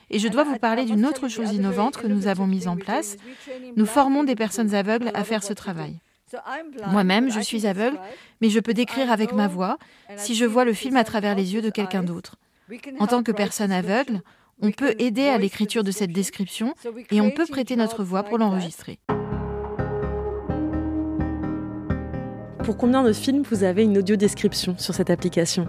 Et 0.09 0.19
je 0.19 0.27
dois 0.27 0.43
vous 0.43 0.57
parler 0.57 0.85
d'une 0.85 1.05
autre 1.05 1.29
chose 1.29 1.53
innovante 1.53 1.97
que 1.97 2.07
nous 2.07 2.27
avons 2.27 2.45
mise 2.45 2.67
en 2.67 2.75
place. 2.75 3.15
Nous 3.75 3.85
formons 3.85 4.23
des 4.23 4.35
personnes 4.35 4.75
aveugles 4.75 5.11
à 5.13 5.23
faire 5.23 5.43
ce 5.43 5.53
travail. 5.53 5.99
Moi-même, 6.87 7.31
je 7.31 7.39
suis 7.39 7.67
aveugle, 7.67 7.99
mais 8.41 8.49
je 8.49 8.59
peux 8.59 8.73
décrire 8.73 9.11
avec 9.11 9.33
ma 9.33 9.47
voix 9.47 9.77
si 10.15 10.35
je 10.35 10.45
vois 10.45 10.65
le 10.65 10.73
film 10.73 10.95
à 10.95 11.03
travers 11.03 11.35
les 11.35 11.53
yeux 11.53 11.61
de 11.61 11.69
quelqu'un 11.69 12.03
d'autre. 12.03 12.35
En 12.99 13.07
tant 13.07 13.23
que 13.23 13.31
personne 13.31 13.71
aveugle, 13.71 14.21
on 14.61 14.71
peut 14.71 14.95
aider 14.99 15.27
à 15.27 15.37
l'écriture 15.37 15.83
de 15.83 15.91
cette 15.91 16.11
description. 16.11 16.73
et 17.11 17.21
on 17.21 17.31
peut 17.31 17.45
prêter 17.45 17.75
notre 17.75 18.03
voix 18.03 18.23
pour 18.23 18.37
l'enregistrer. 18.37 18.99
Pour 22.63 22.77
combien 22.77 23.03
de 23.03 23.13
films 23.13 23.43
vous 23.43 23.63
avez 23.63 23.83
une 23.83 23.97
audio 23.97 24.15
description 24.15 24.75
sur 24.77 24.95
cette 24.95 25.11
application? 25.11 25.67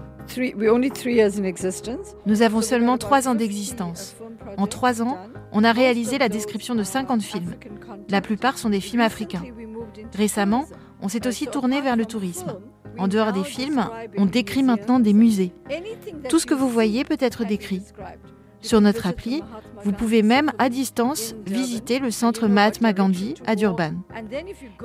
Nous 2.26 2.42
avons 2.42 2.62
seulement 2.62 2.98
trois 2.98 3.28
ans 3.28 3.34
d'existence. 3.34 4.16
En 4.56 4.66
trois 4.66 5.02
ans, 5.02 5.18
on 5.52 5.64
a 5.64 5.72
réalisé 5.72 6.18
la 6.18 6.28
description 6.28 6.74
de 6.74 6.82
50 6.82 7.22
films. 7.22 7.54
La 8.08 8.20
plupart 8.20 8.58
sont 8.58 8.70
des 8.70 8.80
films 8.80 9.02
africains. 9.02 9.42
Récemment, 10.14 10.66
on 11.02 11.08
s'est 11.08 11.26
aussi 11.26 11.46
tourné 11.46 11.80
vers 11.80 11.96
le 11.96 12.06
tourisme. 12.06 12.58
En 12.98 13.08
dehors 13.08 13.32
des 13.32 13.44
films, 13.44 13.88
on 14.16 14.26
décrit 14.26 14.62
maintenant 14.62 15.00
des 15.00 15.12
musées. 15.12 15.52
Tout 16.28 16.38
ce 16.38 16.46
que 16.46 16.54
vous 16.54 16.68
voyez 16.68 17.04
peut 17.04 17.18
être 17.20 17.44
décrit. 17.44 17.82
Sur 18.62 18.80
notre 18.80 19.06
appli, 19.06 19.42
vous 19.84 19.92
pouvez 19.92 20.22
même 20.22 20.52
à 20.58 20.68
distance 20.68 21.34
visiter 21.46 21.98
le 21.98 22.10
centre 22.10 22.48
Mahatma 22.48 22.92
Gandhi 22.92 23.34
à 23.46 23.54
Durban. 23.54 23.94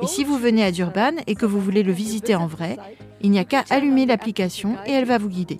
Et 0.02 0.08
si 0.08 0.24
vous 0.24 0.38
venez 0.38 0.64
à 0.64 0.72
Durban 0.72 1.14
et 1.28 1.36
que 1.36 1.46
vous 1.46 1.60
voulez 1.60 1.84
le 1.84 1.92
visiter 1.92 2.36
en 2.36 2.48
vrai, 2.48 2.78
il 3.22 3.32
n'y 3.32 3.40
a 3.40 3.46
qu'à 3.46 3.64
allumer 3.70 4.06
l'application 4.06 4.78
et 4.86 4.92
elle 4.92 5.06
va 5.06 5.18
vous 5.18 5.30
guider. 5.30 5.60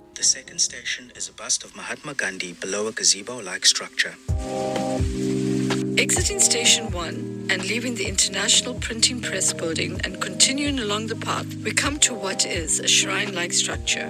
Exiting 5.98 6.40
Station 6.40 6.88
1 6.88 7.52
and 7.52 7.62
leaving 7.68 7.94
the 7.94 8.08
International 8.08 8.74
Printing 8.74 9.20
Press 9.20 9.52
building 9.52 10.00
and 10.04 10.20
continuing 10.20 10.78
along 10.80 11.06
the 11.06 11.14
path, 11.14 11.46
we 11.62 11.72
come 11.72 11.98
to 11.98 12.14
what 12.14 12.46
is 12.46 12.80
a 12.80 12.88
shrine 12.88 13.34
like 13.34 13.52
structure. 13.52 14.08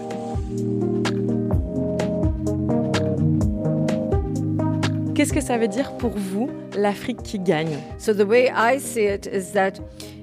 Qu'est-ce 5.23 5.35
que 5.35 5.41
ça 5.41 5.57
veut 5.57 5.68
dire 5.68 5.97
pour 5.99 6.11
vous 6.11 6.51
l'Afrique 6.77 7.23
qui 7.23 7.39
gagne? 7.39 7.79
So 7.97 8.12
the 8.12 8.27
way 8.27 8.51
I 8.53 8.81
see 8.81 9.05
it 9.05 9.31
is 9.33 9.53
that 9.53 9.75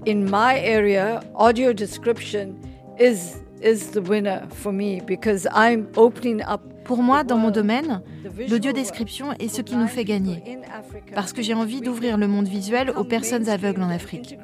in 0.06 0.26
my 0.26 0.60
area 0.62 1.22
audio 1.36 1.72
description 1.72 2.56
is 3.00 3.38
is 3.64 3.92
the 3.92 4.02
winner 4.02 4.42
for 4.50 4.74
me 4.74 5.00
because 5.08 5.48
I'm 5.56 5.88
opening 5.96 6.42
up 6.42 6.60
pour 6.84 7.04
moi, 7.04 7.24
dans 7.24 7.38
mon 7.38 7.52
domaine, 7.52 8.02
l'audio-description 8.50 9.34
est 9.34 9.48
ce 9.48 9.62
qui 9.62 9.76
nous 9.76 9.88
fait 9.88 10.06
gagner, 10.06 10.42
parce 11.14 11.34
que 11.34 11.44
j'ai 11.44 11.54
envie 11.54 11.82
d'ouvrir 11.82 12.18
le 12.18 12.28
monde 12.28 12.48
visuel 12.48 12.90
aux 12.90 13.04
personnes 13.04 13.48
aveugles 13.48 13.84
en 13.84 13.92
Afrique. 13.92 14.40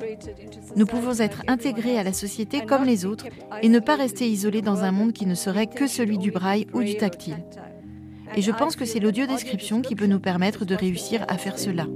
Nous 0.75 0.85
pouvons 0.85 1.19
être 1.19 1.41
intégrés 1.47 1.97
à 1.97 2.03
la 2.03 2.13
société 2.13 2.61
comme 2.63 2.83
les 2.83 3.03
autres 3.03 3.25
et 3.63 3.67
ne 3.67 3.79
pas 3.79 3.95
rester 3.95 4.29
isolés 4.29 4.61
dans 4.61 4.83
un 4.83 4.91
monde 4.91 5.11
qui 5.11 5.25
ne 5.25 5.33
serait 5.33 5.65
que 5.65 5.87
celui 5.87 6.19
du 6.19 6.29
braille 6.29 6.67
ou 6.71 6.83
du 6.83 6.95
tactile. 6.95 7.43
Et 8.35 8.41
je 8.41 8.51
pense 8.51 8.75
que 8.75 8.85
c'est 8.85 8.99
l'audio-description 8.99 9.81
qui 9.81 9.95
peut 9.95 10.07
nous 10.07 10.19
permettre 10.19 10.65
de 10.65 10.75
réussir 10.75 11.23
à 11.27 11.37
faire 11.37 11.57
cela. 11.57 11.87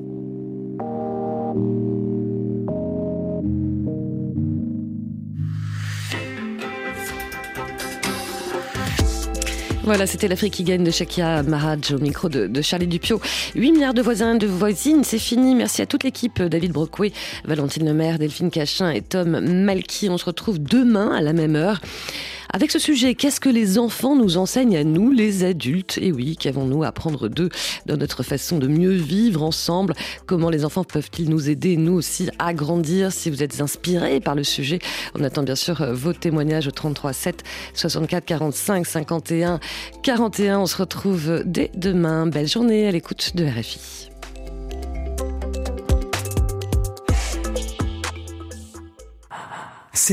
Voilà, 9.83 10.05
c'était 10.05 10.27
l'Afrique 10.27 10.53
qui 10.53 10.63
gagne 10.63 10.83
de 10.83 10.91
Shakia 10.91 11.41
Maharaj 11.41 11.93
au 11.93 11.97
micro 11.97 12.29
de, 12.29 12.61
Charlie 12.61 12.85
Dupio. 12.85 13.19
8 13.55 13.71
milliards 13.71 13.95
de 13.95 14.03
voisins, 14.03 14.35
de 14.35 14.45
voisines, 14.45 15.03
c'est 15.03 15.17
fini. 15.17 15.55
Merci 15.55 15.81
à 15.81 15.87
toute 15.87 16.03
l'équipe, 16.03 16.41
David 16.43 16.73
Brocoué, 16.73 17.11
Valentine 17.43 17.87
Lemaire, 17.87 18.19
Delphine 18.19 18.51
Cachin 18.51 18.91
et 18.91 19.01
Tom 19.01 19.39
Malky. 19.39 20.07
On 20.07 20.19
se 20.19 20.25
retrouve 20.25 20.59
demain 20.59 21.11
à 21.11 21.21
la 21.21 21.33
même 21.33 21.55
heure. 21.55 21.81
Avec 22.51 22.71
ce 22.71 22.79
sujet, 22.79 23.13
qu'est-ce 23.13 23.39
que 23.39 23.49
les 23.49 23.77
enfants 23.77 24.15
nous 24.15 24.37
enseignent 24.37 24.77
à 24.77 24.83
nous, 24.83 25.11
les 25.11 25.43
adultes? 25.43 25.99
Et 26.01 26.11
oui, 26.11 26.35
qu'avons-nous 26.35 26.83
à 26.83 26.87
apprendre 26.87 27.27
d'eux 27.27 27.49
dans 27.85 27.95
notre 27.95 28.23
façon 28.23 28.57
de 28.57 28.67
mieux 28.67 28.95
vivre 28.95 29.43
ensemble? 29.43 29.93
Comment 30.25 30.49
les 30.49 30.65
enfants 30.65 30.83
peuvent-ils 30.83 31.29
nous 31.29 31.47
aider, 31.47 31.77
nous 31.77 31.93
aussi, 31.93 32.29
à 32.39 32.55
grandir 32.55 33.11
Si 33.11 33.29
vous 33.29 33.43
êtes 33.43 33.61
inspirés 33.61 34.19
par 34.19 34.33
le 34.33 34.43
sujet, 34.43 34.79
on 35.13 35.23
attend 35.23 35.43
bien 35.43 35.55
sûr 35.55 35.81
euh, 35.81 35.93
vos 35.93 36.13
témoignages 36.13 36.67
au 36.67 36.71
33 36.71 37.13
7 37.13 37.43
64 37.75 38.25
45 38.25 38.85
51 38.87 39.59
41. 40.01 40.59
On 40.59 40.65
se 40.65 40.77
retrouve 40.77 41.43
dès 41.45 41.69
demain. 41.75 42.25
Belle 42.25 42.47
journée 42.47 42.87
à 42.87 42.91
l'écoute 42.91 43.35
de 43.35 43.45
RFI. 43.45 44.08